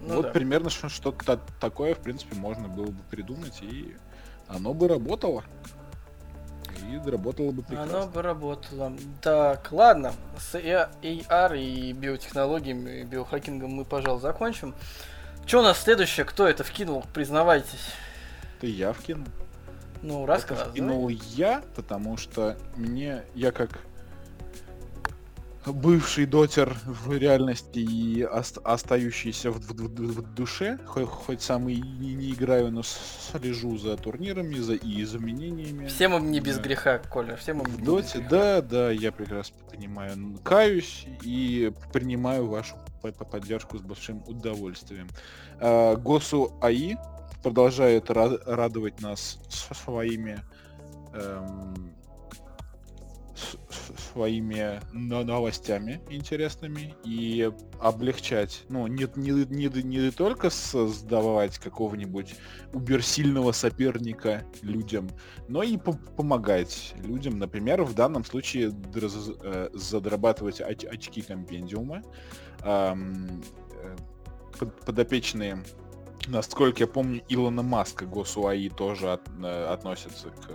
[0.00, 0.30] Ну вот да.
[0.30, 3.96] примерно что-то такое, в принципе, можно было бы придумать, и
[4.48, 5.44] оно бы работало.
[6.90, 8.02] И работало бы прекрасно.
[8.02, 8.92] Оно бы работало.
[9.20, 10.12] Так, ладно.
[10.38, 14.74] С AR и биотехнологиями, и биохакингом мы, пожалуй, закончим.
[15.46, 16.26] Что у нас следующее?
[16.26, 17.04] Кто это вкинул?
[17.14, 17.94] Признавайтесь.
[18.58, 19.26] Это я вкинул.
[20.02, 20.70] Ну, Это рассказывай.
[20.70, 23.78] вкинул я, потому что мне, я как
[25.64, 31.68] бывший дотер в реальности и ост- остающийся в, в- в- в душе, хоть, хоть сам
[31.68, 35.86] и не, не играю, но слежу за турнирами за, и изменениями.
[35.86, 36.62] Всем им не без Да.
[36.64, 37.36] греха, Коля.
[37.36, 38.30] Всем им В доте, греха.
[38.30, 40.16] да, да, я прекрасно понимаю.
[40.42, 45.06] Каюсь и принимаю вашу по- по- поддержку с большим удовольствием.
[45.60, 46.96] А, Госу АИ
[47.42, 50.40] продолжает ра- радовать нас своими
[51.14, 51.94] эм,
[54.12, 57.50] своими но- новостями интересными и
[57.80, 62.34] облегчать, ну, не, не, не, не только создавать какого-нибудь
[62.72, 65.08] уберсильного соперника людям,
[65.48, 72.02] но и по- помогать людям, например, в данном случае э, задрабатывать оч- очки компендиума.
[72.60, 73.42] Ам,
[73.82, 73.96] э,
[74.58, 75.62] под- подопечные,
[76.26, 80.50] насколько я помню, Илона Маска Госуаи тоже от- э, относятся к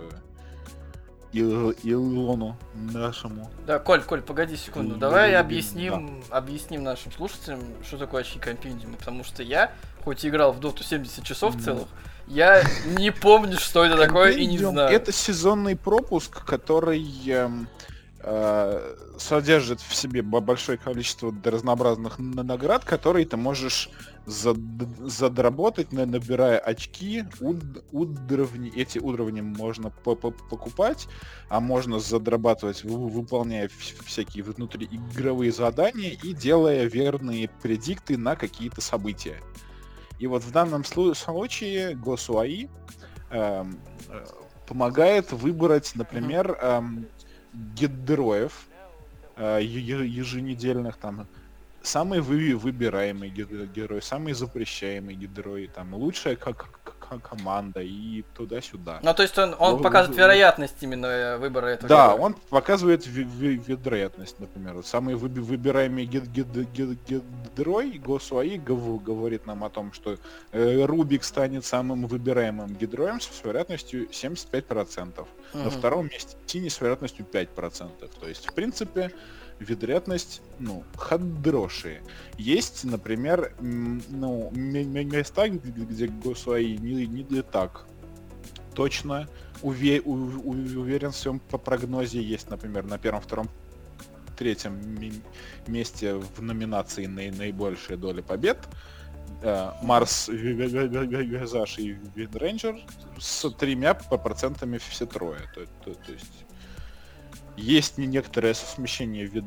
[1.32, 3.50] Ил- Илону нашему.
[3.66, 4.94] Да, Коль, Коль, погоди секунду.
[4.94, 8.96] М, Давай да, объясним, объясним нашим слушателям, что такое очки компендиума.
[8.96, 9.72] Потому что я,
[10.04, 11.62] хоть и играл в доту 70 часов Мгм.
[11.64, 11.88] целых,
[12.28, 14.90] я не помню, что это такое, и не знаю.
[14.90, 17.68] Это сезонный пропуск, который эм,
[18.20, 23.90] э, содержит в себе бо- большое количество разнообразных наград, которые ты можешь
[24.28, 28.70] зад- задработать, на- набирая очки, уд- уровни.
[28.76, 31.08] Эти уровни можно по- по- покупать,
[31.48, 38.80] а можно задрабатывать, вы- выполняя вс- всякие внутриигровые задания и делая верные предикты на какие-то
[38.80, 39.40] события.
[40.18, 42.68] И вот в данном слу- случае Госуаи
[43.30, 43.78] эм,
[44.08, 44.24] э,
[44.66, 47.06] помогает выбрать, например, эм,
[47.54, 48.66] героев
[49.36, 51.26] э, е- еженедельных там
[51.88, 56.68] самый вы, выбираемый ге- герой, самый запрещаемый герой, там лучшая как,
[57.22, 59.00] команда и туда-сюда.
[59.02, 62.20] Ну, то есть он, он Ну, показывает ну, вероятность именно э, выбора этого Да, героя.
[62.20, 64.74] он показывает ви- ви- вероятность, например.
[64.74, 66.44] Вот самый выби- выбираемый ге- ге-
[66.74, 67.22] ге- ге-
[67.56, 70.18] герой Госуаи гов- говорит нам о том, что
[70.52, 75.26] э, Рубик станет самым выбираемым героем с вероятностью 75%.
[75.54, 75.70] На Мгм.
[75.70, 78.10] втором месте Тини с вероятностью 5%.
[78.20, 79.10] То есть, в принципе,
[79.60, 82.02] вероятность, ну, хорошие.
[82.36, 87.86] Есть, например, ну, м- м- места, где, Госуаи не, не так
[88.74, 89.28] точно
[89.62, 92.22] уве- у- уверен в своем по прогнозе.
[92.22, 93.48] Есть, например, на первом, втором,
[94.36, 94.78] третьем
[95.66, 98.58] месте в номинации на наибольшая доля побед.
[99.42, 102.76] Э, Марс, Ви- Ви- Ви- Ви- Ви- Визаж и Windranger
[103.18, 105.40] с тремя по- процентами все трое.
[105.54, 106.44] То, то- то есть
[107.58, 109.44] есть не- некоторое смещение вид-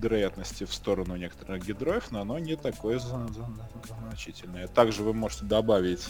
[0.00, 4.68] вероятности в сторону некоторых героев, но оно не такое значительное.
[4.68, 6.06] Также вы можете добавить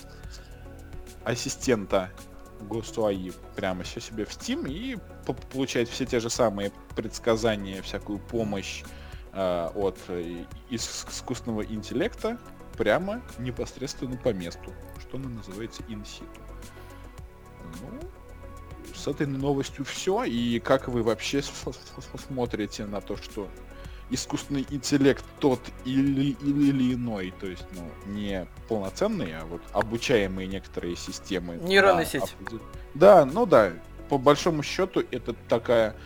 [1.24, 2.10] ассистента
[2.60, 8.18] Гостуаи прямо се- себе в Steam и по- получать все те же самые предсказания, всякую
[8.18, 8.84] помощь
[9.32, 12.38] э, от э, ис- искусственного интеллекта
[12.76, 16.40] прямо непосредственно по месту, что она называется инситу.
[17.80, 18.00] Ну,
[19.02, 20.24] с этой новостью все.
[20.24, 21.42] И как вы вообще
[22.28, 23.48] смотрите на то, что
[24.10, 30.46] искусственный интеллект тот или, или, или иной, то есть, ну, не полноценные, а вот обучаемые
[30.46, 31.56] некоторые системы.
[31.56, 32.36] Нейронная сеть.
[32.94, 33.72] Да, ну да,
[34.08, 35.96] по большому счету это такая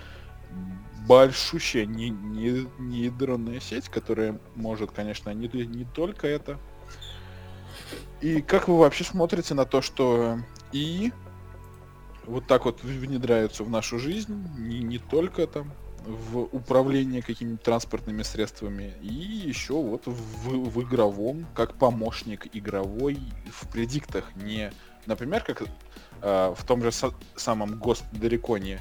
[1.09, 6.59] большущая не, не, нейронная сеть, которая может, конечно, не, не только это.
[8.21, 10.39] И как вы вообще смотрите на то, что
[10.73, 11.13] и
[12.27, 15.73] вот так вот внедряются в нашу жизнь, не, не только там
[16.07, 23.19] в управление какими-то транспортными средствами, и еще вот в, в игровом, как помощник игровой
[23.51, 24.73] в предиктах, не,
[25.07, 25.65] например, как
[26.23, 28.79] э, в том же со- самом Ghost Recon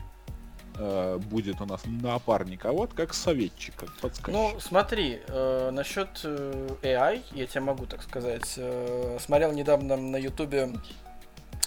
[0.78, 4.34] э, будет у нас напарник, а вот как советчик, как подсказчик.
[4.34, 8.54] Ну, смотри, э, насчет э, AI, я тебе могу так сказать.
[8.58, 10.74] Э, смотрел недавно на Ютубе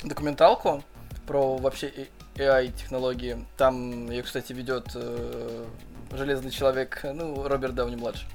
[0.04, 0.84] документалку
[1.28, 3.44] про вообще AI-технологии.
[3.58, 5.66] Там ее, кстати, ведет э,
[6.10, 8.26] Железный Человек, ну, Роберт Дауни младший.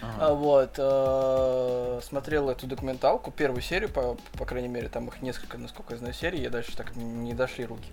[0.00, 0.32] Ага.
[0.32, 5.92] Вот, э, смотрел эту документалку, первую серию, по, по крайней мере, там их несколько, насколько
[5.92, 7.90] я знаю, серий, я дальше так не дошли руки.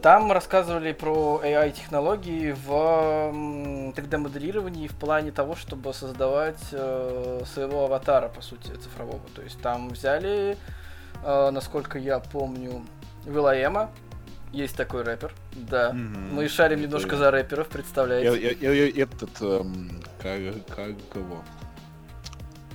[0.00, 2.70] Там рассказывали про AI-технологии в
[3.96, 9.22] 3D-моделировании в плане того, чтобы создавать э, своего аватара, по сути, цифрового.
[9.34, 10.56] То есть там взяли,
[11.24, 12.84] э, насколько я помню,
[13.24, 13.90] Вилаема,
[14.52, 15.90] есть такой рэпер, да.
[15.90, 16.32] Mm-hmm.
[16.32, 17.16] Мы шарим это немножко я...
[17.16, 18.56] за рэперов, представляете?
[18.60, 21.42] Я, я, я, этот, эм, как, как его?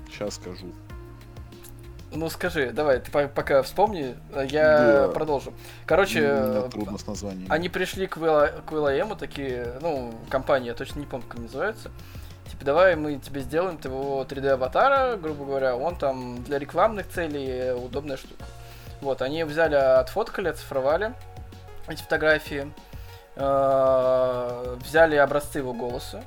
[0.10, 0.74] Сейчас скажу.
[2.12, 5.08] Ну скажи, давай, ты пока вспомни, а я да.
[5.10, 5.54] продолжу.
[5.86, 7.52] Короче, да, трудно с названием.
[7.52, 11.92] Они пришли к, Will, к Will.i.am, такие, ну, компания, я точно не помню, как называется.
[12.50, 18.16] Типа, давай мы тебе сделаем твоего 3D-аватара, грубо говоря, он там для рекламных целей удобная
[18.16, 18.46] штука.
[19.02, 21.14] Вот, они взяли, отфоткали, оцифровали,
[21.88, 22.72] эти фотографии,
[23.36, 26.24] э, взяли образцы его голоса,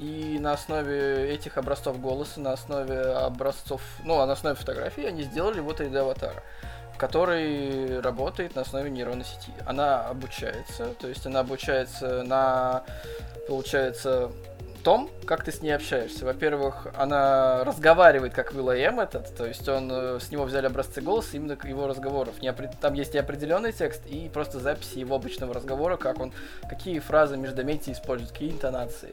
[0.00, 5.22] и на основе этих образцов голоса, на основе образцов, ну, а на основе фотографий они
[5.22, 6.42] сделали вот 3D-аватара,
[6.96, 9.52] который работает на основе нейронной сети.
[9.66, 12.82] Она обучается, то есть она обучается на,
[13.46, 14.30] получается,
[14.80, 16.24] том, как ты с ней общаешься.
[16.24, 21.36] Во-первых, она разговаривает, как Will.i.am этот, то есть он, э, с него взяли образцы голоса
[21.36, 22.40] именно его разговоров.
[22.42, 26.32] Не, там есть и определенный текст, и просто записи его обычного разговора, как он,
[26.68, 29.12] какие фразы междометия использует, какие интонации.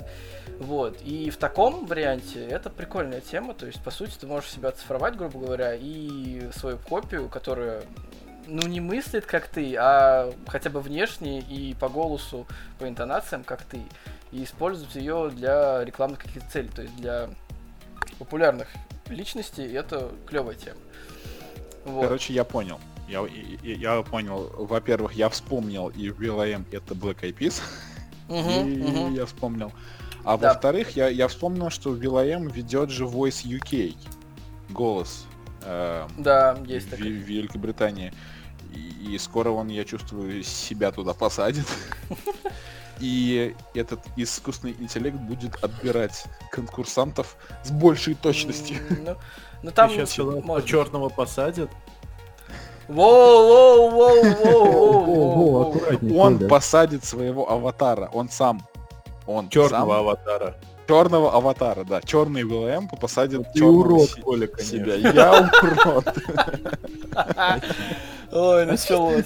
[0.59, 1.01] Вот.
[1.01, 5.15] И в таком варианте это прикольная тема, то есть, по сути, ты можешь себя оцифровать,
[5.15, 7.83] грубо говоря, и свою копию, которая
[8.47, 12.47] ну, не мыслит, как ты, а хотя бы внешне и по голосу,
[12.79, 13.81] по интонациям, как ты
[14.31, 17.29] и использовать ее для рекламных каких-то целей, то есть для
[18.19, 18.67] популярных
[19.09, 20.79] личностей, это клевая тема.
[21.85, 22.03] Вот.
[22.03, 22.79] Короче, я понял.
[23.07, 23.25] Я,
[23.63, 24.51] я, я понял.
[24.57, 27.61] Во-первых, я вспомнил, и VLM это Black Eyed Peas.
[28.27, 29.15] Uh-huh, и uh-huh.
[29.15, 29.71] я вспомнил.
[30.25, 30.49] А да.
[30.49, 33.95] во-вторых, я, я вспомнил, что VLM ведет же Voice UK.
[34.69, 35.25] Голос.
[35.61, 38.11] Э, да, есть в, в Великобритании.
[38.73, 41.65] И, и скоро он, я чувствую, себя туда посадит.
[42.99, 48.77] и этот искусственный интеллект будет отбирать конкурсантов с большей точностью.
[48.89, 49.15] Ну,
[49.63, 50.11] ну там сейчас
[50.65, 51.69] черного посадят.
[52.87, 55.71] Воу, воу, воу, воу,
[56.01, 58.65] воу, Он посадит своего аватара, он сам.
[59.25, 60.55] Он черного аватара.
[60.87, 62.01] Черного аватара, да.
[62.01, 64.95] Черный ВЛМ посадит Ты урод, Коля, себя.
[64.95, 66.17] Я урод.
[68.31, 69.25] Ой, началось.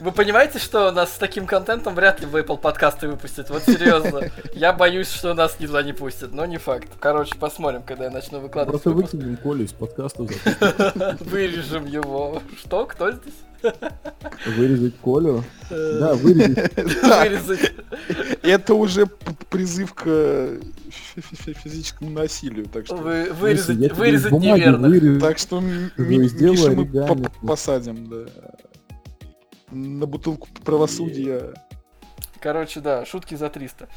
[0.00, 3.50] Вы понимаете, что нас с таким контентом вряд ли в Apple подкасты выпустят?
[3.50, 4.30] Вот серьезно.
[4.52, 6.88] Я боюсь, что нас туда не пустят, но не факт.
[6.98, 8.82] Короче, посмотрим, когда я начну выкладывать.
[8.82, 10.24] Просто выкинем Колю из подкаста.
[11.20, 12.42] Вырежем его.
[12.58, 12.86] Что?
[12.86, 13.34] Кто здесь?
[14.56, 15.44] Вырезать Колю?
[15.70, 16.76] Да, вырезать.
[16.76, 17.72] Вырезать.
[18.42, 19.06] Это уже
[19.50, 20.58] призыв к
[21.62, 22.96] физическому насилию, так что...
[22.96, 25.20] вырезать, вырезать неверно.
[25.20, 28.26] Так что Мишу мы посадим, да.
[29.70, 31.54] На бутылку правосудия.
[32.40, 33.88] Короче, да, шутки за 300.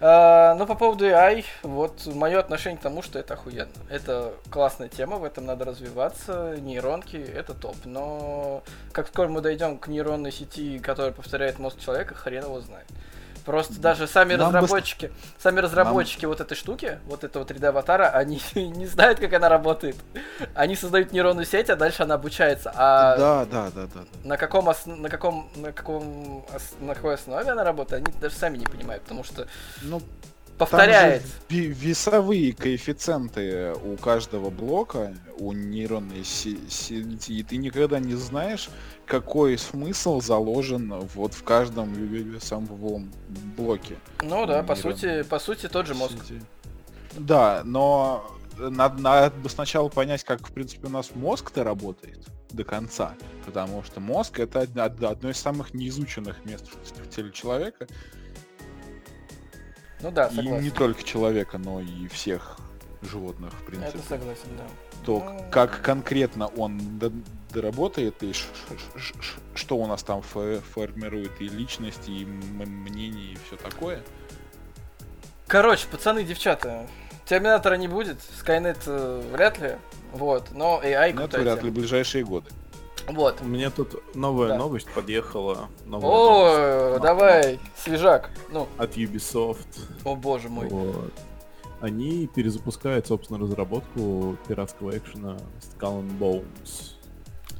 [0.00, 3.72] Ну, по поводу AI, вот мое отношение к тому, что это охуенно.
[3.88, 6.56] Это классная тема, в этом надо развиваться.
[6.58, 7.76] Нейронки— это топ.
[7.84, 8.62] Но
[8.92, 12.86] как скоро мы дойдем к нейронной сети, которая повторяет мозг человека, хрен его знает.
[13.44, 15.12] Просто даже сами Нам разработчики, бы...
[15.38, 16.30] сами разработчики Нам...
[16.30, 19.96] вот этой штуки, вот этого 3D аватара, они не знают, как она работает.
[20.54, 22.72] Они создают нейронную сеть, а дальше она обучается.
[22.74, 24.00] А да, да, да, да.
[24.24, 24.86] На каком ос...
[24.86, 26.74] на каком на каком ос...
[26.80, 29.46] на какой основе она работает, они даже сами не понимают, потому что
[29.82, 30.00] ну
[30.58, 31.28] повторяется.
[31.48, 38.70] весовые коэффициенты у каждого блока, у нейронной сети, и ты никогда не знаешь,
[39.06, 43.12] какой смысл заложен вот в каждом весовом
[43.56, 43.96] блоке.
[44.22, 46.14] Ну да, по сути, по сути тот же мозг.
[47.16, 52.18] Да, но надо, надо сначала понять, как, в принципе, у нас мозг-то работает
[52.50, 53.14] до конца.
[53.46, 57.86] Потому что мозг это одно из самых неизученных мест в теле человека.
[60.00, 60.58] Ну да, согласен.
[60.58, 62.58] И не только человека, но и всех
[63.02, 63.98] животных, в принципе.
[63.98, 64.64] Это согласен, да.
[65.04, 65.44] То, ну...
[65.50, 67.00] как конкретно он
[67.50, 68.32] доработает, и
[69.54, 74.02] что у нас там формирует и личность, и мнение, и все такое.
[75.46, 76.86] Короче, пацаны, девчата,
[77.26, 79.76] Терминатора не будет, Скайнет э, вряд ли,
[80.12, 82.50] вот, но AI ну, это вряд ли ближайшие годы.
[83.08, 83.40] Вот.
[83.40, 84.58] У меня тут новая да.
[84.58, 85.68] новость подъехала.
[85.84, 87.02] Новая О, новость.
[87.02, 88.30] давай, свежак.
[88.50, 88.68] Ну.
[88.78, 89.66] От Ubisoft.
[90.04, 90.68] О боже мой.
[90.68, 91.12] Вот.
[91.80, 96.94] Они перезапускают, собственно, разработку пиратского экшена Skull and Bones.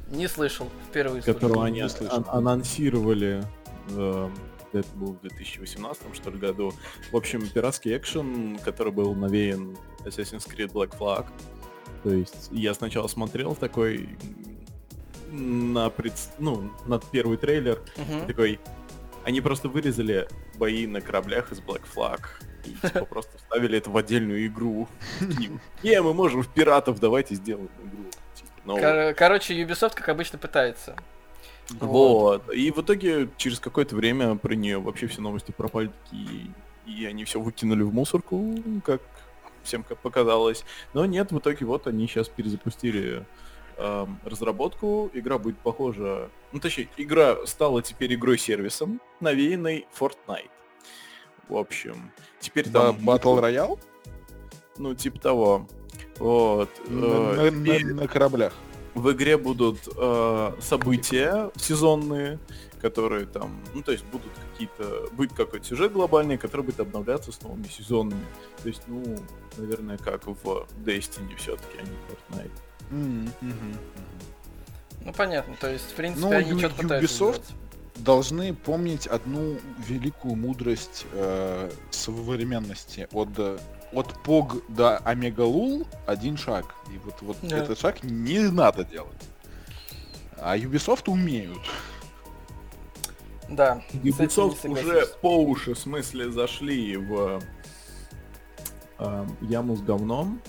[0.09, 3.43] Не слышал, впервые Которую они ан- анонсировали
[3.89, 4.29] э,
[4.73, 6.71] это был в 2018 что ли году.
[7.11, 11.25] В общем, пиратский экшен, который был навеян Assassin's Creed Black Flag.
[12.03, 14.09] То есть я сначала смотрел такой
[15.35, 16.13] на пред...
[16.39, 18.27] ну, на первый трейлер, uh-huh.
[18.27, 18.59] такой,
[19.23, 22.21] они просто вырезали бои на кораблях из Black Flag
[22.65, 24.87] и типа просто вставили это в отдельную игру.
[25.83, 28.05] Не, мы можем в пиратов, давайте сделаем игру.
[28.35, 30.95] Типа, короче, Ubisoft, как обычно, пытается.
[31.69, 32.51] Вот.
[32.53, 36.47] И в итоге через какое-то время про нее вообще все новости пропали такие,
[36.85, 39.01] и они все выкинули в мусорку, как
[39.63, 40.63] всем как показалось.
[40.93, 43.25] Но нет, в итоге вот они сейчас перезапустили
[43.77, 45.09] э, разработку.
[45.13, 46.29] Игра будет похожа...
[46.51, 50.49] Ну, точнее, игра стала теперь игрой-сервисом, навеянной Fortnite.
[51.49, 52.97] В общем, теперь там...
[52.97, 53.79] Battle Royale?
[54.77, 55.67] Ну, типа того.
[56.17, 56.69] Вот.
[56.87, 58.53] На, э, на, на, на кораблях
[58.95, 62.39] в игре будут э, события сезонные,
[62.81, 67.41] которые там, ну то есть будут какие-то, будет какой-то сюжет глобальный, который будет обновляться с
[67.41, 68.25] новыми сезонами.
[68.63, 69.03] То есть, ну,
[69.57, 72.51] наверное, как в Destiny все-таки, а не Fortnite.
[72.91, 73.77] Mm-hmm.
[75.01, 77.55] Ну понятно, то есть, в принципе, ну, они что-то пытаются Ubisoft сделать.
[77.97, 79.57] должны помнить одну
[79.87, 83.29] великую мудрость э, современности от
[83.95, 86.75] от POG до Омега Лул один шаг.
[86.93, 87.57] И вот, вот да.
[87.57, 89.17] этот шаг не надо делать.
[90.37, 91.61] А Ubisoft умеют.
[93.49, 93.81] Да.
[93.93, 97.41] Ubisoft уже по уши в смысле зашли в
[98.99, 100.41] э, яму с говном.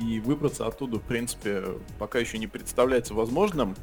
[0.00, 1.64] И выбраться оттуда, в принципе,
[1.98, 3.76] пока еще не представляется возможным.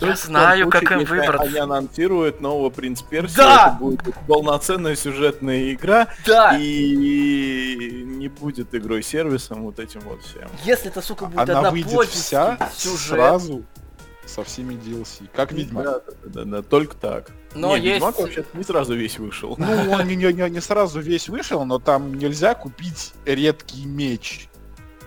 [0.00, 1.42] Я знаю, как им выбраться.
[1.42, 3.36] Они анонсируют нового Принц Перси.
[3.36, 3.68] Да!
[3.68, 6.08] Это будет полноценная сюжетная игра.
[6.26, 6.56] Да!
[6.58, 10.48] И не будет игрой-сервисом вот этим вот всем.
[10.64, 13.00] Если это, сука, будет Она выйдет вся сюжет.
[13.00, 13.62] сразу
[14.26, 15.28] со всеми DLC.
[15.34, 15.84] Как Ведьмак.
[15.84, 17.30] Да, да, да, да, только так.
[17.54, 17.94] Но не, есть...
[17.96, 19.54] Ведьмак вообще не сразу весь вышел.
[19.58, 24.48] Ну, он не, не, не сразу весь вышел, но там нельзя купить редкий меч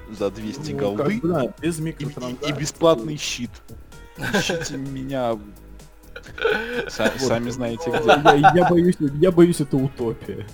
[0.10, 1.20] за 200 ну, голды.
[1.20, 3.52] Как, да, без и, и бесплатный щит.
[4.18, 5.38] Ищите меня.
[6.88, 8.40] Сами знаете где.
[8.56, 10.46] Я боюсь, я боюсь, это утопия.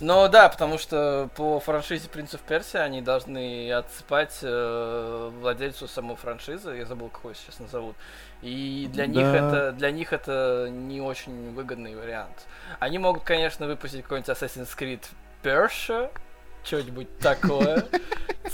[0.00, 6.72] Ну да, потому что по франшизе Принцев Персия они должны отсыпать э, владельцу самой франшизы,
[6.72, 7.96] я забыл, какой сейчас назовут.
[8.42, 9.12] И для да.
[9.12, 12.46] них это для них это не очень выгодный вариант.
[12.78, 15.02] Они могут, конечно, выпустить какой-нибудь Assassin's Creed
[15.42, 16.10] Persia,
[16.66, 17.84] что-нибудь такое.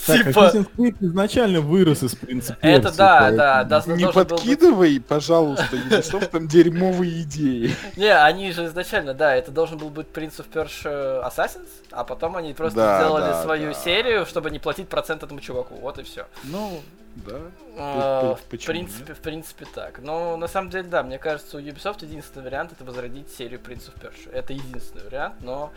[0.07, 0.53] Типа...
[1.01, 2.59] изначально вырос из принципа.
[2.63, 3.65] Это да, да.
[3.65, 7.75] да не подкидывай, пожалуйста, Ubisoft там дерьмовые идеи.
[7.97, 12.37] Не, они же изначально, да, это должен был быть Prince of Persia Assassins, а потом
[12.37, 15.75] они просто сделали свою серию, чтобы не платить процент этому чуваку.
[15.77, 16.27] Вот и все.
[16.45, 16.81] Ну,
[17.15, 17.39] да.
[17.77, 20.01] А, в принципе, в принципе так.
[20.01, 23.91] Но на самом деле, да, мне кажется, у Ubisoft единственный вариант это возродить серию Prince
[23.91, 24.33] of Persia.
[24.33, 25.73] Это единственный вариант, но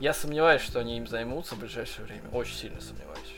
[0.00, 2.28] я сомневаюсь, что они им займутся в ближайшее время.
[2.32, 3.34] Очень сильно сомневаюсь.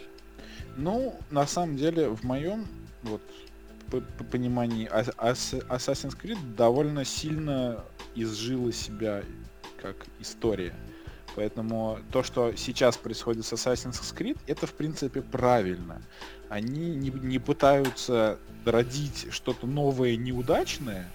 [0.77, 2.67] Ну, на самом деле, в моем
[3.03, 3.23] вот
[3.91, 9.23] по, по понимании Assassin's Creed довольно сильно изжила себя
[9.81, 10.75] как история.
[11.37, 16.03] Поэтому то, что сейчас происходит с Assassin's Creed, это в принципе правильно.
[16.49, 21.11] Они не, не пытаются родить что-то новое, неудачное,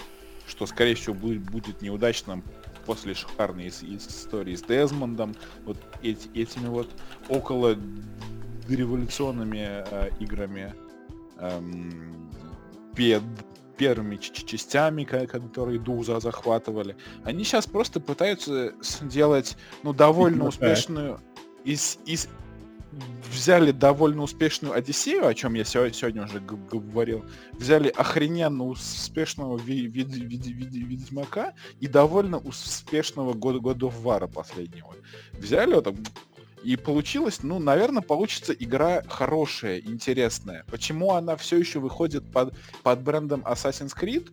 [0.47, 2.43] что скорее всего будет, будет неудачным
[2.85, 5.35] после шикарной истории с Дезмондом,
[5.65, 6.89] вот эти, этими вот
[7.29, 7.75] около
[8.67, 10.73] революционными э, играми
[11.37, 12.29] эм,
[12.95, 13.23] пед
[13.77, 16.95] первыми частями, которые Дуза захватывали.
[17.23, 21.19] Они сейчас просто пытаются сделать, ну, довольно успешную
[21.63, 22.29] из, из
[23.31, 30.03] взяли довольно успешную Одиссею, о чем я сегодня уже говорил, взяли охрененно успешного ви- ви-
[30.03, 34.93] ви- ви- Ведьмака и довольно успешного года of War последнего.
[35.33, 35.93] Взяли вот
[36.63, 40.63] и получилось, ну, наверное, получится игра хорошая, интересная.
[40.71, 42.53] Почему она все еще выходит под,
[42.83, 44.31] под брендом Assassin's Creed?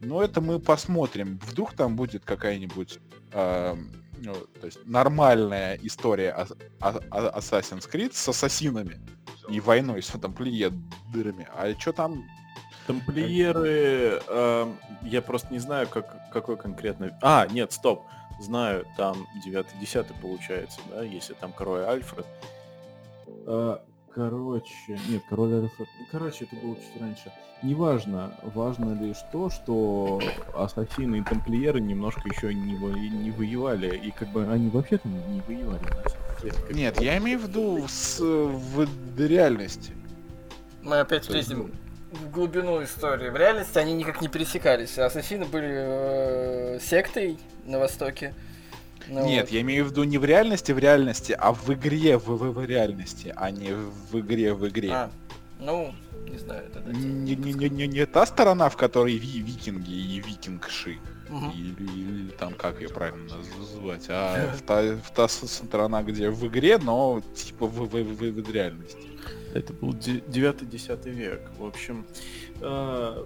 [0.00, 1.40] Ну, это мы посмотрим.
[1.50, 2.98] Вдруг там будет какая-нибудь
[3.32, 3.76] э,
[4.18, 6.46] ну, то есть нормальная история
[6.80, 9.00] Assassin's Creed с ассасинами
[9.48, 11.48] и войной с тамплиерами.
[11.54, 12.24] А что там
[12.86, 14.72] Тамплиеры, э,
[15.02, 17.18] я просто не знаю, как, какой конкретно...
[17.20, 18.04] А, нет, стоп,
[18.40, 22.26] знаю, там 9-10 получается, да, если там король Альфред.
[23.46, 23.78] Э,
[24.16, 25.88] короче, нет, король Альфред...
[26.10, 27.30] Короче, это было чуть раньше.
[27.62, 30.20] Неважно, важно лишь то, что
[30.54, 32.88] ассасины и тамплиеры немножко еще не, во...
[32.88, 35.82] не воевали, и как бы они вообще там не воевали.
[36.72, 38.88] Нет, я имею в виду с, в
[39.18, 39.92] реальности.
[40.82, 41.72] Мы опять лезем
[42.10, 43.28] в глубину истории.
[43.28, 44.98] В реальности они никак не пересекались.
[44.98, 48.32] Ассасины были э, сектой на Востоке.
[49.08, 49.52] Ну, Нет, вот.
[49.52, 52.64] я имею в виду не в реальности, в реальности, а в игре в, в, в
[52.64, 54.90] реальности, а не в игре в игре.
[54.92, 55.10] А,
[55.60, 55.94] ну,
[56.28, 60.20] не знаю, это не, не, не, не, не та сторона, в которой ви викинги и
[60.20, 60.98] викингши.
[61.30, 61.52] Угу.
[61.54, 66.46] Или, или там как ее правильно называть, а в та, в та сторона, где в
[66.46, 69.06] игре, но типа в, в, в, в реальности.
[69.54, 71.40] Это был 9-10 век.
[71.58, 72.04] В общем,
[72.60, 73.24] э,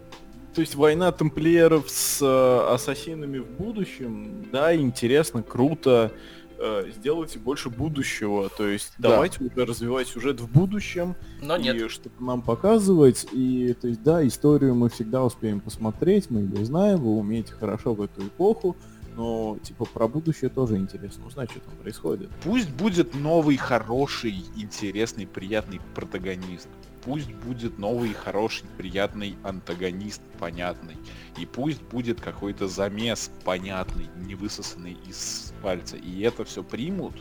[0.54, 6.12] то есть война тамплиеров с э, ассасинами в будущем, да, интересно, круто.
[6.58, 8.50] Э, сделайте больше будущего.
[8.50, 9.10] То есть да.
[9.10, 11.16] давайте уже развивать сюжет в будущем.
[11.40, 11.90] Но и нет.
[11.90, 13.26] чтобы нам показывать.
[13.32, 17.94] И то есть, да, историю мы всегда успеем посмотреть, мы ее знаем, вы умеете хорошо
[17.94, 18.76] в эту эпоху.
[19.16, 22.30] Но, типа, про будущее тоже интересно узнать, что там происходит.
[22.44, 26.68] Пусть будет новый, хороший, интересный, приятный протагонист
[27.02, 30.96] пусть будет новый, хороший, приятный антагонист, понятный.
[31.38, 35.96] И пусть будет какой-то замес понятный, не высосанный из пальца.
[35.96, 37.14] И это все примут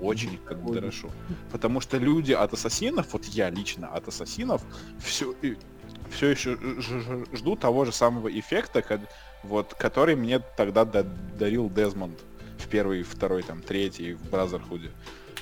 [0.00, 1.10] очень хорошо.
[1.50, 4.62] Потому что люди от ассасинов, вот я лично от ассасинов,
[4.98, 5.34] все,
[6.10, 6.58] все еще
[7.32, 9.00] жду того же самого эффекта,
[9.42, 12.18] вот, который мне тогда дарил Дезмонд
[12.58, 14.90] в первый, второй, там, третий в Бразерхуде.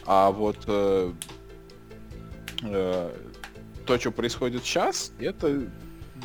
[0.04, 1.12] А вот э,
[2.62, 3.16] э,
[3.92, 5.68] то, что происходит сейчас, это,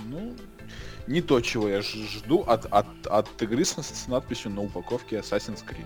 [0.06, 0.34] ну,
[1.06, 5.65] не то, чего я жду от, от, от игры с, с надписью на упаковке Assassin's
[5.65, 5.85] Creed.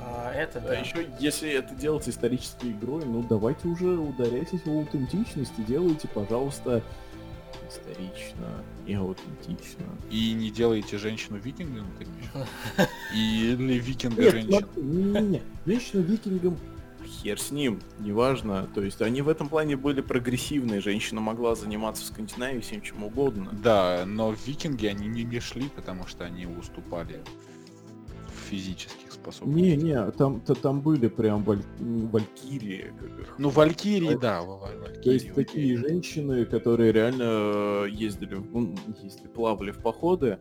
[0.00, 0.72] А, это да.
[0.72, 6.08] А еще, если это делать исторической игрой, ну давайте уже ударяйтесь в аутентичность и делайте,
[6.08, 6.82] пожалуйста,
[7.66, 9.86] исторично и аутентично.
[10.10, 12.46] И не делайте женщину викингом, конечно.
[13.14, 14.68] Или викинга женщину.
[14.76, 16.58] Не-не-не, женщину викингом
[17.22, 18.68] хер с ним, неважно.
[18.74, 20.80] То есть они в этом плане были прогрессивные.
[20.80, 23.50] Женщина могла заниматься в Скандинавии всем чем угодно.
[23.52, 27.20] Да, но викинги они не, не шли, потому что они уступали
[28.28, 29.62] в физических способностях.
[29.62, 31.62] Не-не, там, то, там были прям валь...
[31.78, 32.92] валькирии.
[33.38, 34.42] Ну, валькирии, да.
[34.42, 35.44] Валькирии, То есть окей.
[35.44, 38.36] такие женщины, которые реально ездили,
[39.02, 40.38] ездили, плавали в походы,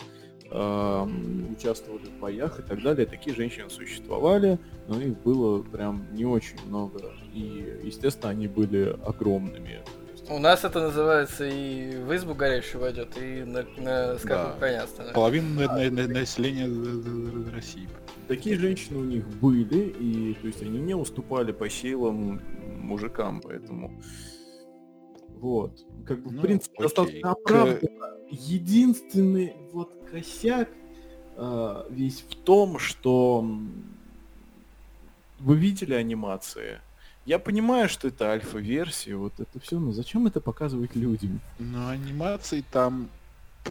[0.54, 3.06] участвовали в боях и так далее.
[3.06, 7.12] Такие женщины существовали, но их было прям не очень много.
[7.34, 9.82] И, естественно, они были огромными.
[10.30, 14.56] У нас это называется и в избу горящую войдет, и на, на скаку да.
[14.60, 15.14] коня становится.
[15.14, 17.90] Половина на, на, населения России.
[18.30, 22.42] Такие женщины у них были, и то есть они не уступали по силам
[22.78, 24.02] мужикам, поэтому
[25.44, 25.86] вот.
[26.08, 26.84] Как бы, ну, в принципе, окей.
[26.84, 28.18] достаточно оправданно.
[28.32, 30.70] Единственный вот косяк
[31.36, 33.46] э, весь в том, что
[35.40, 36.80] вы видели анимации.
[37.26, 41.42] Я понимаю, что это альфа-версия, вот это все, но зачем это показывать людям?
[41.60, 43.10] Ну, анимации там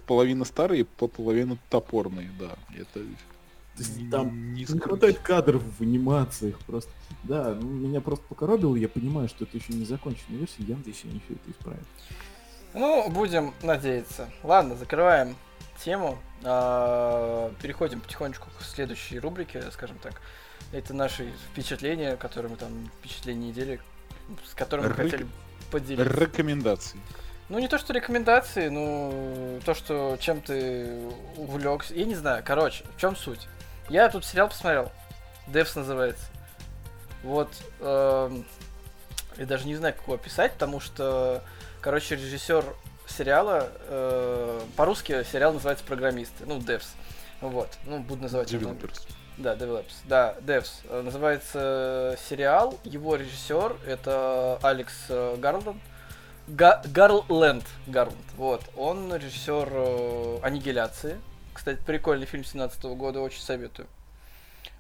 [0.07, 2.51] половина старые, половина топорные, да.
[2.74, 3.01] Это то
[3.78, 6.90] есть там не, не хватает кадров в анимациях просто.
[7.24, 11.01] Да, ну, меня просто покоробило, я понимаю, что это еще не законченная версия, я надеюсь,
[11.05, 11.86] они все это исправят.
[12.74, 14.31] Ну, будем надеяться.
[14.43, 15.36] Ладно, закрываем
[15.85, 16.19] тему.
[16.44, 20.20] А, переходим потихонечку к следующей рубрике, скажем так.
[20.73, 23.81] Это наши впечатления, которые мы там, впечатления недели,
[24.44, 25.27] с которыми мы хотели
[25.70, 26.20] поделиться.
[26.20, 26.99] Рекомендации.
[27.49, 31.03] Ну, не то, что рекомендации, ну, то, что чем ты
[31.36, 31.94] увлекся.
[31.94, 33.47] Я не знаю, короче, в чем суть?
[33.88, 34.90] Я тут сериал посмотрел.
[35.46, 36.24] Девс называется.
[37.22, 37.48] Вот.
[37.80, 38.30] Э,
[39.36, 41.42] я даже не знаю, как его описать, потому что,
[41.80, 42.64] короче, режиссер
[43.06, 43.68] сериала.
[43.88, 46.86] Э, по-русски сериал называется «Программисты», ну, Devs.
[47.40, 48.52] Вот, ну, буду называть...
[48.52, 49.00] Developers.
[49.36, 49.94] Да, Developers.
[50.04, 50.70] Да, Devs.
[50.88, 52.78] Э, Называется сериал.
[52.84, 55.76] Его режиссер это Алекс э, Гарланд.
[56.48, 57.64] Га- Гарленд.
[57.86, 58.18] Гарланд.
[58.36, 58.62] Вот.
[58.76, 61.18] Он режиссер э, Аннигиляции.
[61.53, 63.89] Кстати, прикольный фильм 17 года, очень советую.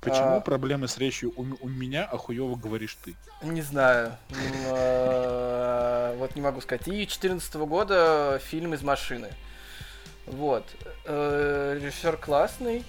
[0.00, 0.40] Почему А.
[0.40, 3.14] проблемы с речью у, у меня, а хуёво говоришь ты?
[3.42, 4.16] Не знаю.
[4.66, 6.86] Э, Вот не могу сказать.
[6.88, 9.30] И 14 года фильм из машины.
[10.26, 10.64] Вот.
[11.04, 12.84] Э, Режиссер классный.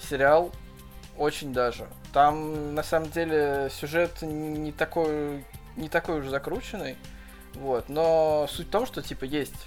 [0.00, 0.52] Сериал
[1.16, 1.86] очень даже.
[2.12, 5.44] Там на самом деле сюжет не такой,
[5.76, 6.96] не такой уже закрученный.
[7.54, 7.88] Вот.
[7.88, 9.66] Но суть в том, что типа есть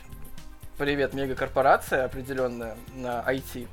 [0.79, 3.67] привет мегакорпорация определенная на IT.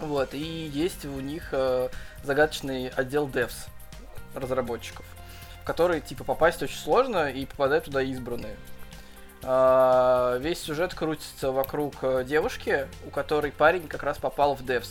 [0.00, 0.34] Вот.
[0.34, 0.38] И
[0.74, 1.88] есть у них э,
[2.24, 3.68] загадочный отдел devs
[4.34, 5.06] разработчиков,
[5.62, 8.56] в который типа попасть очень сложно и попадают туда избранные.
[9.44, 14.88] А, весь сюжет крутится вокруг э, девушки, у которой парень как раз попал в Devs.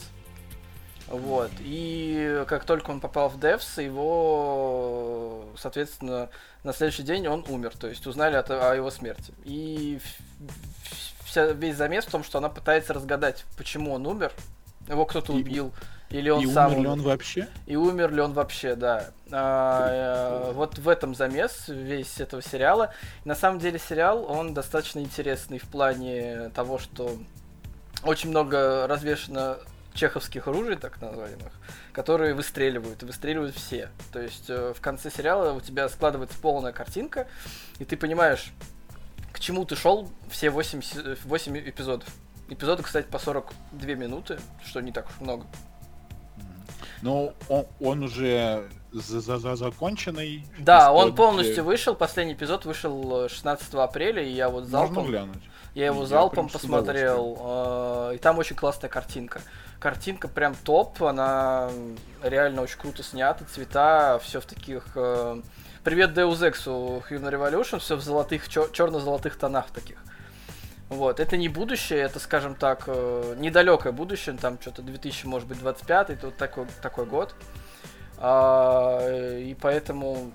[1.07, 1.51] Вот.
[1.59, 6.29] И как только он попал в Devs, его, соответственно,
[6.63, 7.73] на следующий день он умер.
[7.77, 9.33] То есть узнали от- о его смерти.
[9.43, 9.99] И
[11.33, 14.31] вся, весь замес в том, что она пытается разгадать, почему он умер.
[14.87, 15.73] Его кто-то И- убил.
[16.09, 17.47] Или он И сам умер ли он вообще?
[17.65, 19.09] И умер ли он вообще, да.
[19.31, 22.93] А, э, вот в этом замес весь этого сериала.
[23.25, 27.17] На самом деле сериал, он достаточно интересный в плане того, что
[28.03, 29.57] очень много развешено
[29.95, 31.53] чеховских ружей, так называемых,
[31.93, 33.89] которые выстреливают, и выстреливают все.
[34.11, 37.25] То есть э, в конце сериала у тебя складывается полная картинка,
[37.79, 38.53] и ты понимаешь,
[39.33, 40.81] к чему ты шел все 8,
[41.25, 42.07] 8 эпизодов.
[42.47, 45.45] Эпизоды, кстати, по 42 минуты, что не так уж много.
[47.01, 50.45] Но он, он уже за, за- за- законченный.
[50.59, 54.77] Да, Что он полностью вышел, последний эпизод вышел э, 16 апреля, и я вот Можно
[54.87, 55.43] залпом, глянуть.
[55.75, 59.41] я его Я залпом посмотрел, э, и там очень классная картинка.
[59.79, 61.69] Картинка прям топ, она
[62.21, 64.85] реально очень круто снята, цвета, все в таких...
[64.95, 65.41] э,
[65.83, 69.97] Привет Deus Ex у Human Revolution, все в золотых, черно-золотых тонах таких.
[70.87, 75.59] Вот, это не будущее, это, скажем так, э, недалекое будущее, там что-то 2000, может быть,
[75.59, 77.35] 25 тут такой, такой год.
[78.17, 80.31] А, и поэтому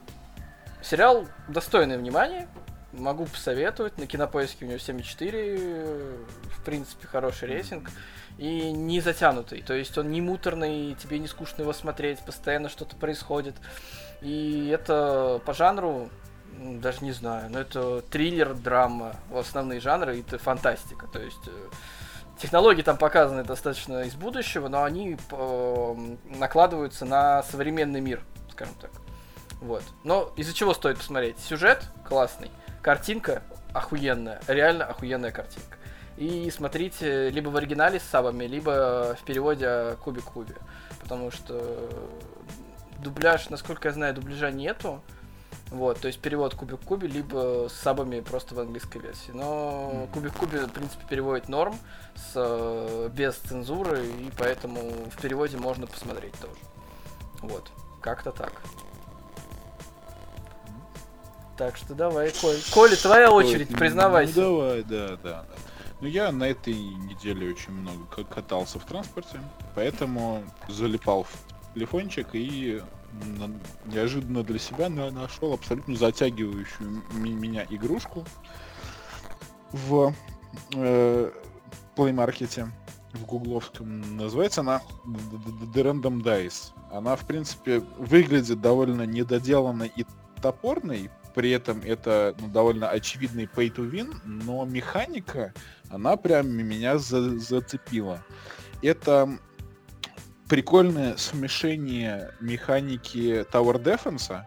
[0.82, 2.46] сериал достойный внимания,
[2.92, 6.24] могу посоветовать, на кинопоиске у него 7,4, э,
[6.58, 7.90] в принципе, хороший рейтинг.
[8.36, 12.96] И не затянутый, то есть он не муторный, тебе не скучно его смотреть, постоянно что-то
[12.96, 13.54] происходит.
[14.20, 16.10] И это по жанру,
[16.58, 21.06] даже не знаю, но это триллер, драма, основные жанры, и это фантастика.
[21.06, 21.68] То есть э,
[22.38, 28.90] технологии там показаны достаточно из будущего, но они э, накладываются на современный мир, скажем так.
[29.60, 29.82] Вот.
[30.04, 31.38] Но из-за чего стоит посмотреть?
[31.38, 32.50] Сюжет классный,
[32.82, 33.42] картинка
[33.72, 35.78] охуенная, реально охуенная картинка.
[36.16, 40.54] И смотрите либо в оригинале с сабами, либо в переводе Кубик Куби.
[41.00, 41.88] Потому что
[42.98, 45.00] дубляж, насколько я знаю, дубляжа нету.
[45.70, 49.32] Вот, то есть перевод Кубик Куби, либо с сабами просто в английской версии.
[49.32, 50.08] Но.
[50.14, 51.78] Кубик Куби, в принципе, переводит норм,
[52.14, 56.54] с, э, без цензуры, и поэтому в переводе можно посмотреть тоже.
[57.42, 57.70] Вот,
[58.00, 58.52] как-то так.
[61.58, 62.56] Так что давай, Коль.
[62.72, 64.34] Коля, твоя очередь, Ну, признавайся.
[64.36, 65.44] давай, да, да, да.
[66.00, 69.40] Ну, я на этой неделе очень много катался в транспорте,
[69.74, 71.36] поэтому залипал в
[71.78, 72.82] телефончик и
[73.86, 78.24] неожиданно для себя на- нашел абсолютно затягивающую меня игрушку
[79.72, 80.12] в
[80.74, 81.30] э,
[81.94, 82.72] плеймаркете
[83.12, 84.16] в гугловском.
[84.16, 86.72] Называется она The Random Dice.
[86.92, 90.04] Она, в принципе, выглядит довольно недоделанной и
[90.42, 95.52] топорной, при этом это ну, довольно очевидный pay to win, но механика,
[95.90, 98.22] она прям меня за- зацепила.
[98.82, 99.38] Это
[100.48, 104.42] прикольное смешение механики Tower Defense,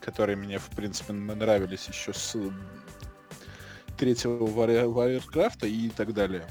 [0.00, 2.36] которые мне, в принципе, нравились еще с
[3.96, 6.44] третьего Warcraft и так далее.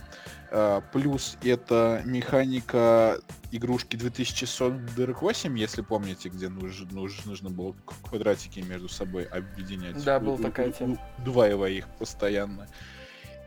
[0.51, 3.19] А, Плюс это механика
[3.51, 6.88] игрушки 2048, если помните, где нужно,
[7.25, 10.03] нужно, было квадратики между собой объединять.
[10.03, 10.97] Да, была такая тема.
[11.19, 12.67] Удваивая их постоянно.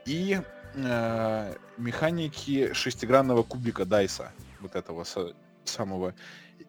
[0.05, 0.41] И
[0.75, 5.05] э, механики шестигранного кубика Дайса, вот этого
[5.69, 6.15] самого.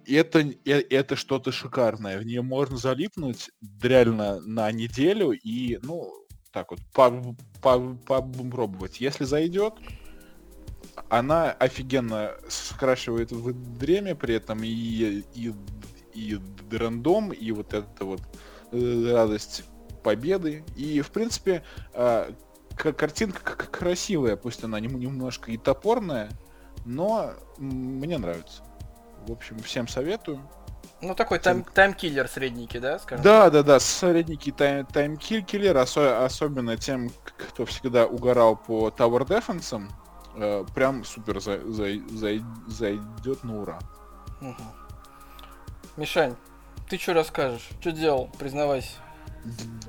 [0.05, 2.17] Это, это что-то шикарное.
[2.17, 3.49] В нее можно залипнуть
[3.81, 6.13] реально на неделю и, ну,
[6.51, 8.99] так вот, по- по- попробовать.
[9.01, 9.73] Если зайдет,
[11.09, 15.53] она офигенно скрашивает в время, при этом и, и,
[16.13, 16.39] и
[16.71, 18.21] рандом, и вот эта вот
[18.71, 19.63] э, радость
[20.03, 20.63] победы.
[20.75, 21.63] И, в принципе,
[21.93, 22.31] э,
[22.75, 26.29] картинка красивая, пусть она немножко и топорная,
[26.85, 28.63] но мне нравится.
[29.27, 30.41] В общем, всем советую.
[31.01, 33.23] Ну, такой time, time killer средненький, да, скажем?
[33.23, 39.27] Да, да, да, средненький time, time killer, осо- особенно тем, кто всегда угорал по Tower
[39.27, 39.91] Defense,
[40.37, 43.79] э, прям супер за, за, за, зайдет на ура.
[44.41, 44.55] Угу.
[45.97, 46.35] Мишань,
[46.89, 47.67] ты что расскажешь?
[47.81, 48.31] Что делал?
[48.39, 48.95] Признавайся.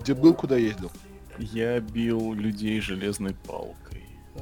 [0.02, 0.90] Где был, куда ездил?
[1.39, 3.88] Я бил людей железной палкой.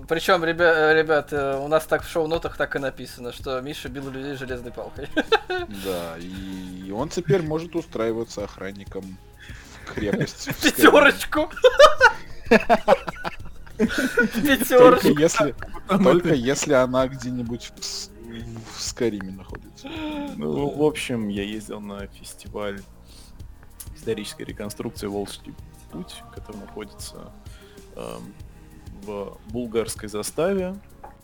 [0.09, 4.09] Причем, ребя, ребят, э, у нас так в шоу-нотах так и написано, что Миша бил
[4.10, 5.09] людей железной палкой.
[5.48, 9.16] Да, и он теперь может устраиваться охранником
[9.85, 10.52] в крепости.
[10.62, 11.51] Пятерочку!
[13.78, 14.78] Пятерочку!
[14.78, 15.55] Только если,
[15.89, 19.89] только если она где-нибудь в Скариме находится.
[20.36, 22.81] Ну, в общем, я ездил на фестиваль
[23.97, 25.55] исторической реконструкции Волжский
[25.90, 27.32] путь, который находится
[27.97, 28.35] эм,
[29.07, 30.74] в булгарской заставе.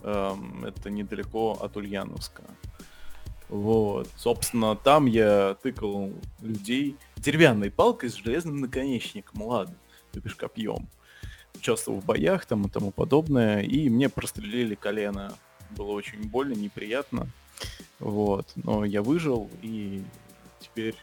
[0.01, 2.43] Эм, это недалеко от Ульяновска.
[3.49, 4.09] Вот.
[4.17, 6.11] Собственно, там я тыкал
[6.41, 9.75] людей деревянной палкой с железным наконечником, ладно,
[10.11, 10.87] то бишь копьем.
[11.55, 15.33] Участвовал в боях там и тому подобное, и мне прострелили колено.
[15.69, 17.27] Было очень больно, неприятно.
[17.99, 18.51] Вот.
[18.55, 20.03] Но я выжил, и
[20.59, 20.95] теперь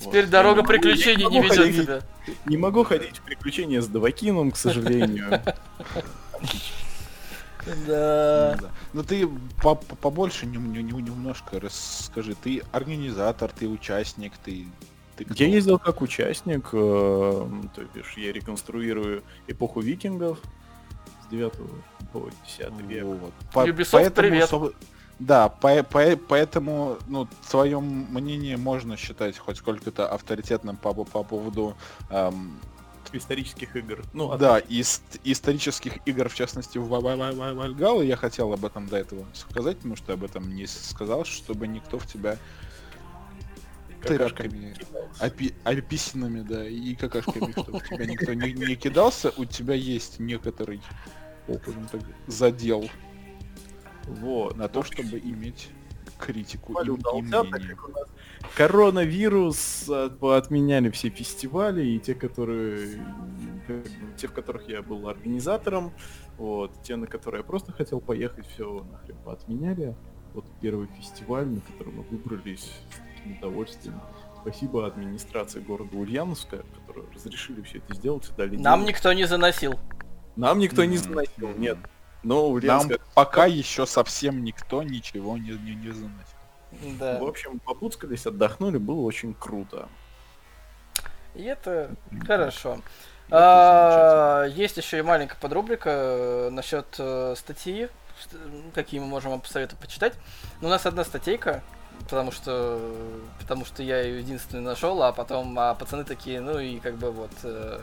[0.00, 0.30] Теперь вот.
[0.30, 2.00] дорога приключений не, не ведет ходить, тебя.
[2.46, 5.42] Не могу ходить в приключения с Давакином, к сожалению.
[7.86, 8.58] Да.
[8.94, 9.28] Ну ты
[10.00, 12.34] побольше немножко расскажи.
[12.34, 14.66] Ты организатор, ты участник, ты
[15.36, 16.78] я ездил как участник, э,
[17.74, 20.38] то бишь я реконструирую эпоху викингов
[21.22, 21.52] с 9
[22.12, 23.04] по 10 век.
[23.04, 23.32] Вот.
[23.68, 24.50] Ubisoft, привет!
[25.20, 31.76] Да, по, по, поэтому, ну, твое мнение можно считать хоть сколько-то авторитетным по, по поводу
[32.08, 32.58] эм,
[33.12, 34.02] исторических игр.
[34.14, 39.26] Ну, да, из исторических игр, в частности, в Вальгалу, я хотел об этом до этого
[39.34, 42.38] сказать, потому что об этом не сказал, чтобы никто в тебя
[44.02, 44.74] тыраками,
[45.18, 50.80] опи описанными, да, и какашками, чтобы тебя никто не, не кидался, у тебя есть некоторый,
[51.46, 52.88] так, задел
[54.06, 54.56] вот.
[54.56, 55.70] На то, чтобы иметь
[56.18, 57.76] критику и, и мнение.
[58.54, 63.00] Коронавирус отменяли все фестивали, и те, которые
[64.16, 65.92] те, в которых я был организатором,
[66.36, 69.94] вот, те, на которые я просто хотел поехать, все нахрен поотменяли.
[70.34, 74.00] Вот первый фестиваль, на который мы выбрались с таким удовольствием.
[74.40, 78.96] Спасибо администрации города Ульяновска, которые разрешили все это сделать и дали Нам денег.
[78.96, 79.78] никто не заносил.
[80.36, 81.78] Нам никто не заносил, нет.
[82.22, 86.98] Но Нам пока еще совсем никто ничего не, не, не заносил.
[86.98, 87.18] Да.
[87.18, 89.88] В общем, попуцкались, отдохнули, было очень круто.
[91.34, 91.94] И это
[92.26, 92.80] хорошо.
[93.30, 97.88] А, есть еще и маленькая подрубрика э, насчет э, статьи,
[98.74, 100.14] какие мы можем посоветовать почитать.
[100.60, 101.62] Но у нас одна статейка,
[102.00, 102.80] потому что
[103.38, 107.12] потому что я ее единственный нашел, а потом а пацаны такие, ну и как бы
[107.12, 107.80] вот э,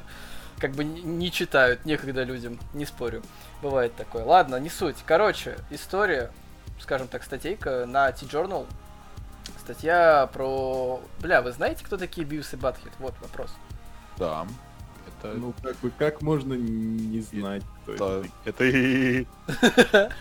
[0.60, 3.22] как бы не читают, некогда людям, не спорю.
[3.62, 4.24] Бывает такое.
[4.24, 4.98] Ладно, не суть.
[5.06, 6.32] Короче, история,
[6.80, 8.66] скажем так, статейка на T-Journal.
[9.60, 11.02] Статья про...
[11.20, 12.92] Бля, вы знаете, кто такие Бивс и Батхит?
[13.00, 13.54] Вот вопрос.
[14.18, 14.46] Да.
[15.08, 15.34] Это...
[15.34, 17.64] Ну, как бы, как можно не знать,
[17.94, 18.30] кто это?
[18.46, 19.26] Это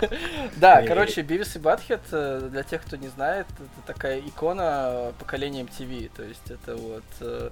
[0.57, 5.63] Да, короче, Бивис и Батхет, э, для тех, кто не знает, это такая икона поколения
[5.63, 6.11] MTV.
[6.15, 7.51] То есть это вот э,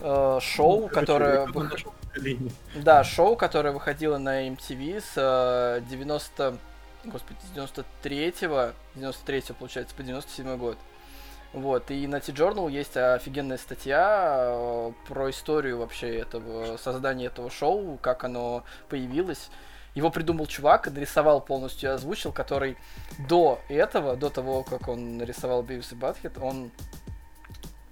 [0.00, 1.48] э, шоу, ну, которое...
[2.76, 6.58] Да, шоу, которое выходило на MTV с 90...
[7.04, 10.78] Господи, с 93-го, 93-го, получается, по 97 год.
[11.52, 17.98] Вот, и на T-Journal есть офигенная статья э, про историю вообще этого, создания этого шоу,
[17.98, 19.50] как оно появилось.
[19.94, 22.78] Его придумал чувак, нарисовал полностью и озвучил, который
[23.28, 26.70] до этого, до того, как он нарисовал Бивис и Батхет, он,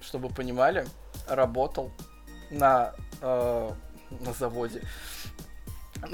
[0.01, 0.87] чтобы вы понимали,
[1.27, 1.91] работал
[2.49, 3.69] на, э,
[4.09, 4.81] на заводе.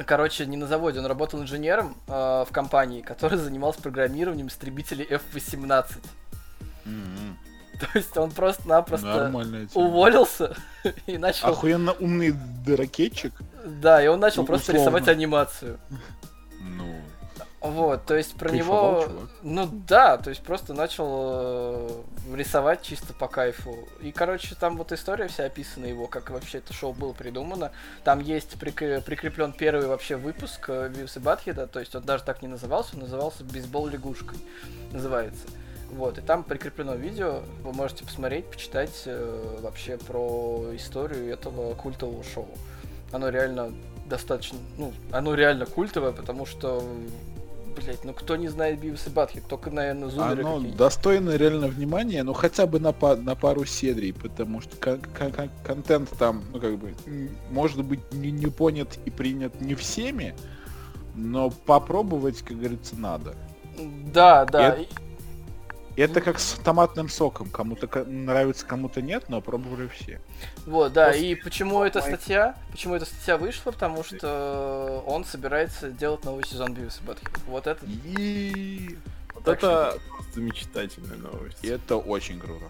[0.06, 5.98] Короче, не на заводе, он работал инженером э, в компании, который занимался программированием истребителей F-18.
[7.80, 9.32] То есть он просто-напросто
[9.76, 10.56] уволился
[11.06, 11.50] и начал...
[11.50, 12.36] Охуенно умный
[12.66, 13.34] ракетчик.
[13.66, 15.80] Да, и он начал ну, просто рисовать анимацию.
[16.60, 16.96] Ну...
[17.60, 19.04] Вот, то есть про него...
[19.04, 19.30] Чувак.
[19.42, 22.04] Ну да, то есть просто начал э,
[22.36, 23.88] рисовать чисто по кайфу.
[24.02, 27.72] И, короче, там вот история вся описана его, как вообще это шоу было придумано.
[28.04, 29.04] Там есть прик...
[29.04, 33.02] прикреплен первый вообще выпуск Вивс и Батхеда, то есть он даже так не назывался, он
[33.02, 34.38] назывался «Бейсбол лягушкой»
[34.92, 35.48] называется.
[35.92, 42.24] Вот, и там прикреплено видео, вы можете посмотреть, почитать э, вообще про историю этого культового
[42.24, 42.50] шоу.
[43.12, 43.72] Оно реально
[44.06, 46.84] достаточно, ну, оно реально культовое, потому что
[47.76, 52.24] блять, ну кто не знает Бивис и Батхит, только, наверное, зумеры Оно достойно реально внимания,
[52.24, 56.44] ну хотя бы на, па- на пару серий, потому что кон- кон- кон- контент там,
[56.52, 56.94] ну как бы,
[57.50, 60.36] может быть не, не понят и принят не всеми,
[61.16, 63.36] но попробовать, как говорится, надо.
[64.14, 64.76] Да, да.
[64.76, 64.88] Это-
[65.98, 67.50] Это как с томатным соком.
[67.50, 70.22] Кому-то нравится, кому-то нет, но пробовали все.
[70.68, 75.90] Вот, да, После и почему эта статья, почему эта статья вышла, потому что он собирается
[75.90, 77.20] делать новый сезон Бивис и.
[77.48, 78.96] Вот это, И
[79.34, 81.64] Вот Так это просто замечательная новость.
[81.66, 82.66] это очень круто.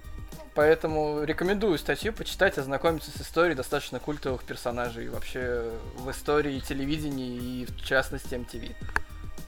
[0.56, 7.66] поэтому рекомендую статью почитать, ознакомиться с историей достаточно культовых персонажей вообще в истории телевидения и
[7.66, 8.74] в частности MTV.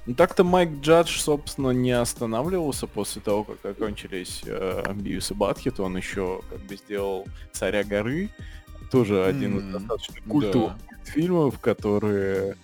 [0.10, 5.80] Ну так-то Майк Джадж, собственно, не останавливался после того, как окончились э, Бивис и Батхит.
[5.80, 8.32] Он еще как бы сделал Царя горы.
[8.92, 10.32] Тоже один из М, достаточно да.
[10.32, 10.74] культовых
[11.04, 12.58] фильмов, которые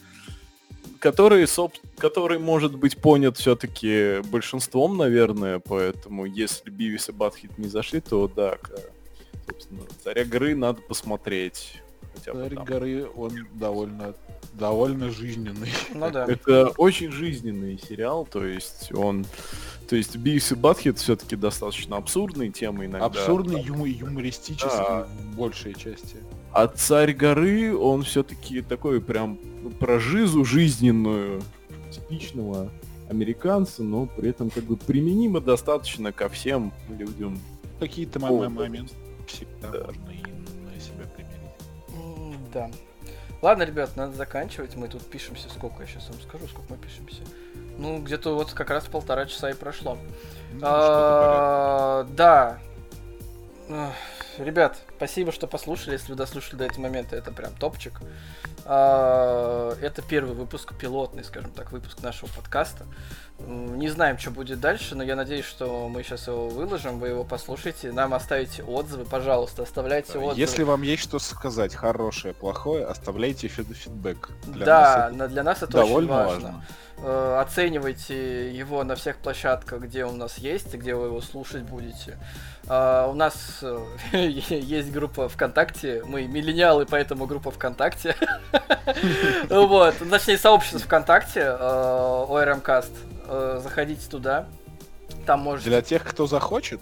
[0.97, 7.67] который, соб- который может быть понят все-таки большинством, наверное, поэтому если Бивис и Батхит не
[7.67, 8.57] зашли, то да,
[9.47, 11.83] собственно, Царя горы надо посмотреть.
[12.15, 12.65] Хотя бы Царь там.
[12.65, 14.13] горы, он довольно,
[14.53, 15.71] довольно жизненный.
[15.93, 16.25] Ну да.
[16.25, 19.25] Это очень жизненный сериал, то есть он...
[19.87, 23.05] То есть Бивис и Батхит все-таки достаточно абсурдные темы иногда.
[23.05, 25.07] Абсурдный, юмор, юмористический Да.
[25.07, 26.17] в большей части.
[26.51, 29.37] А Царь горы, он все-таки такой прям
[29.79, 31.43] про жизу жизненную
[31.91, 32.71] типичного
[33.09, 37.39] американца, но при этом как бы применимо достаточно ко всем людям.
[37.79, 38.93] Какие-то моменты
[39.27, 39.85] всегда да.
[39.85, 40.34] можно и
[42.55, 42.71] Да.
[43.41, 44.75] Ладно, ребят, надо заканчивать.
[44.75, 45.49] Мы тут пишемся.
[45.49, 47.21] Сколько я сейчас вам скажу, сколько мы пишемся.
[47.77, 49.97] Ну, где-то вот как раз полтора часа и прошло.
[50.53, 52.59] Ну, А, Да.
[54.37, 55.93] Ребят, спасибо, что послушали.
[55.93, 57.99] Если вы дослушали до этого момента, это прям топчик.
[58.65, 62.85] А, Это первый выпуск, пилотный, скажем так, выпуск нашего подкаста.
[63.39, 67.23] Не знаем, что будет дальше, но я надеюсь, что мы сейчас его выложим, вы его
[67.23, 70.39] послушаете, нам оставите отзывы, пожалуйста, оставляйте отзывы.
[70.39, 74.29] Если вам есть что сказать, хорошее, плохое, оставляйте фид- фидбэк.
[74.47, 76.47] Для да, нас это для нас это довольно очень важно.
[76.47, 76.65] важно.
[77.07, 81.21] Э, Оценивайте его на всех площадках, где он у нас есть и где вы его
[81.21, 82.17] слушать будете.
[82.67, 83.85] А, У нас э,
[84.17, 88.15] есть группа ВКонтакте, мы миллениалы, поэтому группа ВКонтакте.
[89.49, 92.91] Вот, ну, точнее, сообщество ВКонтакте, ORMcast.
[93.27, 94.47] Э, Заходите туда.
[95.25, 95.69] Там можете...
[95.69, 96.79] Для тех, кто захочет,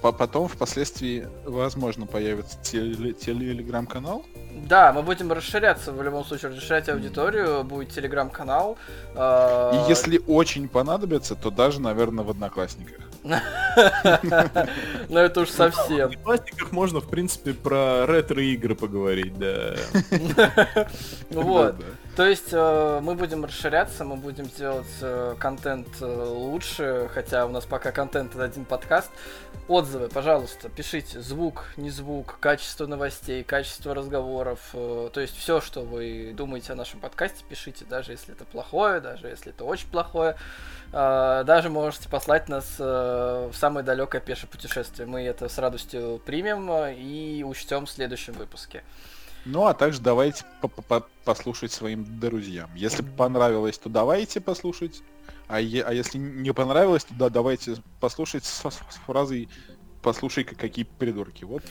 [0.00, 4.24] по- потом впоследствии, возможно, появится теле- телеграм-канал.
[4.54, 8.76] Да, мы будем расширяться, в любом случае, расширять аудиторию, будет телеграм-канал.
[9.14, 12.98] э, И если очень понадобится, то даже, наверное, в Одноклассниках.
[15.08, 16.10] Ну это уж совсем.
[16.10, 19.74] В пластиках можно, в принципе, про ретро-игры поговорить, да.
[21.30, 21.76] Вот.
[22.14, 27.48] То есть э, мы будем расширяться, мы будем делать э, контент э, лучше, хотя у
[27.48, 29.10] нас пока контент это один подкаст.
[29.66, 34.60] Отзывы, пожалуйста, пишите звук, не звук, качество новостей, качество разговоров.
[34.74, 39.00] э, то есть все, что вы думаете о нашем подкасте, пишите, даже если это плохое,
[39.00, 40.36] даже если это очень плохое.
[40.92, 45.06] Э, даже можете послать нас э, в самое далекое пешее путешествие.
[45.06, 48.82] Мы это с радостью примем э, и учтем в следующем выпуске.
[49.44, 52.70] Ну, а также давайте по- по- по- послушать своим друзьям.
[52.76, 55.02] Если понравилось, то давайте послушать.
[55.48, 59.48] А, е- а если не понравилось, то да, давайте послушать с, с фразой
[60.02, 61.44] «послушай, как- какие придурки».
[61.44, 61.62] Вот.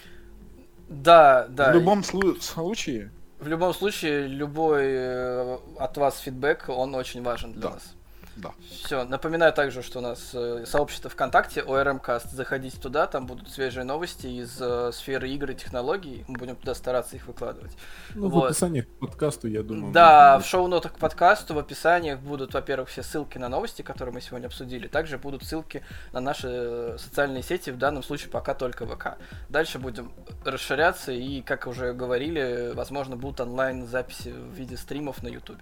[0.90, 1.72] Да, да.
[1.72, 7.54] В любом слу- случае, В любом случае, любой э, от вас фидбэк, он очень важен
[7.54, 7.70] для Да.
[7.72, 7.96] нас.
[8.36, 8.52] Да.
[8.84, 12.30] Все, напоминаю также, что у нас э, сообщество ВКонтакте, ORMcast.
[12.32, 16.24] Заходите туда, там будут свежие новости из э, сферы игр и технологий.
[16.28, 17.72] Мы будем туда стараться их выкладывать.
[18.16, 18.44] Ну, Вот.
[18.44, 19.92] в описании к подкасту, я думаю.
[19.92, 24.22] Да, в шоу-нотах к подкасту, в описаниях будут, во-первых, все ссылки на новости, которые мы
[24.22, 24.88] сегодня обсудили.
[24.88, 25.84] Также будут ссылки
[26.14, 29.18] на наши э, социальные сети, в данном случае пока только ВК.
[29.50, 30.12] Дальше будем
[30.46, 35.60] расширяться и, как уже говорили, возможно, будут онлайн-записи в виде стримов на YouTube.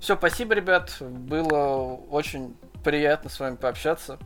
[0.00, 0.96] Все, спасибо, ребят.
[1.00, 4.18] Было очень приятно с вами пообщаться.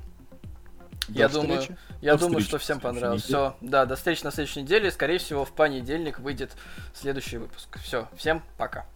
[1.08, 1.46] До Я встречи.
[1.46, 3.24] думаю, я До думаю, встречи что всем понравилось.
[3.24, 4.90] Все, да, до встречи на следующей неделе.
[4.90, 6.52] Скорее всего, в понедельник выйдет
[6.94, 7.78] следующий выпуск.
[7.80, 8.86] Все, всем пока.